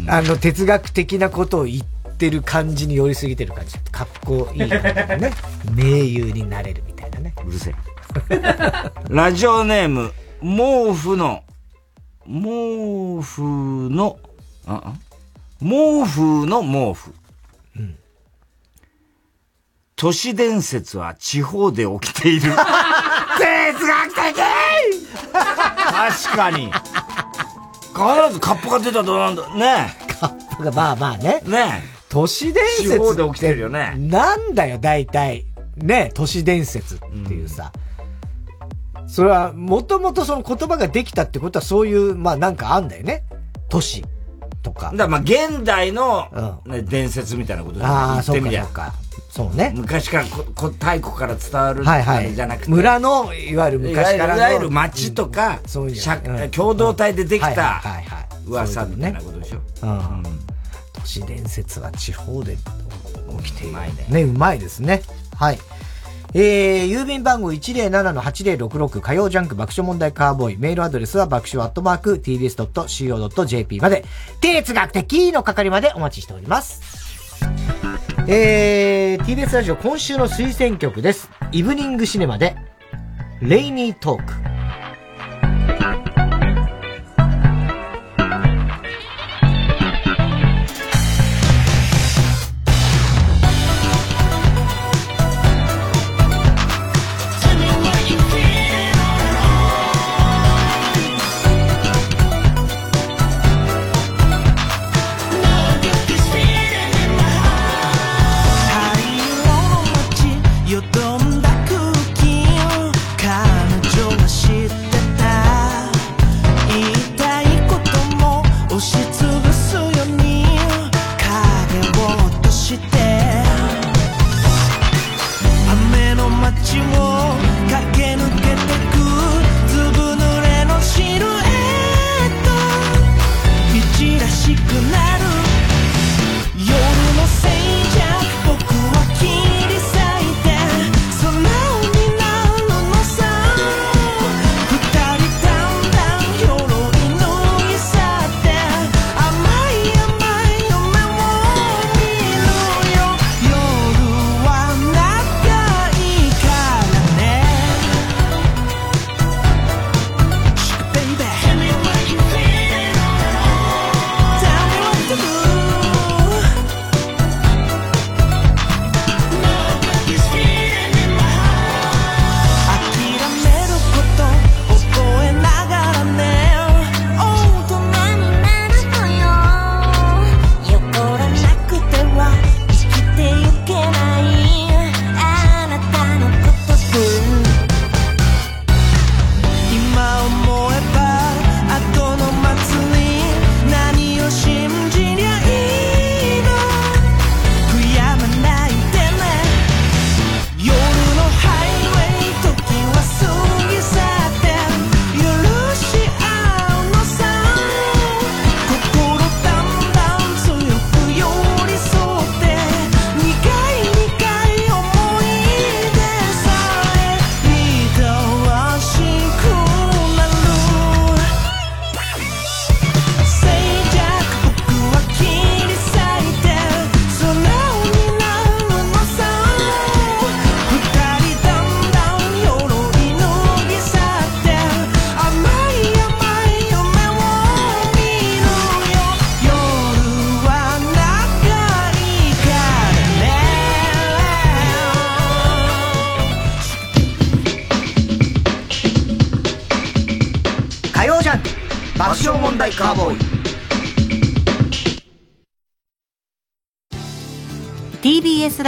[0.09, 3.79] あの、哲学的なことを言ってる感じに寄りすぎてる感じ。
[3.91, 4.83] かっこいいね。
[5.73, 7.35] 盟友になれるみたいなね。
[7.47, 7.75] うるせえ。
[9.09, 11.45] ラジオネーム、毛布の、
[12.27, 14.19] 毛布の、
[14.67, 14.95] あ、あ
[15.61, 17.15] 毛布の毛布。
[17.77, 17.97] うん。
[19.95, 22.51] 都市伝説は地方で起きている。
[23.39, 24.43] 哲学的
[25.33, 26.73] 確かに。
[27.93, 29.55] 必ずカップが出たらどうなんだ。
[29.55, 31.41] ねカップが、まあまあね。
[31.47, 32.91] ね都市伝説。
[32.91, 33.95] 地方で起きてるよね。
[33.99, 35.47] なんだよ、大体。
[35.77, 37.73] ね、都市伝説っていうさ。
[39.01, 43.25] うん、それは、もともとその言葉ができたってことはそういう、まあなんかあんだよね。
[43.69, 44.05] 都市
[44.63, 44.91] とか。
[44.91, 48.93] だからまあ現代の、ね伝説みたいなことでああ、そうか
[49.33, 49.73] そうね。
[49.75, 52.35] 昔からこ、こ、太古から伝わる、はいはい。
[52.35, 52.71] じゃなくて。
[52.71, 54.37] 村の、いわゆる昔からの。
[54.37, 57.83] いわゆる町とか、そういう、うん、共同体でできた、
[58.47, 59.61] 噂みたいなことでしょ。
[59.85, 60.23] うん。
[60.93, 62.59] 都市伝説は地方で
[63.39, 63.77] 起きている。
[64.11, 65.03] ね、うまいですね。
[65.35, 65.59] はい。
[66.35, 70.59] えー、郵便番号107-8066火曜ジャンク爆笑問題カーボーイ。
[70.59, 74.05] メールアドレスは爆笑アットマーク tbs.co.jp まで、
[74.43, 77.02] 哲学的の係までお待ちしております。
[78.29, 81.29] えー、TBS ラジオ今週の推薦曲です。
[81.51, 82.57] イブニングシネマで、
[83.41, 84.33] レイニートーク。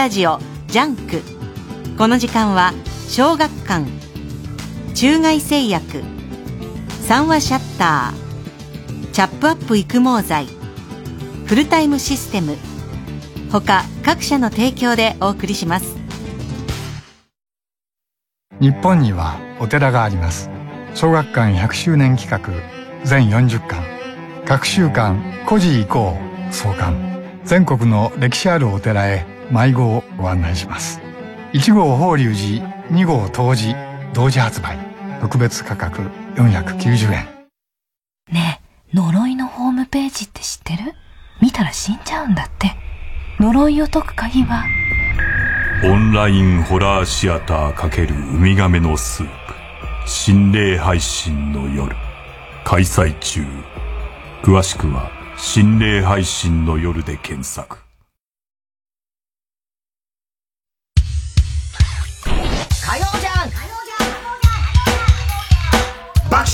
[0.04, 1.22] ラジオジャンク。
[1.96, 2.74] この時間は
[3.08, 3.86] 小学館。
[4.92, 6.02] 中外製薬。
[7.08, 9.10] 三和シャッター。
[9.12, 10.46] チャップアップ育毛剤。
[11.46, 12.58] フルタイムシステム。
[13.50, 15.96] 他各社の提供でお送りします。
[18.60, 20.50] 日本にはお寺があります。
[20.94, 22.52] 小学館100周年企画。
[23.06, 23.82] 全40巻。
[24.44, 26.14] 隔週刊古事以降
[26.50, 27.40] 創刊。
[27.46, 31.00] 全国の歴史あるお寺へ迷子をご案内します。
[31.52, 34.78] 1号法隆寺2号東寺同時発売。
[35.20, 36.02] 特別価格
[36.34, 37.26] 490円。
[38.32, 40.92] ねえ呪いのホームページって知ってる？
[41.40, 42.72] 見たら死んじゃうんだって。
[43.40, 44.64] 呪いを解く鍵は？
[45.84, 49.54] オンラインホラーシアター×ウミガメのスープ。
[50.08, 51.94] 心霊配信の夜。
[52.64, 53.44] 開催中。
[54.42, 57.78] 詳しくは心霊配信の夜で検索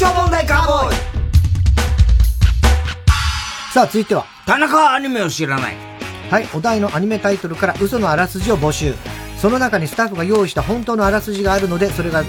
[0.01, 0.97] カーボーイ
[3.75, 4.25] さあ、続いては。
[4.47, 5.77] 田中はアニメを知らない。
[6.31, 8.95] はい、お題のアニメタイトルから嘘のあらすじを募集。
[9.37, 12.25] その中にスタッフが用意した本当のあらすじがあるので、それが、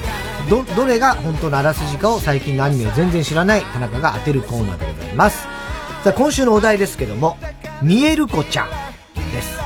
[0.50, 5.48] ど、どれが本当のあらすじかを最近のアニメを全然知らない田中が当てるコーナーでございます。
[6.04, 7.38] さあ、今週のお題ですけども、
[7.82, 8.70] 見える子ちゃん
[9.32, 9.58] です。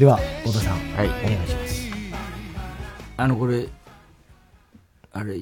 [0.00, 0.78] では、小田さん。
[0.96, 1.06] はい。
[1.06, 1.88] お願いします。
[3.16, 3.68] あの、これ、
[5.12, 5.36] あれ、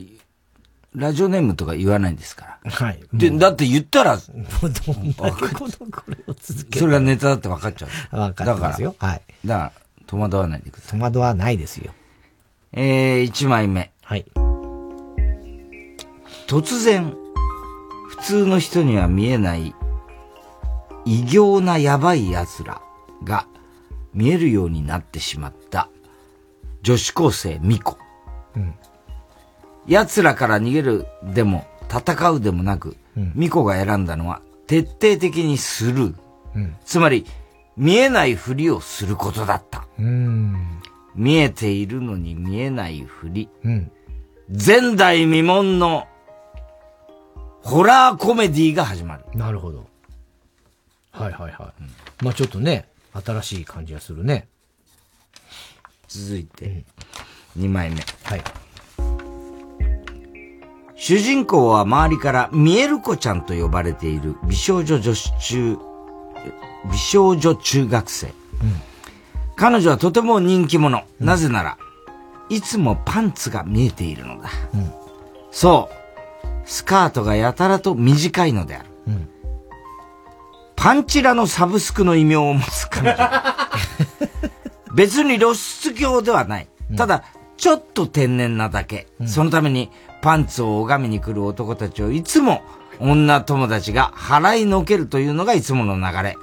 [0.96, 2.70] ラジオネームとか言わないんですから。
[2.70, 3.00] はい。
[3.12, 8.16] で、だって言ったら、どんだけこの、これを続けそれがネタだって分かっちゃう。
[8.16, 8.96] 分かってますよ。
[8.98, 9.22] はい。
[9.44, 9.72] だから、
[10.06, 10.98] 戸惑わないでください。
[10.98, 11.92] 戸惑わないですよ。
[12.72, 13.92] えー、1枚目。
[14.02, 14.24] はい。
[16.46, 17.14] 突然、
[18.08, 19.74] 普通の人には見えない、
[21.04, 22.80] 異形なやばい奴ら
[23.22, 23.46] が
[24.14, 25.90] 見えるようになってしまった、
[26.80, 27.98] 女子高生ミコ。
[28.54, 28.74] うん。
[29.88, 36.14] 奴らから逃げるでも、戦うでもなく、うんミコが選んだのは、徹底的にスルー。
[36.56, 36.76] うん。
[36.84, 37.26] つまり、
[37.76, 39.86] 見えないふりをすることだった。
[41.14, 43.48] 見えているのに見えないふり。
[43.64, 43.90] うん。
[44.48, 46.06] 前代未聞の、
[47.62, 49.24] ホラーコメディが始まる。
[49.34, 49.86] なるほど。
[51.10, 51.72] はいはいは
[52.20, 52.24] い。
[52.24, 52.88] まあちょっとね、
[53.24, 54.48] 新しい感じがするね。
[56.08, 56.84] 続いて、
[57.58, 57.96] 2枚目。
[58.24, 58.42] はい。
[60.96, 65.78] 主人公は周りから見える子ちゃんと呼ばれている美少女女子中、
[66.90, 68.32] 美少女中学生。
[69.56, 71.04] 彼女はとても人気者。
[71.20, 71.78] なぜなら、
[72.48, 74.50] いつもパンツが見えているのだ。
[74.74, 74.92] うん
[75.50, 76.48] そう。
[76.66, 78.88] スカートがやたらと短いのである。
[79.08, 79.28] うん
[80.76, 83.30] パンチラのサブスクの異名を持つ彼女。
[84.94, 86.68] 別に露出狂ではない。
[86.96, 87.24] ただ、
[87.56, 89.08] ちょっと天然なだけ。
[89.26, 89.90] そのために、
[90.26, 92.62] パンツを拝みに来る男たちをいつも
[92.98, 96.36] 女友達が払いのけるというのがいつもの流れ。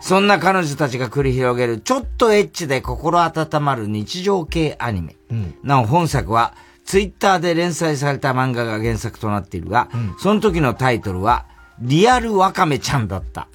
[0.00, 5.16] そんな彼女たちが繰り広げるちょっとエッチで心温まる日常系アニメ。
[5.28, 5.54] うん。
[5.64, 6.54] なお本作は
[6.84, 9.88] ツイッターで連載された漫画が原作となっているが、
[10.20, 11.46] その時のタイトルは、
[11.80, 13.48] リアルワカメちゃんだった。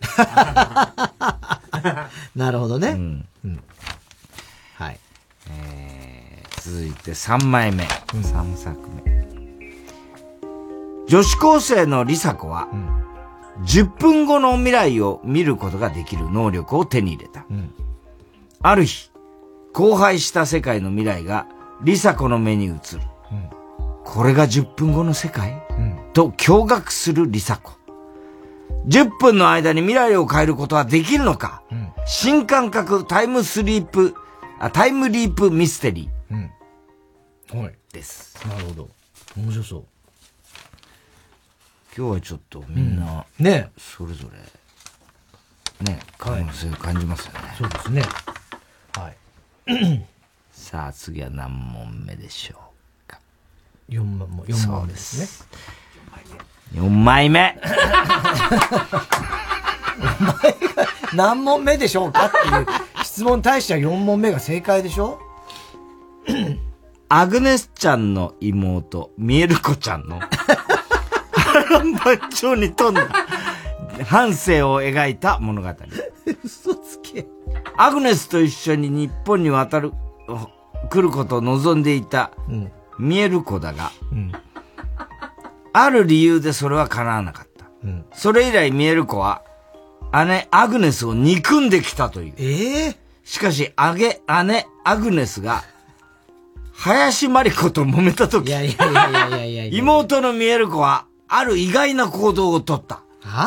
[2.36, 2.90] なるほどね。
[2.90, 3.26] うん。
[4.76, 5.00] はい。
[5.50, 7.86] えー、続いて3枚目。
[7.86, 9.19] 3作目。
[11.10, 12.68] 女子高生のリサ子は、
[13.66, 17.48] 10分後の未来を見ることができる能力を手に入れた。
[18.62, 19.12] ある日、
[19.74, 21.48] 荒廃した世界の未来が
[21.82, 22.78] リサ子の目に映る。
[24.04, 25.64] これが10分後の世界、
[26.14, 27.72] と驚愕するリサ子。
[28.88, 31.64] 10分の間に未来を変えることはできるのか、
[32.06, 34.14] 新感覚タイムスリープ、
[34.60, 36.52] あタイムリープミステリうん。
[37.60, 37.76] はい。
[37.94, 38.38] です。
[38.48, 38.90] なるほど。
[39.36, 39.99] 面白そう。
[41.98, 44.28] 今日はちょっとみんな、うんねそれぞ
[45.82, 47.40] れ、ね、可能性を感じますよね。
[47.58, 48.02] そうですね。
[48.96, 50.06] はい。
[50.52, 52.70] さあ、次は何問目でしょ
[53.90, 55.50] 4万も、4万ですね。
[56.76, 56.86] う。
[56.86, 57.60] 4枚目
[61.14, 65.20] 何問目でしょうかっていう質問に対しては4問目が正解でしょ
[67.10, 70.49] アグネスちゃんの妹、ミエルコちゃんの、波
[71.70, 73.08] 乱万丈に富んだ、
[74.06, 75.70] 半生を描いた物語。
[76.44, 77.28] 嘘つけ。
[77.78, 79.94] アグネスと一緒に日本に渡る、
[80.90, 82.32] 来ることを望んでいた、
[82.98, 84.32] ミエルコだが、うん。
[85.72, 87.66] ある理由でそれは叶わなかった。
[88.14, 89.44] それ以来ミエルコは、
[90.26, 92.34] 姉アグネスを憎んできたという。
[92.38, 95.64] ええしかし、あげ、姉アグネスが、
[96.74, 99.66] 林真理子と揉めた時、いやいやいやいやいや。
[99.78, 103.02] 妹のミエルコは、ある意外な行動をとった。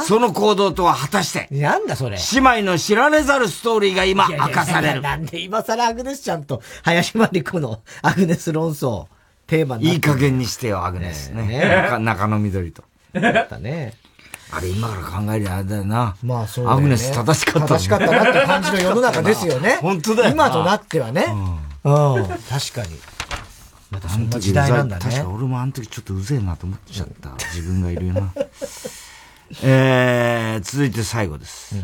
[0.06, 2.16] その行動とは果たして、なんだそれ？
[2.34, 5.00] 姉妹の知られざるストーリーが今いやいや明かされる。
[5.00, 9.06] なんで今更アグネスちゃんと林真理子のアグネス論争、
[9.46, 11.46] テーマいい加減にしてよ、アグネスね。
[11.46, 12.84] ね中中野緑と。
[13.14, 13.94] だったね。
[14.54, 16.14] あれ今から考えりゃあれだよな。
[16.22, 17.68] まあそうだよねアグネス正しかった。
[17.68, 20.48] 正しかったなって感じの世の中ですよね 本当だよな。
[20.48, 21.26] 今となってはね。
[21.84, 22.26] うん。
[22.48, 22.98] 確かに。
[23.92, 27.30] またそんな時代なんだね確か俺もあの時ちょっとうぜえなと思っちゃった。
[27.54, 28.32] 自分がいるよな。
[29.62, 31.76] えー、続いて最後です。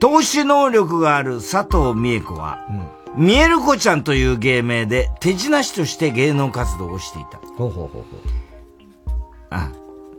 [0.00, 2.66] 投資能力がある佐藤美恵子は、
[3.14, 7.38] ミエルコちゃんという芸名で手品師として芸能活動をしていた。
[7.38, 8.02] ほうほうほうほう。
[9.50, 9.70] あ、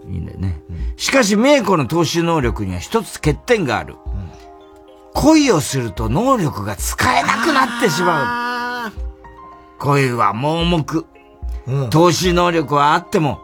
[0.07, 0.61] いいんだよね。
[0.95, 3.97] しかし、メイコの投資能力には一つ欠点がある。
[5.13, 8.42] 恋をすると能力が使えなくなってしまう。
[9.84, 11.05] 恋は盲目。
[11.89, 13.41] 投資能力はあっても、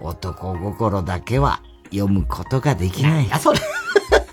[0.00, 3.26] 男心だけは読むことができない。
[3.26, 3.58] いや、それ。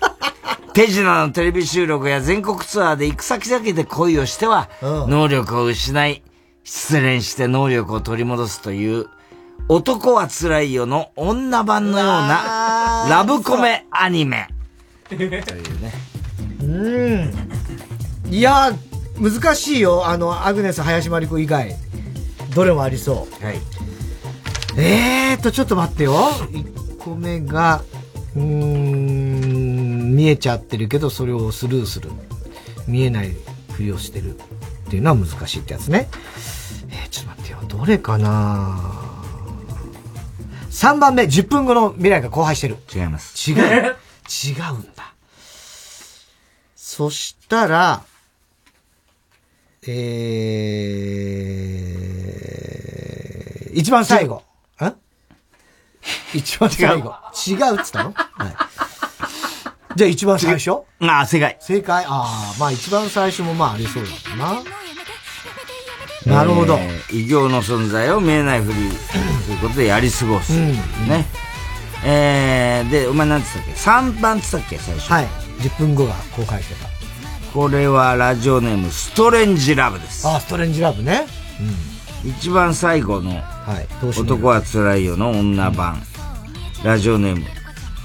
[0.72, 6.22] 手品のテレビ収録や全国ツアーで行く先々で恋をしては、能力を失い、
[6.64, 9.06] 失恋して能力を取り戻すという、
[9.68, 14.48] 男は辛いよの女版のようなラブコメアニメ。
[15.08, 15.42] というね。
[16.62, 16.64] う
[18.30, 18.32] ん。
[18.32, 18.72] いや、
[19.18, 20.06] 難しいよ。
[20.06, 21.74] あの、アグネス、林真理子以外。
[22.54, 23.44] どれもありそう。
[23.44, 23.58] はい。
[24.78, 26.14] えーと、ちょっと待ってよ。
[26.14, 27.82] 1個目が、
[28.34, 32.10] うーん、見えちゃってるけど、それをスルーする。
[32.86, 33.34] 見えない
[33.72, 34.36] ふりをしてる。
[34.36, 36.08] っていうのは難しいってやつね。
[36.90, 37.58] えー、ちょっと待ってよ。
[37.68, 38.78] どれかな
[40.70, 42.76] ？3番目、10分後の未来が荒廃してる。
[42.94, 43.50] 違います。
[43.50, 43.96] 違う。
[44.28, 45.14] 違うんだ。
[46.76, 48.02] そしたら、
[49.88, 54.42] えー、一番最後。
[54.80, 54.92] ん
[56.34, 57.14] 一番最後。
[57.48, 58.12] 違うっつったの？
[58.14, 58.54] はい。
[59.96, 60.70] じゃあ一番最初？
[61.00, 61.56] ああ、正解。
[61.60, 62.04] 正解？
[62.04, 64.62] ああ、まあ一番最初もまあありそうだな。
[66.26, 66.76] なるほど。
[66.78, 68.92] えー異形の存在を見えないふりという
[69.60, 70.52] ことでやり過ごす。
[70.52, 70.72] うん
[71.08, 71.24] ね。
[72.04, 74.76] えー、で、お前なんつったっけ ?3 番つったっけ？
[74.78, 75.12] 最初。
[75.12, 75.26] はい。
[75.60, 76.88] 10分後が公開してた。
[77.56, 80.28] これはラジオネームストレンジラブです。
[80.28, 81.26] あ、ストレンジラブね。
[82.22, 83.42] 一番最後の、
[84.02, 86.02] 男は辛いよの女版、
[86.84, 87.46] ラジオネーム、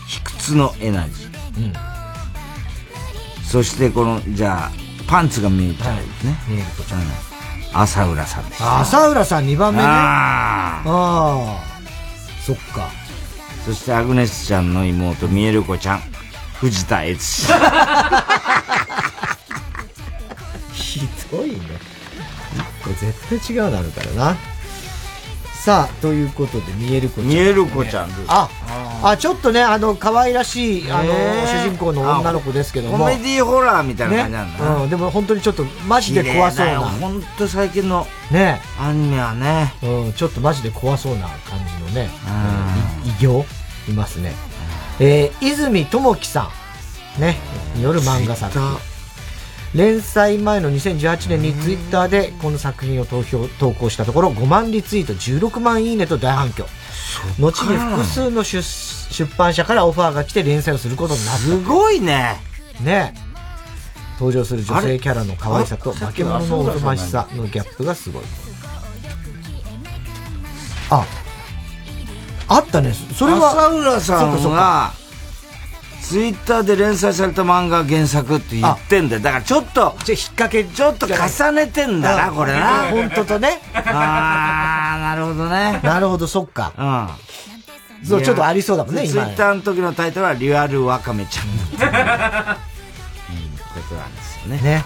[0.08, 1.66] 卑屈のエナジー。
[1.66, 1.74] うん。
[3.44, 4.72] そしてこの、じゃあ、
[5.06, 6.36] パンツが見えちゃうんですね。
[6.48, 7.02] 見えるとちゃん。
[7.74, 8.80] 朝浦さんでした。
[8.80, 9.86] 浅浦さん2番目ね。
[9.86, 11.60] あああ。
[12.42, 12.90] そっか。
[13.66, 16.02] そしてアグネスちゃんの妹、ミエルコちゃん、
[16.62, 17.48] 藤田悦司。
[21.00, 21.58] ひどいね。
[22.84, 24.38] これ絶対違うのあるからな。
[25.64, 28.50] さあ、ということで、見える子ちゃん、見える子ちゃんですあ、
[29.04, 31.14] あ、ちょっとね、あの、可愛らしい、あの、
[31.46, 32.98] 主人公の女の子ですけども。
[32.98, 34.76] コメディホラーみたいな感じなんだな。
[34.78, 36.80] ねうん、でも本当にちょっと、マジで怖そうな。
[36.80, 38.60] 本当最近の、ね。
[38.80, 39.76] アニメはね。
[39.84, 42.10] うん、ちょっとマジで怖そうな感じのね、
[43.06, 43.46] い異形？
[43.88, 44.34] いますね。
[45.00, 46.50] えー、泉智樹さ
[47.20, 47.38] ん、ね、
[47.76, 48.91] による漫画作品。
[49.74, 56.66] 連載前の2018年にツイッターでこの作品を投票投稿したところ5万リツイート16万いいねと大反響。
[57.40, 61.40] 後に複数の出出版社からオファーが来て連載をすることになった。
[61.40, 62.36] すごいね。
[62.82, 63.14] ね。
[64.20, 68.24] 登場する女性キャラの可愛さと化け物のおとましさのギャップがすごい。
[70.90, 71.06] あ
[72.48, 72.94] あったね。
[72.94, 74.94] それは浅浦さんが、
[76.02, 79.22] ツイッターで連載された漫画原作って言ってんだよ。
[79.22, 82.84] だからちょっと、じゃ引っ掛け、ちょっと重ねてんだな、これな。
[82.90, 85.80] 本当とね あー、なるほどね。
[85.84, 87.08] なるほどそっかうん。
[88.08, 91.46] そうちょっとありそうだもんね今ツイッターの時のタイトルは、リアルワカメちゃん。
[91.48, 91.86] うん、こ
[93.88, 94.58] となんですよね。
[94.62, 94.84] ね。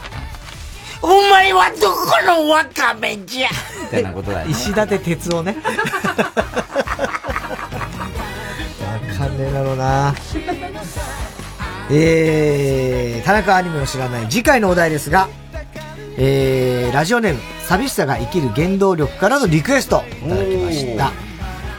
[1.01, 3.49] お前はどこのワカメじゃ？
[3.83, 4.51] みたいなことだよね。
[4.51, 5.55] 石立哲夫ね
[9.15, 10.13] わかんねえだろうな
[11.91, 15.29] えー、田中アニメを知らない次回のお題ですが
[16.17, 21.11] えー、ラジオネーム寂しさが生きる原動力からのリクエストいただきました。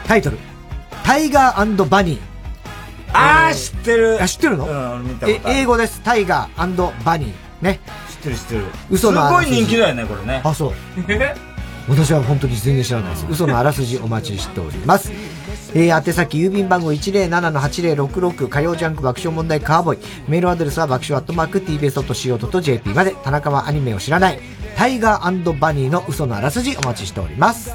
[0.06, 0.38] タイトル
[1.04, 2.20] タイガーバニー
[3.12, 4.22] あー、知ってる。
[4.22, 4.68] あ知ってるの、
[5.26, 6.02] え英語です。
[6.02, 7.80] タイガーバニーね。
[8.10, 8.64] 知ってる知ってる。
[8.90, 10.42] 嘘のすごい人気だよね、これね。
[10.44, 10.72] あそう。
[11.88, 13.26] 私は本当に全然知らないです。
[13.30, 15.10] 嘘のあらすじお待ちしております
[15.74, 19.98] えー、宛先郵便番号107-8066火曜ジャンク爆笑問題カーボーイ。
[20.28, 24.38] メールアドレスは爆笑アットマーク tbs.co.jp まで田中はアニメを知らない
[24.76, 27.74] タイガーバニーの嘘のあらすじお待ちしております。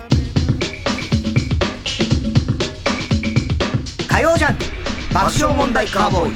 [4.08, 4.64] 火曜ジャンク
[5.14, 6.34] 爆笑問題カーボーイ。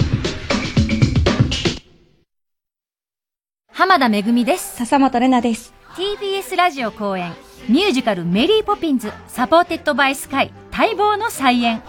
[3.71, 4.77] 濱田めぐみです。
[4.77, 5.73] 笹本玲奈です。
[5.95, 7.31] TBS ラジオ公演
[7.69, 11.81] ミュージカルメリーポピンズ supported by SKY 待望の再演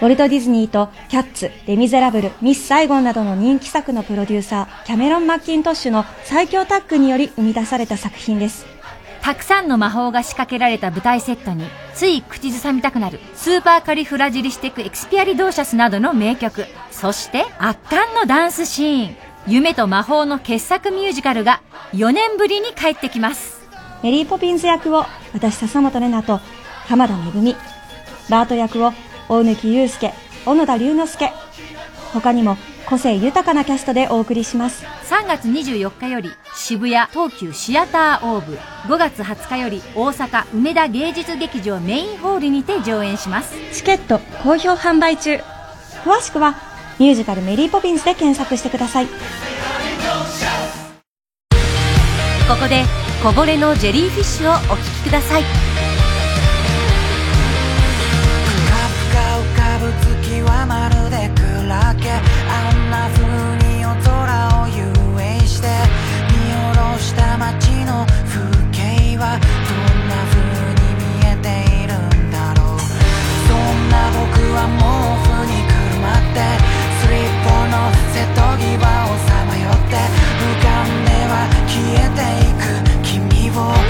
[0.00, 8.66] ウォルト・ディズニーとキャッツ、レ・ミゼラブル、ミス・サイゴンなどの人気作のプロデューサー、キャメロン・マッキントッシュの最強タッグにより生み出された作品です。
[9.20, 19.16] たくさんの魔法が仕掛けられた舞台セットに、つい口ずさみたくなる、スーパーカリフラジリスティック・エクスピアリドーシャスなどの名曲、そして圧巻のダンスシーン、
[19.48, 21.62] 夢と魔法の傑作ミュージカルが
[21.94, 23.60] 4年ぶりに帰ってきます。
[24.04, 25.04] メリーポピンズ役を
[25.34, 26.40] 私笹本玲奈と
[26.86, 27.56] 浜田めぐみ、
[28.28, 28.92] バート役を
[29.28, 30.12] 大貫祐介、
[30.44, 31.32] 小野田龍之介。
[32.12, 32.56] 他にも
[32.86, 34.84] 個性豊かなキャストでお送りします。
[35.08, 38.58] 3月24日より渋谷東急シアターオーブ、
[38.92, 43.54] 5月20日より大阪梅田芸術劇場メインホールにて上演します。
[43.72, 45.40] チケット好評販売中。
[46.04, 46.56] 詳しくは
[46.98, 49.06] ミュージカルメリーポピンズで検索してください。
[49.06, 49.12] こ
[52.60, 52.82] こで
[53.22, 55.89] こぼれのジェリーフィッシュをお聴きください。
[78.20, 83.00] 瀬戸際をさまよって浮かんでは消えていく。
[83.02, 83.89] 君を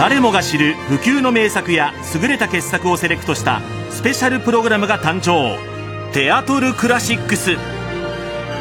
[0.00, 3.60] 誰もが知る不朽の名作や優れた傑作をセレクトした
[3.90, 5.58] スペシャルプログラムが誕生。
[6.14, 7.58] テアトルクラシックス。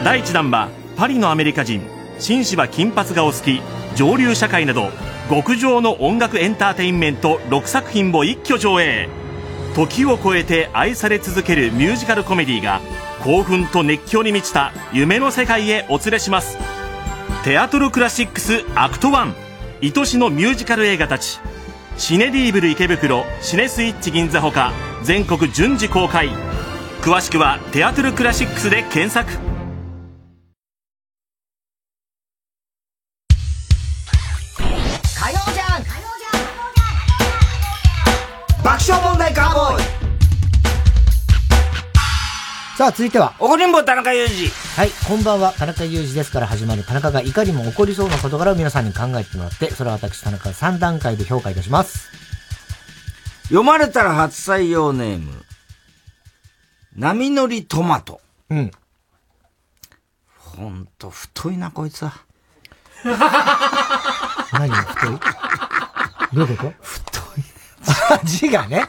[0.03, 0.67] 第1弾は
[0.97, 1.81] パリのアメリカ人
[2.19, 3.61] 紳士は金髪がお好き
[3.95, 4.89] 上流社会など
[5.29, 9.07] 極上の音楽エンターテインメント6作品を一挙上映。
[9.77, 12.81] 時を超えて愛され続けるミュージカルコメディが
[13.23, 16.57] 興奮と熱狂に満ちた夢の世界へお連れします。
[17.45, 19.48] テアトルクラシックスアクト1
[19.81, 21.39] 愛しのミュージカル映画たち。
[21.97, 24.73] シネ・リーブル池袋シネスイッチ銀座ほか
[25.03, 26.29] 全国順次公開。
[27.01, 29.48] 詳しくはテアトルクラシックスで検索。
[42.79, 43.35] さあ、続いては。
[43.39, 44.47] 怒りんぼ田中裕二。
[44.77, 45.51] はい、こんばんは。
[45.51, 52.09] 田中裕二ですから始まる田中がいかにも起こりそうな事柄を皆さんに考えてもらって、それは私田中が3段階で評価いたします。
[53.49, 55.43] 読まれたら初採用ネーム。
[56.95, 58.21] 波乗りトマト。
[58.49, 58.71] うん。
[60.37, 62.13] ほんと、太いな、こいつは。
[64.53, 65.19] 何が太い？
[66.31, 66.73] どういうこと？
[66.81, 68.23] 太い。
[68.23, 68.87] 字がね。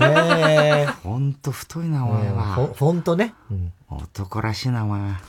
[0.00, 0.86] へえ。
[1.02, 2.54] ほんと太いな、お前は。
[2.74, 3.34] フォントね。
[3.50, 5.20] うん、男らしいな、お前は。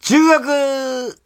[0.00, 1.18] 中学、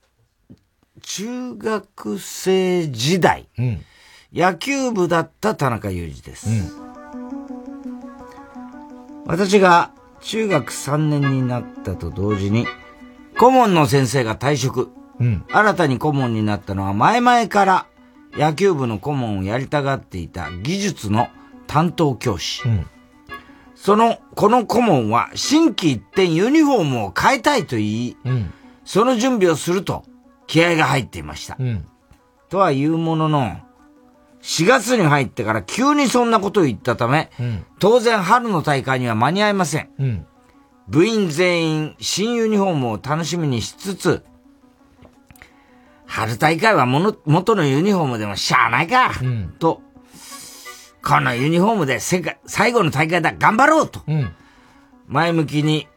[1.02, 3.84] 中学生時代、うん、
[4.32, 6.48] 野球部だった田中裕二です。
[6.48, 6.70] うん、
[9.26, 12.66] 私が中学3年になったと同時に、
[13.38, 14.90] 顧問の先生が退職。
[15.20, 17.86] うん、新たに顧問になったのは前々から
[18.32, 21.28] 野球部の顧問をやりたがっていた技術の
[21.72, 22.68] 担当教師。
[22.68, 22.86] うん、
[23.74, 28.52] その、この顧問は、新規一転ユニフォームを変えたいと言い、うん、
[28.84, 30.04] その準備をすると、
[30.46, 31.56] 気合が入っていました。
[31.58, 31.86] うん、
[32.50, 33.56] とは言うものの、
[34.42, 37.30] 4月に入ってから急にそんなことを言ったため、
[37.78, 40.26] 当然春の大会には間に合いません。
[40.88, 44.24] 部員全員新ユニフォームを楽しみにしつつ、
[46.04, 49.12] 春大会はもの元のユニフォームでもしゃあないか、
[49.58, 49.80] と
[51.04, 54.02] このユニフォームで世界、最後の大会だ、頑張ろうと。
[55.08, 55.88] 前向きに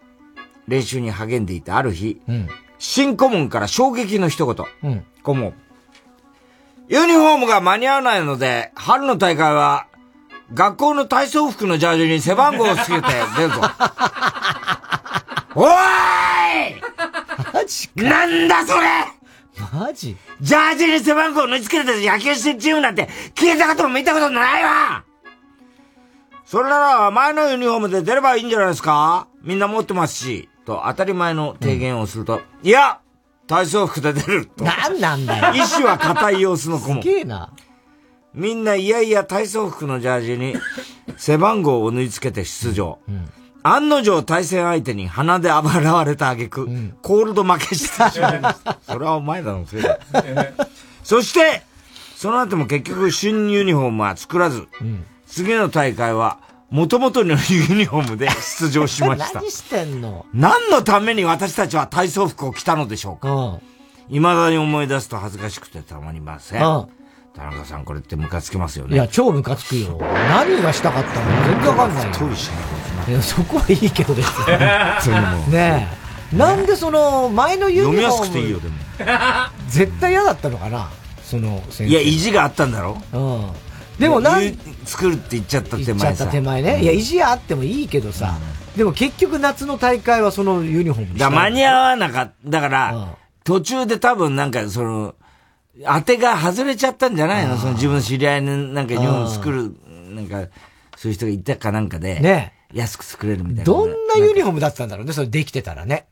[0.67, 2.19] 練習に励んでいたある日、
[2.79, 4.65] 新顧問から衝撃の一言。
[4.83, 5.05] うん。
[5.23, 5.53] 顧問。
[6.87, 9.87] ユニフォームが間に合わないので、春の大会は、
[10.53, 13.07] 学校の体操服のジャージに背番号をつけて
[13.37, 13.61] 出るぞ。
[15.55, 15.69] おー
[16.77, 18.03] い。
[18.03, 18.87] なんだそれ
[19.71, 20.15] マジ？
[20.41, 25.03] ジャージに背番号を縫い付けて野球してるチームなんて聞いたことも見たことないわ
[26.45, 29.27] それなら前のユニフォームで出ればいいんじゃないですか？
[29.41, 32.99] みんな持ってますし、と当たり前の提言をすると、いや
[33.47, 34.63] 体操服で出ると。
[34.63, 35.55] なんなんだよ。
[35.55, 37.01] 意志は固い様子の子も。
[37.01, 37.51] すげえな。
[38.33, 40.55] みんないやいや体操服のジャージに
[41.17, 42.99] 背番号を縫い付けて出場。
[43.67, 46.67] 案の定対戦相手に鼻で暴らわれた挙句、
[47.01, 48.11] コールド負けした。
[48.85, 49.97] それはお前らのせいだ。
[51.03, 51.63] そして、
[52.15, 54.67] その後も結局新ユニフォームは作らず、
[55.25, 56.37] 次の大会は
[56.69, 59.39] 元々のユニフォームで出場しました。
[59.41, 60.27] 何してんの？
[60.31, 63.59] 何のために私たちは体操服を着たのでしょうか
[64.09, 66.61] 未だに思い出すと恥ずかしくてたまりません。
[67.37, 68.95] うん田中さん、これってムカつきますよね。
[68.95, 69.99] いや、超ムカつくよ。
[70.29, 72.13] 何がしたかったの全然わかんないよ。
[72.13, 72.49] 太いし
[73.09, 74.45] いや、そこはいいけどですよ。
[75.01, 75.87] それもね
[76.33, 76.35] え。
[76.35, 77.97] なんでその、前のユニフォーム。
[77.97, 78.75] 読みやすくていいよ、でも。
[79.67, 80.89] 絶対嫌だったのかな？
[81.23, 81.87] その先生。
[81.87, 83.51] いや、意地があったんだろうん。
[83.99, 86.05] でもなん、作るって言っちゃった手前さ。
[86.05, 86.81] 言っちゃった手前ね。
[86.81, 88.35] いや、意地あってもいいけどさ。
[88.75, 92.49] でも結局夏の大会はそのユニフォームだ間に合わなかった。
[92.49, 93.07] だから、
[93.43, 95.15] 途中で多分なんかその、
[95.83, 97.57] 当てが外れちゃったんじゃないの？
[97.57, 99.73] その自分の知り合いのなんかユニフォーム作る、
[100.15, 100.49] なんか、
[100.95, 103.63] そういう人がいたかなんかで、ね安く作れるみたいな。
[103.65, 106.07] どんなユニフォームだったんだろうね、それできてたらね。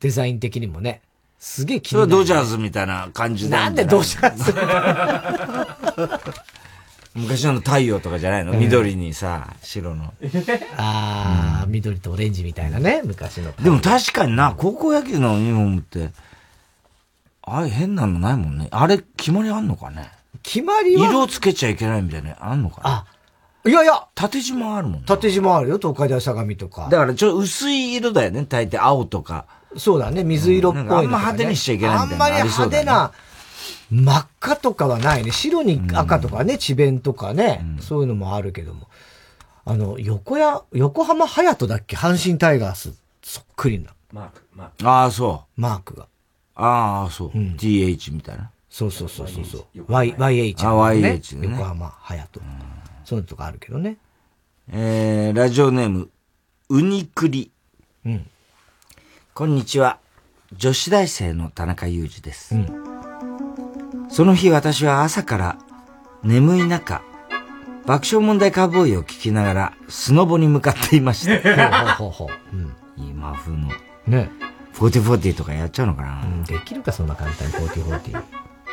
[0.00, 1.02] デザイン的にもね。
[1.38, 2.18] すげえ気それになる。
[2.18, 4.54] はドジャーズみたいな感じなんでドジャーズ
[7.14, 10.14] 昔の太陽とかじゃないの、うん緑にさ、白の。
[10.76, 13.52] ああ、緑とオレンジみたいなね、昔の。
[13.62, 16.10] でも確かにな、高校野球のユニフォームって、
[17.52, 18.68] あれ変なのないもんね。
[18.70, 20.10] あれ決まりあんのかね
[20.42, 21.08] 決まりは？
[21.08, 23.06] 色つけちゃいけないみたいな、あんのかな
[23.64, 24.06] あ、いやいや。
[24.14, 25.04] 縦縞あるもんね。
[25.06, 26.88] 縦縞あるよ、東海大相模とか。
[26.90, 29.46] だからちょっと薄い色だよね、大抵青とか。
[29.76, 33.14] そうだね、水色っぽいねうんあんま派手にしちゃいけないみたいなあんまりありそうだね派
[33.90, 35.30] 手な、真っ赤とかはないね。
[35.30, 38.88] 白に赤とかね、智弁とかね、そういうのもあるけども。
[39.66, 41.94] あの、横や、横浜隼人だっけ？
[41.94, 43.90] 阪神タイガース、そっくりな。
[44.10, 44.88] マーク、マーク。
[44.88, 45.60] ああ、そう。
[45.60, 46.06] マークが。
[46.54, 47.28] ああ、そう。
[47.30, 48.50] TH みたいな。
[48.68, 49.84] そうそうそうそうそう。
[49.88, 52.42] Y、YH、あ YH ね横浜隼人。
[53.04, 53.96] そういうのとかあるけどね。
[54.70, 56.10] えー、ラジオネーム、
[56.68, 57.50] ウニクリ。
[58.06, 58.26] うん。
[59.34, 59.98] こんにちは。
[60.56, 62.54] 女子大生の田中裕二です。
[64.08, 65.58] その日私は朝から
[66.22, 67.02] 眠い中、
[67.86, 71.94] 爆笑問題カーボーイを聞きながら、スノボに向かっていました。
[71.96, 72.56] ほうほうほう。
[72.56, 72.76] うん。
[72.96, 73.68] 今風の。
[74.06, 74.30] ね。
[74.74, 78.22] 4040とかやっちゃうのかな、できるか、そんな簡単に4040。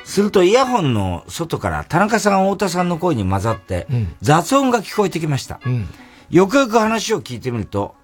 [0.05, 3.87] するとイヤホンの外から田中さん、太田さんの声に混ざって、
[4.21, 5.59] 雑音が聞こえてきました。
[6.29, 7.95] よくよく話を聞いてみると、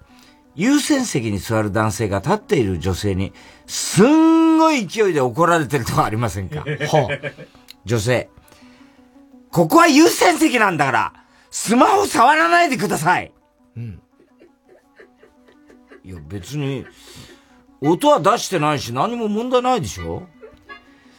[0.54, 3.32] 優先席に座る男性が立っている女性に、
[3.66, 6.64] すんごい勢いで怒られてるとかありませんか
[7.84, 8.28] 女性。
[9.50, 11.12] ここは優先席なんだから、
[11.50, 13.32] スマホ触らないでください。
[16.04, 16.84] いや、別に、
[17.84, 20.22] 音は出してないし何も問題ないでしょ？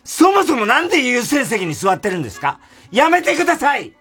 [0.04, 2.60] そもそもなんで優先席に座ってるんですか？
[2.92, 3.94] やめてください、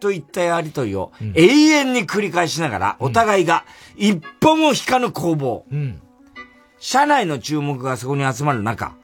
[0.00, 3.64] といったやりとりを永遠に繰り返しながら、お互いが
[3.96, 5.66] 一歩も引かぬ攻防。
[6.78, 8.94] 社内の注目がそこに集まる中、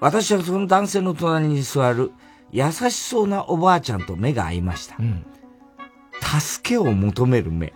[0.00, 2.12] 私はその男性の隣に座る
[2.50, 4.96] 優しそうなおばあちゃんと目が合いました。
[6.40, 7.74] 助けを求める目。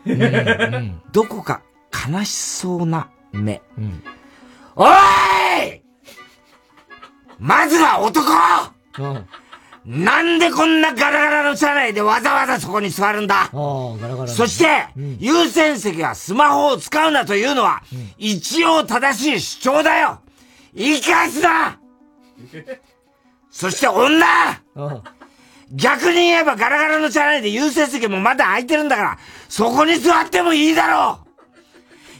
[1.12, 1.62] どこか
[2.10, 3.62] 悲しそうな目。
[4.76, 5.82] おい!
[7.38, 8.24] まずは男!
[9.86, 13.48] なんでこんなガラガラの車内でわざわざそこに座るんだ?
[14.00, 14.86] ガラガラそして、
[15.18, 17.82] 優先席はスマホを使うなというのは、
[18.18, 20.20] 一応正しい主張だよ。
[20.74, 21.78] 生かすな!
[23.50, 24.26] そして女!
[25.72, 31.29] 逆に言えばガラガラの車内で優先席もまだ空いてるんだから、そこに座ってもいいだろう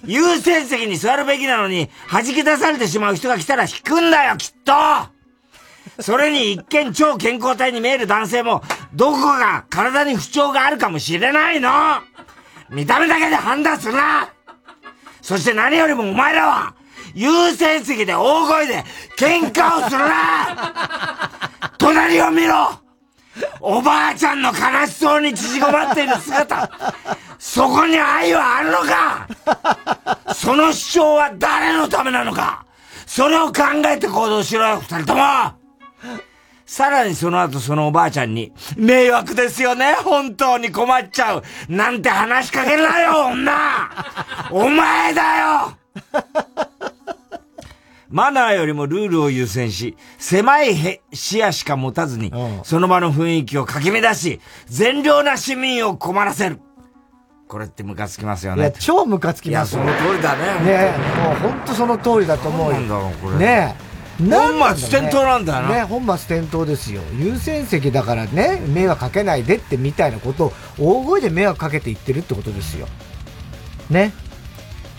[0.05, 4.73] 優先席に座るべきなのに、弾き出されてしまう人が来たら引くんだよ、きっと。
[6.03, 8.63] それに一見超健康体に見える男性も、
[8.95, 11.71] どこか体に不調があるかもしれないの。
[12.71, 14.29] 見た目だけで判断するな。
[15.21, 16.75] そして何よりもお前らは、
[17.15, 18.85] 優先席で大声で
[19.19, 21.31] 喧嘩をするな。
[21.79, 22.71] 隣を見ろ。
[23.61, 26.71] おばあちゃんの悲しそうに縮こまっている姿、
[27.39, 30.35] そこに愛はあるのか？
[30.35, 32.65] その主張は誰のためなのか？
[33.07, 35.23] それを考えて行動しろよ、二人とも。
[36.65, 41.43] さらにその後そのおばあちゃんに、迷惑ですよね、本当に困っちゃう。
[41.69, 43.91] なんて話しかけるなよ、女。
[44.53, 45.77] お前だよ。
[48.11, 52.33] マナーよりもルールを優先し、狭いへ視野しか持たずに、
[52.65, 56.61] その場の雰囲気をかき乱し、善良な市民を困らせる。
[57.47, 58.63] これってムカつきますよね。
[58.63, 60.65] いや、超ムカつきますいや、その通りだね。
[60.65, 62.73] ねもう本当その通りだと思うよ。
[62.75, 63.39] なんだろう、これ。
[63.39, 65.75] ね本末転倒なんだよな。
[65.77, 67.01] ね、本末転倒ですよ。
[67.19, 72.87] 優先席だからね、迷惑かけないでってみたいなことを大声で迷惑かけて言ってるってことですよ。
[73.89, 74.13] ね。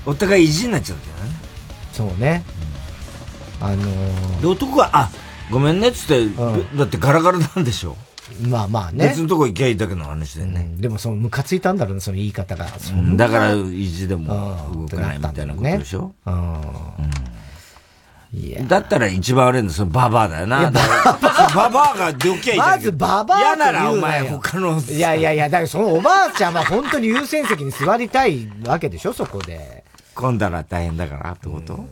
[0.05, 1.35] お互い意地になっちゃうんだよね。
[1.93, 2.43] そうね。
[3.61, 5.09] あのー、で、男は、あ、
[5.49, 6.27] ごめんねっつって、
[6.77, 7.95] だってガラガラなんでしょ？
[8.47, 9.09] まあまあね。
[9.09, 10.73] 別のとこ行きゃいいだけの話だよね。
[10.77, 12.67] でもそのムカついたんだろうね、その言い方が。
[12.93, 16.13] うんだから意地でも動かないみたいなことでしょ？
[16.25, 16.41] うん
[18.65, 20.71] だったら一番悪いのそのババアだよな。
[20.71, 24.79] ババアがどきゃいまけずババア嫌ならお前よ他の。
[24.79, 29.83] いやいやいや、だからそのおばあちゃんは本当に優先席に座りたいわけでしょ、そこで。
[30.15, 31.85] 混んだら大変だからってこと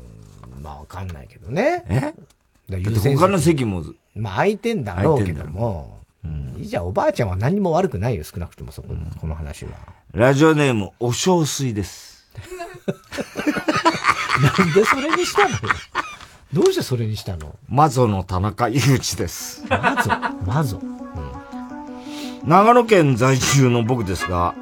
[0.60, 1.84] まあわかんないけどね。
[1.90, 2.14] え？
[3.16, 3.84] 他の席も。
[4.16, 5.98] まあ空いてんだろうけども。
[6.58, 8.90] いいじゃん、おばあちゃんは何も悪くないよ、少なくともそこ、
[9.22, 9.72] この話は。
[10.14, 12.28] ラジオネーム、お小水です。
[14.58, 15.56] なんでそれにしたの
[16.52, 17.56] どうしてそれにしたの？
[17.70, 19.64] マゾの田中井口です。
[19.70, 20.10] マゾ？
[20.46, 20.82] マゾ？
[22.44, 24.56] 長野県在住の僕ですが、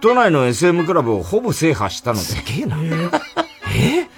[0.00, 2.24] 都内の SM クラブをほぼ制覇したので。
[2.24, 2.78] すげえな。
[3.74, 4.08] え？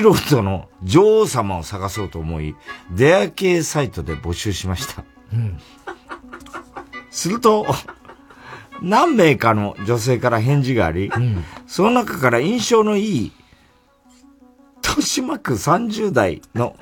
[0.00, 2.56] 素人の女王様を探そうと思い、
[2.90, 5.04] 出会い系サイトで募集しました。
[5.32, 5.58] うん。
[7.10, 7.66] すると、
[8.80, 11.10] 何名かの女性から返事があり、
[11.66, 13.32] その中から印象のいい、
[14.82, 16.76] 豊島区30代の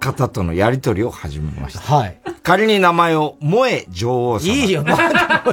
[0.00, 1.80] 方とのやりとりを始めました。
[1.80, 2.20] はい。
[2.42, 4.52] 仮に名前を、萌え女王様。
[4.52, 5.44] いいよ、まだ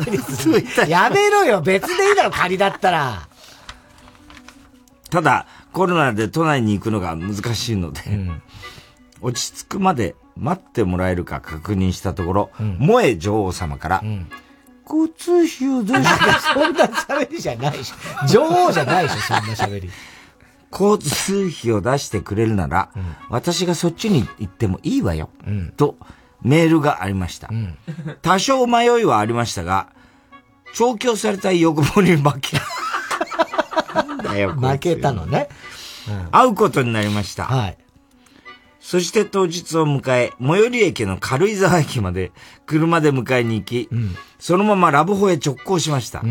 [0.88, 3.28] やめろよ、別でいいだろ、仮だったら。
[5.12, 8.02] ただ、コロナで都内に行くのが難しいので、
[9.22, 14.04] 落ち着くまで待ってもらえるか確認したところ、萌え女王様から、
[14.90, 17.94] 交通費を出して、 そんな喋りじゃないし。
[18.28, 19.90] 女王じゃないし、そんな喋り。
[20.72, 22.90] 交通費を出してくれるなら、
[23.30, 25.30] 私がそっちに行ってもいいわよ、
[25.78, 25.98] と
[26.42, 27.50] メールがありました。
[28.22, 29.88] 多少迷いはありましたが、
[30.74, 32.58] 調教された欲望に負け、
[34.24, 35.50] だよ負けたのね。
[36.32, 37.46] 会うことになりました。
[37.46, 37.78] はい。
[38.80, 42.32] そして当日を迎え、最寄り駅の軽井沢駅まで
[42.66, 43.90] 車で迎えに行き、
[44.40, 46.24] そのままラブホへ直行しました。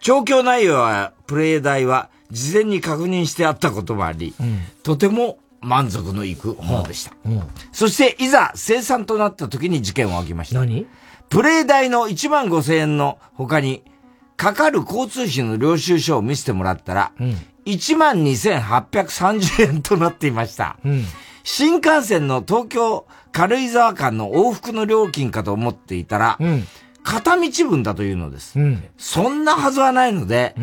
[0.00, 4.34] 調教内容は、プレイ代は事前に確認してあったこともあり、
[4.82, 7.12] とても満足のいくものでした。
[7.70, 10.60] そして、いざ生産となった時に事件は起きました。
[10.60, 10.86] 何？
[11.28, 13.84] プレイ代の1万5千円の他に、
[14.40, 17.12] かかる交通費の領収書を見せてもらったら、
[17.66, 20.78] 1万2830円となっていました。
[21.44, 26.38] 新幹線の東京軽井沢間の往復の料金かと思っていたら、
[27.02, 28.58] 片道分だというのです。
[28.96, 30.54] そんなはずはないので、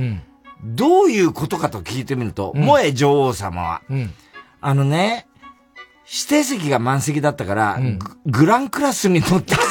[0.63, 2.63] どういうことかと聞いてみると、うん。
[2.63, 4.11] 萌え女王様は、うん。
[4.59, 5.27] あのね、
[6.07, 7.79] 指定席が満席だったから、
[8.25, 9.53] ググランクラスに乗って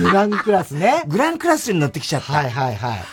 [0.00, 1.04] グランクラスね。
[1.06, 2.32] グランクラスに乗ってきちゃった。
[2.32, 3.04] はいはいはい。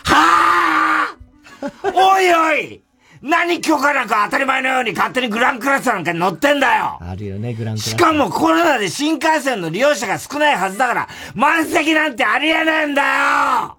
[1.83, 2.83] おいおい
[3.21, 7.89] 何許可なく当たり前のように勝手にグランクラスなんかに乗ってんだよあるよね、グランクラス。
[7.91, 13.77] しかもコロナで新幹線の利用者が少ないはずだから、満席なんてありえないんだよ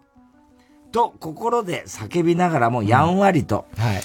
[0.93, 4.03] と、心で叫びながらもやんわりと、はい。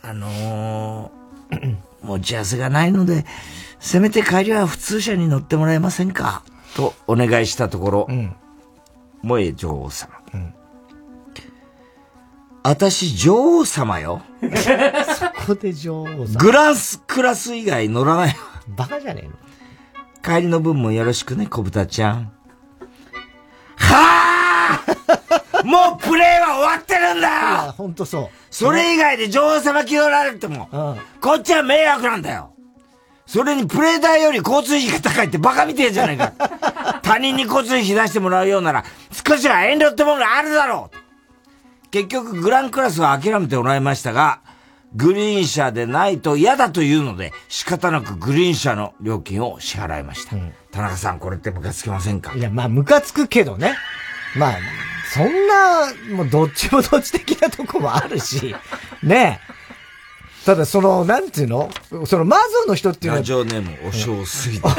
[0.00, 3.26] あのー、持ち合わせがないので、
[3.78, 6.44] せめて帰りは普通車に乗ってもらえませんか？
[6.74, 8.08] とお願いしたところ、
[9.22, 10.12] 萌え女王様。
[12.64, 14.22] 私、女王様よ。
[14.56, 16.36] そこで女王さん。
[16.36, 18.34] グランスクラス以外乗らないわ。
[18.68, 19.34] バカじゃねえの
[20.22, 22.32] 帰りの分もよろしくね、小豚ちゃん。
[23.76, 24.80] はあ
[25.64, 28.28] もうプレイは終わってるんだよほんとそう。
[28.50, 30.68] それ以外で女王様気取られても、
[31.20, 32.51] こっちは迷惑なんだよ
[33.32, 36.32] それにプレイ代より交通費が高いってバカみてえじゃないか。
[37.02, 38.84] 他人に交通費出してもらうようなら、
[39.26, 44.40] 少しは遠慮ってものがあるだろう結局グランクラスは諦めてもらいましたが、
[44.94, 50.36] グリーン車でないと嫌だというので、仕方なくグリーン車の料金を支払いました。
[50.70, 52.34] 田中さん、これってムカつきませんか？
[52.34, 53.74] いや、まあ、ムカつくけどね。
[54.36, 54.58] まあ、
[55.10, 58.54] そんな、もうどっちもどっち的なとこもあるし、
[59.02, 59.52] ねえ。
[60.44, 61.70] ただ、その、なんていうの？
[62.06, 63.18] その、マゾの人っていうのは。
[63.20, 64.68] ラジオネーム、お正すぎて。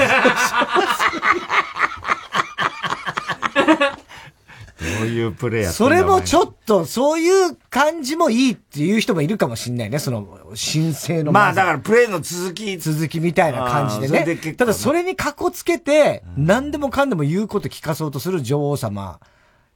[4.84, 10.00] どういうプレイやそれもちょっと、そういう感じもいいっていう人もいるかもしんないね。
[10.00, 11.32] その、申請の。
[11.32, 12.78] まあだからプレイの続き。
[12.78, 14.26] 続きみたいな感じでね。
[14.26, 19.20] でねただそれにかこつけて、何でもかんでも言うこと聞かそうとする女王様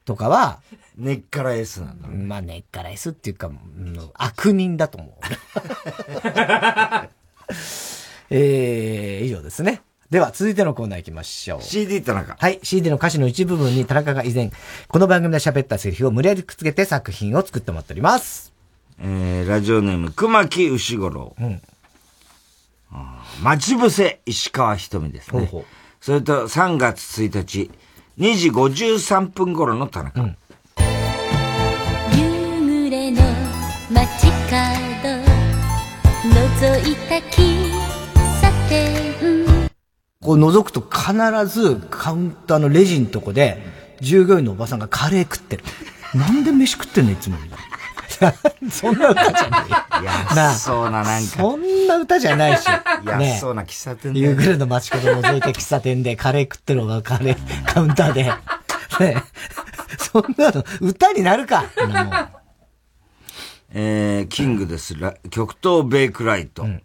[0.08, 0.60] とかは、
[0.96, 5.10] 根っから S なんだ、まあ根っから S っていうか、うん、悪人だと思う。
[8.30, 9.82] えー、以上ですね。
[10.08, 11.62] では、続いてのコーナー行きましょう。
[11.62, 12.36] CD 田中。
[12.38, 12.58] はい。
[12.62, 14.50] CD の歌詞の一部分に田中が以前、
[14.88, 18.54] この番組で喋ったセリフを無理やりくっつけて作品を作ってもらっております。
[18.98, 21.36] えー、ラジオネーム、熊木牛五郎。
[21.38, 21.60] うん。
[23.42, 25.40] 待ち伏せ石川瞳ですね。
[25.40, 25.64] ほうほう
[26.00, 27.70] それと3月1日、
[28.18, 30.20] 2時53分頃の田中。
[30.22, 30.36] うん、
[32.16, 33.22] 夕暮れの
[33.92, 34.58] 街角、
[36.24, 37.70] 覗いた喫
[38.40, 39.68] 茶店。
[40.20, 41.12] こう覗くと必
[41.46, 43.62] ずカウンターのレジのとこで、
[44.00, 45.62] 従業員のおばさんがカレー食ってる。
[46.12, 47.67] なんで飯食ってんのいつもみたいな。
[48.70, 49.68] そんな歌じゃない。
[50.36, 51.36] 安そうななんか。
[51.36, 52.66] そんな歌じゃないし。
[53.04, 54.20] 安そうな喫茶店で。
[54.20, 58.24] 夕暮れの街角覗いて喫茶店でカレー食ってるのがカレー、カウンターで。
[58.24, 59.22] ね
[59.98, 61.64] そんなの歌になるか。
[63.70, 64.94] えー、キングです。
[65.30, 66.62] 極東ベイクライト。
[66.62, 66.82] うん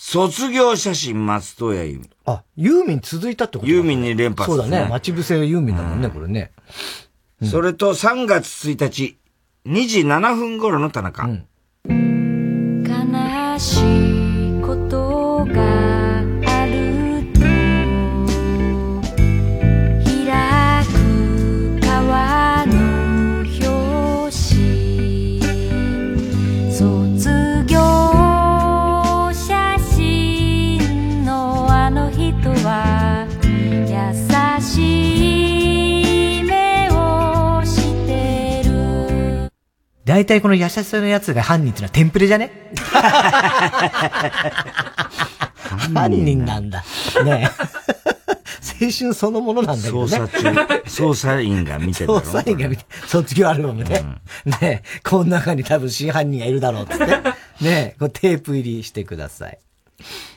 [0.00, 2.10] 卒業写真松任谷由実。
[2.24, 4.88] あ、ユーミン続いたってことユーミンに連発、ね、そうだね。
[4.88, 6.52] 待ち伏せユーミンだもんね、うん、これね、
[7.42, 9.18] うん、それと3月1日、
[9.68, 11.24] 2時7分頃の田中。
[11.26, 14.07] うん、悲しい
[40.08, 42.72] 大体この優しさのやつが犯人っていうのはテンプレじゃね？
[45.92, 46.82] 犯人なんだ。
[47.22, 47.50] ね。
[48.80, 50.16] 青春そのものなんだけどね。
[50.16, 50.48] 捜査中、
[50.86, 54.18] 捜査員が見てる捜査員が見て、卒業アルバムで、うん、
[54.62, 54.82] ね。
[55.04, 57.04] この中に多分真犯人がいるだろうってって、
[57.60, 57.94] ね。
[57.98, 59.58] こテープ入りしてください。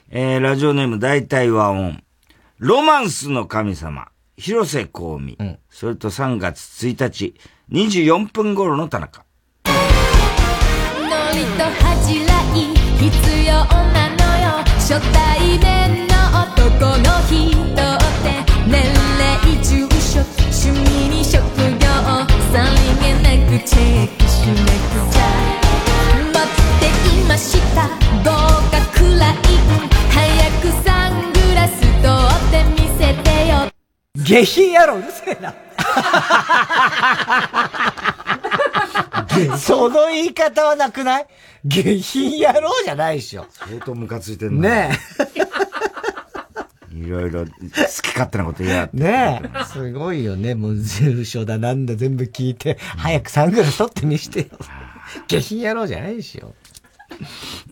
[0.10, 2.03] えー、ラジオネーム大体和音。
[2.57, 5.38] ロマンスの神様、広瀬香美。
[5.39, 7.35] うん、それと3月1日、
[7.72, 9.23] 24分頃の田中。
[11.34, 12.56] りと恥じらい
[12.99, 13.10] 必
[13.48, 13.49] 要
[13.94, 14.45] なのよ
[14.76, 16.14] 初対面の
[16.44, 17.58] 男の人っ
[18.24, 18.26] て
[18.68, 18.74] 年
[19.18, 19.24] 齢
[19.64, 20.20] 住所
[20.52, 20.76] 趣味
[21.10, 21.41] に職
[21.80, 21.88] 業
[22.52, 24.68] さりげなくチェックしなく
[25.12, 25.22] ちゃ
[26.34, 26.44] 待っ
[26.80, 26.82] て
[27.20, 27.88] いました
[28.24, 28.34] どう
[28.70, 29.34] かくらい
[30.12, 32.02] 早くサングラス取っ
[32.52, 33.52] てみせてよ
[34.18, 35.53] 下品野郎うるせえな。
[39.58, 41.28] その言い方はなくない？
[41.66, 43.45] 下品野郎じゃないでしょ。
[43.52, 44.91] 相当ムカついてんね
[45.38, 45.41] え。
[46.94, 47.52] いろいろ好
[48.02, 49.64] き勝手なこと言やねえ。
[49.66, 50.56] すごいよね。
[50.56, 54.45] もう住所だなんだ全部聞いて、早くサングラス取ってみしてよ。
[55.28, 56.53] 下品野郎じゃないでしょ。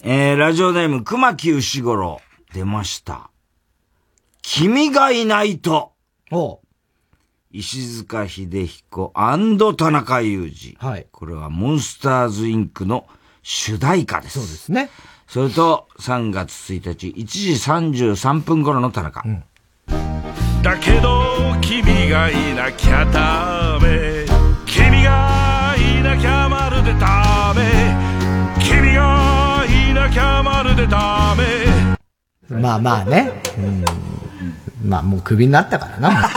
[0.04, 2.22] えー、ラジオネーム熊木牛五郎。
[2.54, 3.30] 出ました。
[4.42, 5.92] 君がいないと。
[6.32, 6.62] お
[7.52, 9.12] 石塚秀彦
[9.76, 10.78] 田中裕二。
[10.78, 11.08] はい。
[11.12, 13.08] これはモンスターズインクの
[13.42, 14.40] 主題歌です。
[14.40, 14.92] そうですね。
[15.28, 17.52] それと、3月1日、1時
[18.14, 19.24] 33分頃の田中。
[19.26, 19.44] うん、
[20.62, 24.26] だけど、君がいなきゃダメ。
[24.68, 27.64] 君がいなきゃまるでダメ。
[28.60, 32.60] 君がいなきゃまるでダメ。
[32.62, 33.42] まあまあね。
[33.58, 34.10] うん
[34.84, 36.30] まあもうクビになったからな。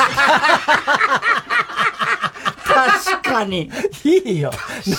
[2.64, 3.70] 確かに。
[4.04, 4.50] いいよ。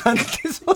[0.05, 0.75] なんでそん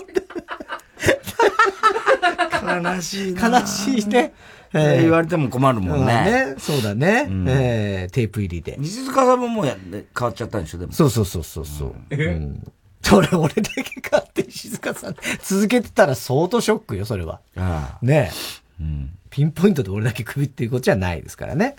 [2.72, 2.92] な。
[2.94, 4.34] 悲しい悲しいね。
[4.74, 6.06] えー、言われても困るもんね。
[6.06, 7.26] ねそうだね。
[7.28, 8.76] うん、えー、テープ入りで。
[8.78, 10.92] 西塚さんももうや変わっちゃったんでしょでも。
[10.92, 11.94] そうそうそうそうそう。
[12.10, 12.62] うん、
[13.02, 17.40] それ俺だけ変わって石塚さん続けてたら相当ショックよ、それは。
[17.56, 18.30] ああね
[18.80, 18.82] え。
[18.82, 19.10] うん。
[19.30, 21.76] ピンポイントで俺だけ首っていうことじゃないですからね。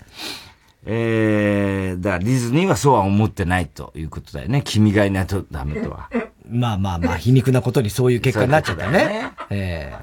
[0.86, 4.62] えー、だからディズニーはそうは思ってないということだよね。
[4.64, 6.10] 君がいないとダメとは。
[6.48, 8.98] まあまあまあ、皮肉なことにそういう結果になっちゃったね。
[8.98, 9.94] ねえ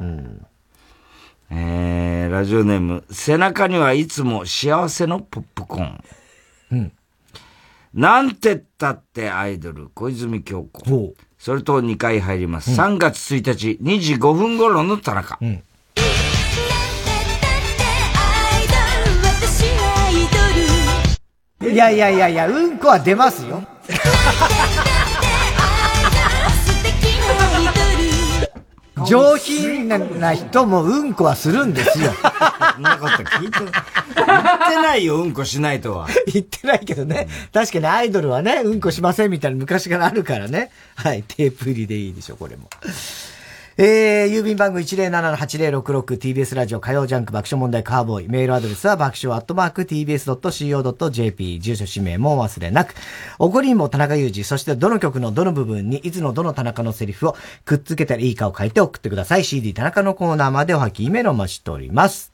[0.00, 0.46] うん。
[1.50, 6.04] えー、ラジオネーム、背中にはいつも幸せのポップコーン。
[6.72, 6.92] うん。
[7.94, 11.14] なんてったってアイドル、小泉京子。
[11.38, 12.72] それと2回入ります。
[12.72, 15.38] うん、3月1日、2時5分頃の田中。
[15.40, 15.62] うん
[21.62, 23.62] いやいやいやいや、うんこは出ますよ。
[29.06, 32.12] 上品な人もうんこはするんですよ。
[32.74, 36.08] そんなこと聞いて、言ってないよ、うんこしないとは。
[36.32, 37.26] 言ってないけどね。
[37.54, 40.70] 確かにアイドルはね、うんこしませんみたいな昔からあるからね。
[40.94, 42.68] はい、テープ入りでいいでしょ、これも。
[43.78, 48.28] えー、郵便番号 107-8066TBS ラジオ火曜ジャンク爆笑問題カーボーイ。
[48.30, 51.60] メールアドレスは爆笑アットマーク TBS.CO.JP。
[51.60, 52.94] 住所氏名も忘れなく。
[53.38, 57.36] おこりんも田中裕二、そしてどの曲のどの部分にいつのどの田中のセリフを
[57.66, 59.44] くっつけたらいいかを書いて送ってください。
[59.44, 62.32] CD 田中のコーナーまでおはきメロ待ちしております。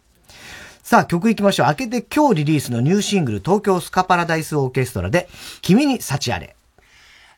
[0.85, 1.67] さあ、曲行きましょう。
[1.67, 5.29] 明けて今日リリースのニューシングル、東京スカパラダイスオーケストラで、
[5.61, 6.55] 君に幸あれ。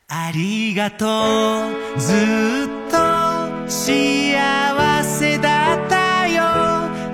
[0.07, 3.24] ありがとう、ずっと
[3.67, 6.43] 幸せだったよ。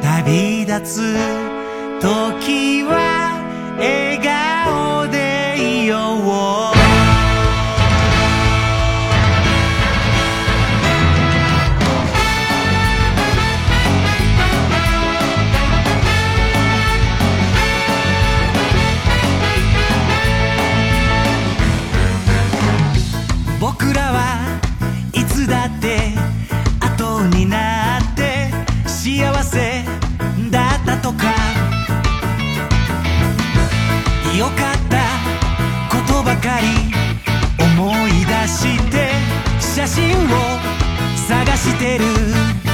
[0.01, 1.15] 旅立つ
[2.01, 3.39] 時は
[3.77, 4.50] 笑顔
[38.61, 39.09] して
[39.59, 40.29] 写真を
[41.27, 42.70] 探してる。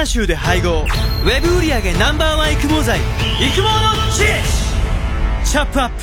[0.00, 0.86] ニ州で配合。
[1.24, 2.98] ウェブ売上 Ｎｏ.1 育毛剤。
[2.98, 3.68] 育毛の
[4.12, 4.40] 知恵
[5.44, 5.94] チャップアップ。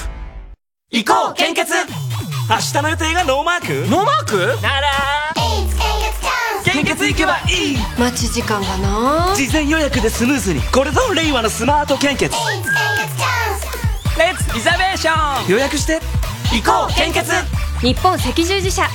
[0.92, 1.74] 行こう献血。
[2.50, 3.90] 明日の予定がノーマーク？
[3.90, 4.62] ノーマーク？
[4.62, 4.88] なら。
[6.64, 7.78] 献血行けばいい。
[7.98, 9.34] 待ち時間がな？
[9.36, 10.62] 事前予約でスムーズに。
[10.62, 12.32] これぞ令和のスマート献血。
[14.18, 15.48] Let's reservation。
[15.50, 16.00] 予約して。
[16.52, 17.32] 行こう献血。
[17.82, 18.88] 日本赤十字社。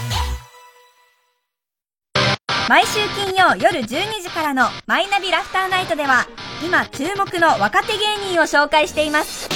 [2.72, 6.26] 毎週金曜夜12時からの「マイナビラフターナイト」では
[6.64, 9.46] 今注目の若手芸人を紹介しています。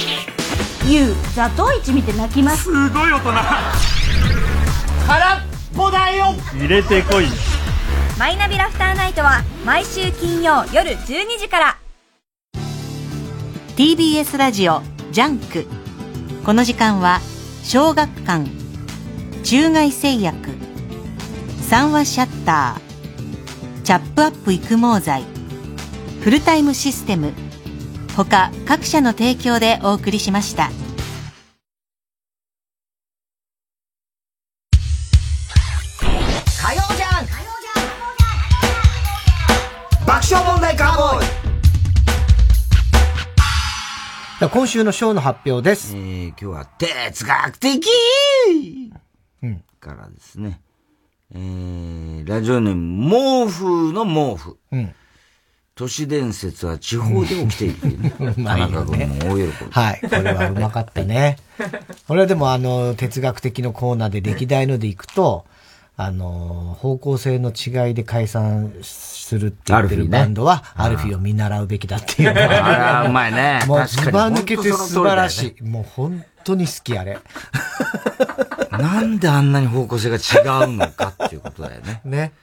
[0.85, 2.65] ユウザトウイチ見て泣きます。
[2.65, 3.31] すごい大人。
[5.07, 5.39] 空っ
[5.75, 6.35] ぽだよ。
[6.53, 7.25] 入れてこい。
[8.19, 11.77] マイナビラフターナイトは毎週金曜夜12時から。
[13.75, 15.65] TBS ラジオジャンク。
[16.45, 17.19] この時間は
[17.63, 18.47] 小学館
[19.43, 20.37] 中外製薬
[21.67, 22.86] 三話シャッター
[23.87, 25.23] チャップアップ育毛剤
[26.19, 27.31] フルタイムシステム
[28.17, 30.71] 他各社の提供でお送りしました
[36.61, 37.25] 火曜じゃん
[40.05, 45.95] 爆笑問題カーボーイ今週のショーの発表です。
[45.95, 47.87] えー、今日は哲学的
[49.43, 49.63] うん。
[49.79, 50.59] からですね。
[51.33, 54.57] えー、ラジオネーム、毛布の毛布。
[54.71, 54.95] うん。
[55.75, 58.13] 都市伝説は地方で起きているね。
[58.19, 59.71] う まいよね田中君も大喜び。
[59.71, 60.01] はい。
[60.01, 61.37] これはうまかったね。
[62.07, 65.45] これはでもあの、哲学的のコーナーで歴代のでいくと、
[65.95, 75.69] あの、方向性の違いで解散するって言ってるバンドは、アルフィーを見習うべきだっていうあれはうまいねもう、確かにずば抜けて素晴らし本い。
[75.71, 77.19] もう本当に好き、あれ。
[78.77, 82.01] なんであんなに方向性が違うのかっていうことだよね。
[82.05, 82.33] ね。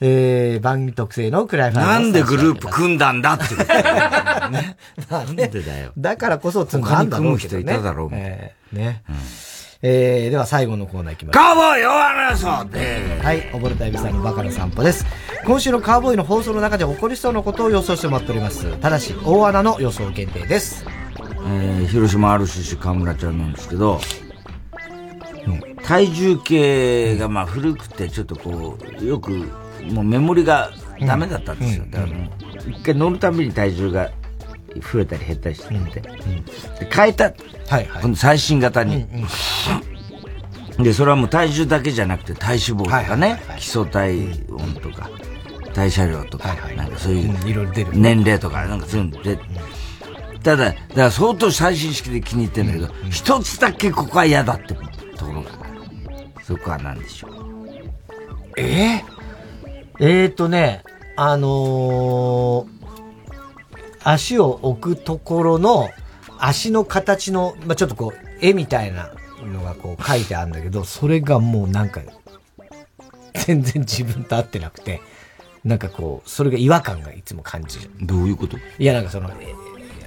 [0.00, 4.76] えー、番組特製のクライファイなんでグループ組んだんだってことだよね。
[5.08, 5.92] なんでだよ。
[5.96, 7.62] だからこそつんだんだろうけどね。
[7.64, 9.02] 他に組む人いただろうえーね。
[9.86, 11.44] えー、では最後のコーナー行きましょう。
[11.44, 15.04] カーボーイ弱なそうではい、溺れたエビさんのバカの散歩です。
[15.44, 18.64] 今週のカーボーイの放送の中で起こりそうなことを予想してもらっております。
[18.78, 20.86] ただし、大穴の予想限定です。
[21.46, 24.00] えー、広島 RCC 河村ちゃんなんですけど、
[25.82, 29.30] 体重計がまあ古くてちょっとこう、よく、
[29.90, 31.84] もうメモリがダメだったんですよ。
[31.90, 34.10] だからもう、一回乗るたびに体重が
[34.92, 36.00] 増えたり減ったりして。
[36.00, 36.10] て、で
[36.90, 37.32] 変えた。
[37.68, 39.06] はいこの最新型に。
[40.78, 44.18] で、それはもう体重だけじゃなくて体脂肪とかね、基礎体
[44.50, 45.08] 温とか、
[45.72, 49.38] 代謝量とか、なんかそういう年齢とか、なんかそういうので、
[50.42, 54.74] ただ、だから相当最新式で気に入ってんだけど、一つだけここは嫌だって
[55.24, 55.50] ところが。
[56.42, 57.30] そこは何でしょう？
[58.56, 58.98] え？
[58.98, 59.02] ー、
[60.00, 60.82] えーとね、
[61.16, 62.66] あのー、
[64.04, 65.90] 足を置くところの、
[66.38, 69.10] 足の形の、まあ、ちょっとこう、絵みたいな
[69.42, 72.02] のがこう書いてあるんだけど、それがもうなんか、
[73.32, 75.00] 全然自分と合ってなくて、
[75.64, 77.90] なんかこう、それが違和感がいつも感じる。
[78.02, 79.54] どういうこといや、なんかその、え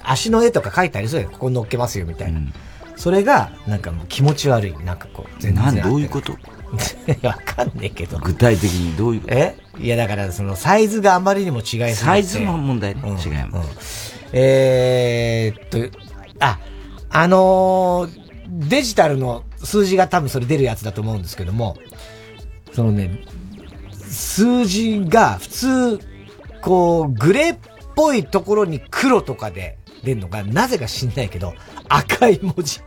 [0.04, 2.40] 足の絵とか書いてありそうやここ乗っけますよ、みたいな。
[2.98, 4.74] それが、なんかもう気持ち悪い。
[4.84, 6.32] なんかこう、全然どういうこと？
[7.26, 8.18] わかんねえけど。
[8.18, 9.56] 具体的にどういうえ？
[9.78, 11.94] いや、だからそのサイズがあまりにも違いすぎて。
[11.94, 13.00] サイズの問題ね。
[13.24, 14.14] 違います。
[14.32, 15.98] えーっと、
[16.40, 16.58] あ、
[17.10, 21.76] あのーデジタルの数字が多分それ出るやつだと思うんですけども、
[22.72, 23.20] そのね、
[24.02, 26.00] 数字が普通、
[26.62, 27.58] こう、グレーっ
[27.94, 31.52] ぽいところに黒とかで出るのが、なぜか知んないけど、
[31.90, 32.82] 赤い文字、あ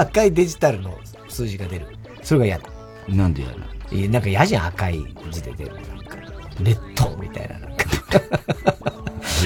[0.00, 0.98] 赤いデジタルの
[1.28, 1.86] 数字が出る。
[2.22, 2.68] それが嫌だ。
[3.08, 4.10] なんで嫌なの？
[4.12, 4.98] なんか嫌じゃん、赤い
[5.30, 5.74] 字で出る。
[5.74, 6.16] なんか、
[6.60, 7.84] レッドみたいな、なんか。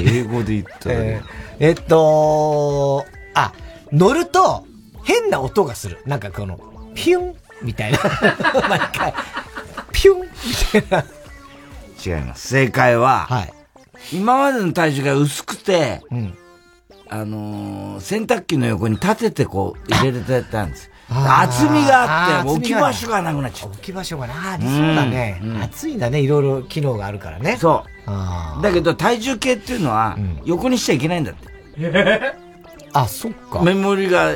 [0.04, 3.04] 英語で言ったら、 えーえっと、
[3.34, 3.52] あ、
[3.92, 4.66] 乗ると
[5.04, 5.98] 変な音がする。
[6.06, 6.58] なんかこの、
[6.94, 7.98] ピュンみたいな。
[8.68, 9.14] 毎回、
[9.92, 12.16] ピュンみたいな。
[12.18, 12.48] 違います。
[12.48, 13.46] 正解は、
[14.12, 16.02] 今までの体重が薄くて、
[17.12, 20.90] あのー洗濯機の横に立ててこう入れてたんです。
[21.10, 23.70] 厚みがあって、置き場所がなくなっちゃう。
[23.70, 25.40] 置き場所がな、ありそうだね。
[25.62, 27.58] 暑いんだね、いろいろ機能があるからね。
[27.60, 28.62] そう。
[28.62, 30.16] だけど体重計っていうのは、
[30.46, 32.34] 横にしちゃいけないんだって。
[32.94, 33.60] あ、そっか。
[33.60, 34.34] メモリが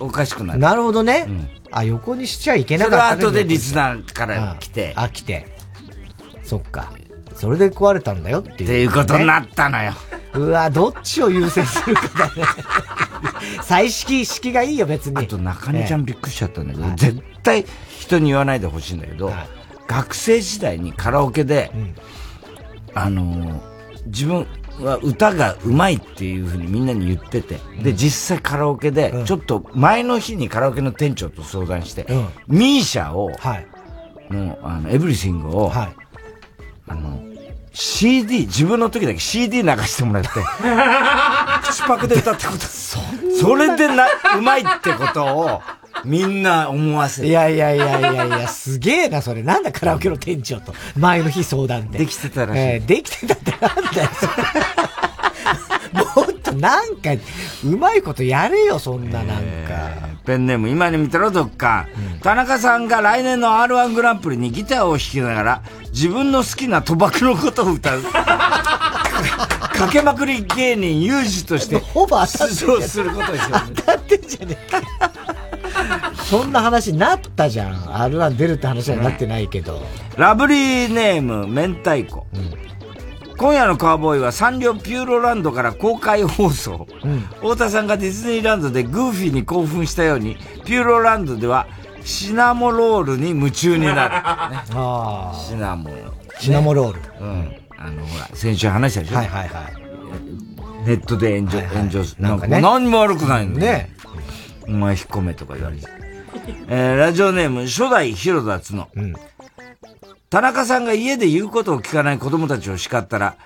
[0.00, 0.58] おかしくなる。
[0.58, 1.28] なるほどね。
[1.70, 4.92] あ、横にしちゃいけなそれはかった後でリスナーから来て。
[4.96, 5.46] あ、来て。
[6.42, 6.92] そっか。
[7.34, 9.92] それで壊れたんだよっていう、っていうことになったのよ。
[10.34, 12.42] うわ、どっちを優先するかだね。
[13.62, 15.16] 彩色、式がいいよ、別に。
[15.18, 17.64] あと、中根ちゃんびっくりしちゃったんだけど、絶対
[17.98, 19.32] 人に言わないでほしいんだけど、
[19.86, 21.70] 学生時代にカラオケで、
[22.94, 23.60] あの、
[24.06, 24.46] 自分
[24.80, 32.06] は歌がうまいっていうふうにみんなに言ってて、で、実際カラオケで、ちょっと前の日にカラオケの店長と相談して、
[32.46, 33.30] ミーシャを、
[34.30, 37.20] の、あの、エブリシングを、あの、
[37.72, 40.30] CD、自分の時だけ CD 流してもらって、
[41.62, 42.58] 口パクで歌ってこと。
[42.66, 44.06] それでな、
[44.36, 45.62] うまいってことを、
[46.04, 49.42] みんな思わせいやいやいやいやいや、すげえな、それ。
[49.42, 50.74] なんだカラオケの店長と。
[50.96, 52.00] 前の日相談で。
[52.00, 52.60] できてたらしい。
[52.60, 54.10] えー、できてたってなんだよ。
[56.16, 57.10] もっとなんか、
[57.64, 59.34] うまいことやれよ、そんななんか。
[59.38, 62.20] えー、ペンネーム、今に見たろ、どっか、うん。
[62.20, 68.02] 田中さんが来年の R1 グランプリにギターを弾きながら、自分の好きな賭博のことを歌う。
[68.02, 73.62] かけまくり芸人、有事として、 ほぼ出場することですよ、ね。
[73.76, 75.10] 当たってんじゃねえか。
[76.24, 77.74] そんな話になったじゃん。
[77.74, 79.82] R1 出るって話はなってないけど。
[80.16, 82.26] ラブリーネーム、明太子。
[82.34, 82.70] うん
[83.40, 86.86] 今夜のカーボーイはサンリオピューロランドから公開放送。
[87.02, 90.36] うん、太田さんがディズニーランドでグーフィーに興奮したように、
[90.66, 91.66] ピューロランドでは
[92.04, 94.14] シナモロールに夢中になる。
[95.40, 96.04] シナモ、ね、
[96.38, 97.00] シナモロール。
[97.18, 97.56] うん。
[97.78, 99.16] あの、ほら、先週話したでしょ？
[99.16, 100.86] はいはいはい。
[100.86, 102.22] ネットで炎上、はいはい、炎上する。
[102.22, 102.60] なんかね。
[102.60, 103.94] 何も悪くないのね。
[104.68, 105.86] お前引っ込めとか言われて。
[106.68, 108.88] えー、ラジオネーム、初代広田つの。
[108.94, 109.14] うん。
[110.30, 113.36] 田中さんが家で言うことを聞かない子供たちを叱ったら、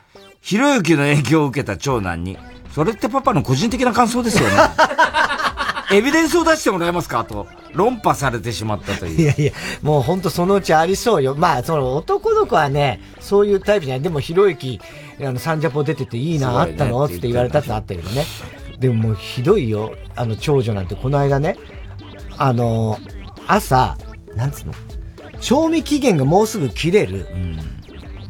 [0.42, 2.36] ひろゆきの影響を受けた長男に、
[2.74, 4.54] それってパパの個人的な感想ですよね。
[5.92, 9.20] エビデンスを出してもらえますかと、論破されてしまったという。
[9.22, 11.34] いやいや、もうほんとそのうちありそうよ。
[11.34, 14.02] まあ、その男の子はね、そういうタイプじゃない。
[14.02, 14.78] でも、ひろゆき、
[15.20, 17.02] あの、サンジャポ出てていいな、あったの？
[17.06, 18.26] って言われたってあったけどね。
[18.78, 19.94] でももうひどいよ。
[20.16, 21.56] あの、長女なんて、この間ね、
[22.36, 22.98] あの、
[23.46, 23.96] 朝、
[24.36, 24.74] なんつうの？
[25.44, 27.26] 賞味期限がもうすぐ切れる。
[27.30, 27.58] うん、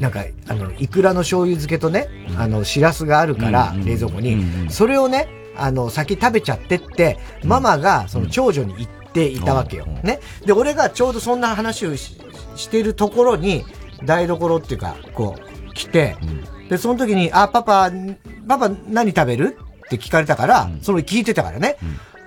[0.00, 9.86] なんか、あの、イクラの醤油漬けとね、うん、あの、しらすがあるから、冷蔵庫に、それをね、あの、先食べちゃってって、ママが、その長女に言っていたわけよ。
[10.02, 10.18] ね。
[10.44, 12.18] で、俺がちょうどそんな話をし
[12.56, 13.64] してるところに、
[14.04, 16.16] 台所っていうか、こう、来て、
[16.68, 17.92] で、その時に、あ、パパ、
[18.48, 19.56] パパ何食べる？
[19.86, 21.76] って聞かれたから、その聞いてたからね。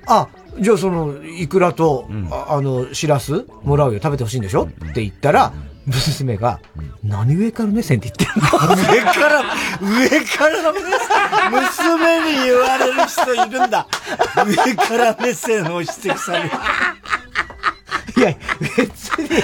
[0.05, 0.29] あ、
[0.59, 5.53] じゃあその、イクラと、ああの、シラスもらうよ、食べてほしいんでしょ、って言ったら、
[5.85, 6.59] 娘が、
[7.03, 8.47] 何上から目線って言ってるの？
[8.75, 9.41] 上から、
[9.81, 10.89] 上から目線。
[11.51, 13.87] 娘に言われる人いるんだ。
[14.45, 16.49] 上から目線を指摘される。
[18.17, 19.43] いや、別に、上か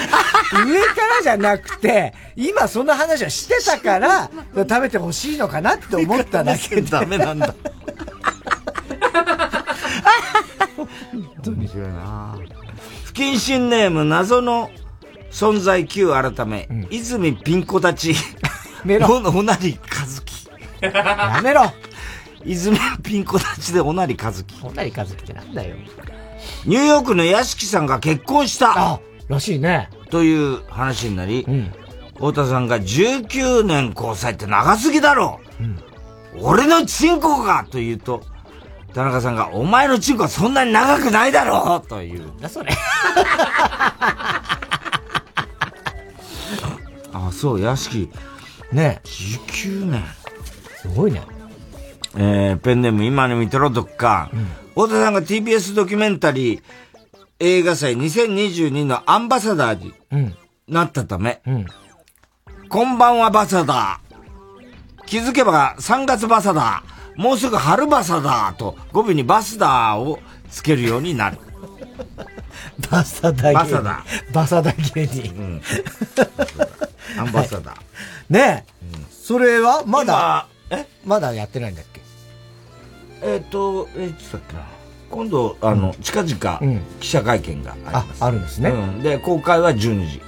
[1.17, 6.81] らじゃなくて、今その話はしてたから、食べてほしいのかなって思っただけで。
[6.81, 7.53] ダメなんだ。
[10.75, 10.87] 本
[11.43, 11.57] 当に。
[11.57, 12.37] 面白いな
[13.05, 14.71] 不謹慎ネーム、謎の
[15.31, 18.15] 存在 Q 改め、うん、泉ピンコ立ち、
[18.83, 19.07] メロ。
[19.07, 20.47] おなりかずき。
[20.81, 21.71] やめろ
[22.45, 24.55] 泉ピンコ立ちでおなりかずき。
[24.63, 25.75] おなりかずきってなんだよ。
[26.65, 29.89] ニューヨークの屋敷さんが結婚したあ、らしいね。
[30.09, 31.71] という話になり、うん、
[32.15, 35.79] 太田さんが19年交際って長すぎだろう、うん、
[36.41, 38.23] 俺のチンコがと言うと、
[38.93, 42.31] 田中さんが、お前のチンコはそんなに長くないだろうという。
[42.39, 42.71] だそれ。
[47.11, 48.11] あ、そう、屋敷。
[48.71, 50.03] ね19年。
[50.81, 51.21] すごいね。
[52.15, 54.29] えー、ペンネーム今の見てろ、どっか。
[54.33, 56.61] うん、太田さんが TBS ドキュメンタリー
[57.39, 59.93] 映画祭2022のアンバサダーに
[60.67, 61.65] なったため、うん、
[62.69, 65.05] こんばんはバサダー。
[65.05, 66.92] 気づけば3月バサダー。
[67.15, 70.19] もうすぐ春バサだと語尾にバスダーを
[70.49, 71.37] つけるようになる。
[72.89, 73.53] バサダ芸人。
[73.53, 74.05] バサダ。
[74.33, 75.33] バサダ芸人。
[75.35, 75.61] うん。
[77.19, 77.75] アンバサダ。
[78.29, 79.05] ねえ、うん。
[79.11, 80.87] それはまだ、え？
[81.05, 82.01] まだやってないんだっけ？
[83.21, 84.63] えっ、ー、と、えいつだっけな？
[85.11, 86.61] 今度、あの、うん、近々、
[86.99, 88.23] 記者会見があります。
[88.23, 88.69] あ、あるんですね。
[88.71, 89.03] うん。
[89.03, 90.19] で、公開は順次。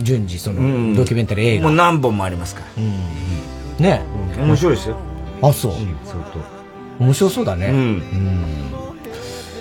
[0.00, 1.68] 順次、その、ドキュメンタリー映画。
[1.68, 2.66] もう何本もありますから。
[2.78, 2.90] うん。
[3.78, 4.02] ね
[4.36, 4.42] え。
[4.42, 4.96] 面白いですよ。
[5.42, 5.72] あ、そう。
[5.72, 6.14] うん、相
[6.98, 7.04] 当。
[7.04, 7.66] 面白そうだね。
[7.66, 7.74] うん。
[7.74, 8.02] うん、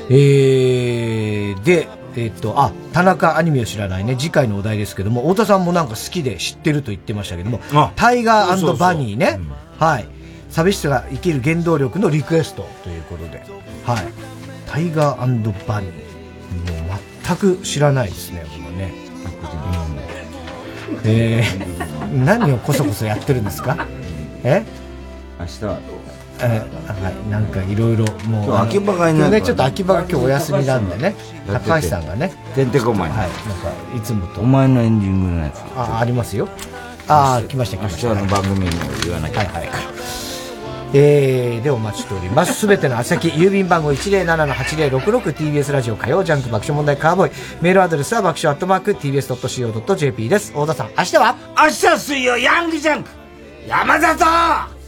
[0.09, 7.59] えー、で、えっ、と、あ、田中アニメを知らないね、次回のお題ですけども、太田さんもなんか好きで知ってると言ってましたけども、
[7.95, 9.39] タイガーバニーね、
[9.79, 10.07] はい。
[10.49, 13.41] 寂しさが生きる原動力のリクエストということで、
[13.85, 14.03] はい。
[14.67, 15.91] タイガーバニー。
[16.89, 18.93] もう全く知らないですね、僕もね。
[20.89, 23.87] うん、えー、何をこそこそやってるんですか？
[24.43, 24.65] え？
[25.41, 25.79] 明日は
[26.43, 31.15] えーはい、なんかいろいろもう今日秋葉がねちょっと秋葉が今日お休みなんでね。
[31.45, 32.33] 高橋さんがね。
[32.55, 33.35] てんてこまいはいなんか
[33.95, 34.41] いつもと。
[34.41, 35.61] お前のエンディングのやつ。
[35.75, 36.47] あありますよ。
[37.07, 38.07] ああ来ました来ました。
[38.07, 38.71] 明日の番組にも
[39.03, 39.39] 言わなきゃ。
[39.39, 39.69] はいはい
[40.93, 42.53] えー、でお待ちしております。
[42.53, 47.31] すべての宛先、郵便番号 107-8066TBS ラジオ火曜ジャンク爆笑問題カーボーイ。
[47.61, 50.51] メールアドレスは爆笑アットマーク TBS.CO.JP です。
[50.55, 51.35] 大田さん、明日は？
[51.55, 53.09] 明日は水曜ヤングジャンク。
[53.67, 54.80] 山里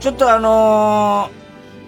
[0.00, 1.30] ちょっとあの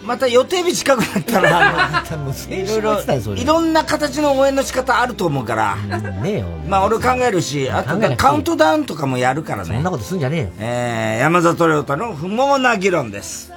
[0.02, 2.02] ー、また予定日近くなったら、
[2.48, 5.76] いろいろ、いろんな形の応援の仕方あると思うから。
[5.76, 6.46] ねえよ。
[6.66, 9.74] まあ俺考えるし、あとカウントダウンとかもやるからね。
[9.74, 10.48] そんなことすんじゃねえよ。
[10.58, 13.52] えー、山里亮太の不毛な議論です。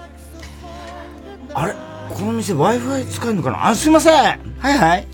[1.53, 1.73] あれ？
[2.09, 3.67] この店 Wi-Fi 使えるのかな？
[3.69, 4.13] あ、すいません。
[4.13, 5.07] はいはい。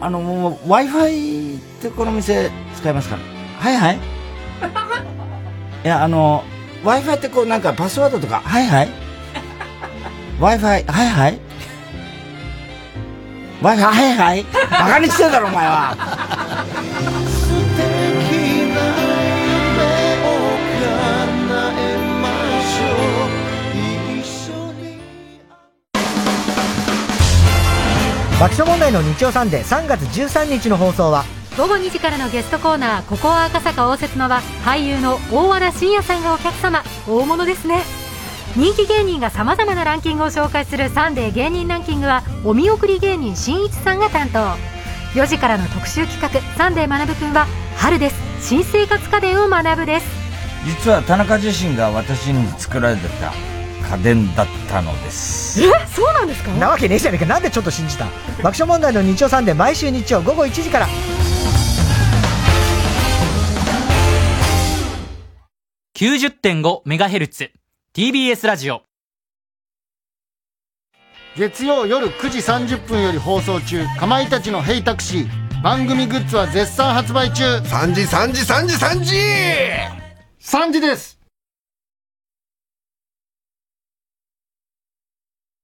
[0.00, 3.16] あの、もう Wi-Fi ってこの店使えますか
[3.58, 3.96] はいはい。
[5.84, 6.44] いや、あの、
[6.84, 8.88] Wi-Fi ってこうなんかパスワードとか、はいはい。
[10.40, 11.40] Wi-Fi、はいはい。
[13.60, 14.44] Wi-Fi、はいはい。
[14.70, 15.96] バカにしてんだろ、お前は。
[28.40, 31.26] 爆笑問題の日曜サンデー3月13日の放送は、
[31.60, 36.82] 午後2時からのゲストコーナー「ここは赤坂応接間」は俳優の大和田伸也さんがお客様。
[37.06, 37.82] 大物ですね。
[38.56, 44.38] 人気芸人がさまざまなランキングを紹介する「サンデー芸人ランキング」はお見送り芸人しんいちさんが担当。
[45.12, 47.46] 4時からの特集企画「サンデー学ぶくん」は
[47.76, 48.16] 春です。
[48.40, 50.06] 新生活家電を学ぶです。
[50.64, 53.34] 実は田中自身が私に作られてた
[53.94, 55.62] 家電だったのです。
[55.62, 55.66] え？
[55.94, 56.52] そうなんですか？
[56.52, 57.26] なわけねえじゃねえか。
[57.26, 58.06] なんでちょっと信じた？
[58.42, 60.88] 爆笑問題の日曜サンデー毎週日曜午後1時から。
[66.00, 67.50] 90.5MHz
[67.94, 68.84] TBS ラジオ。
[71.36, 75.28] 月曜夜9時30分より放送中かまいたちの「ヘイタクシー」
[75.62, 77.44] 番組グッズは絶賛発売中。
[77.44, 79.14] 3時3時3時3時
[80.40, 81.19] !3 時です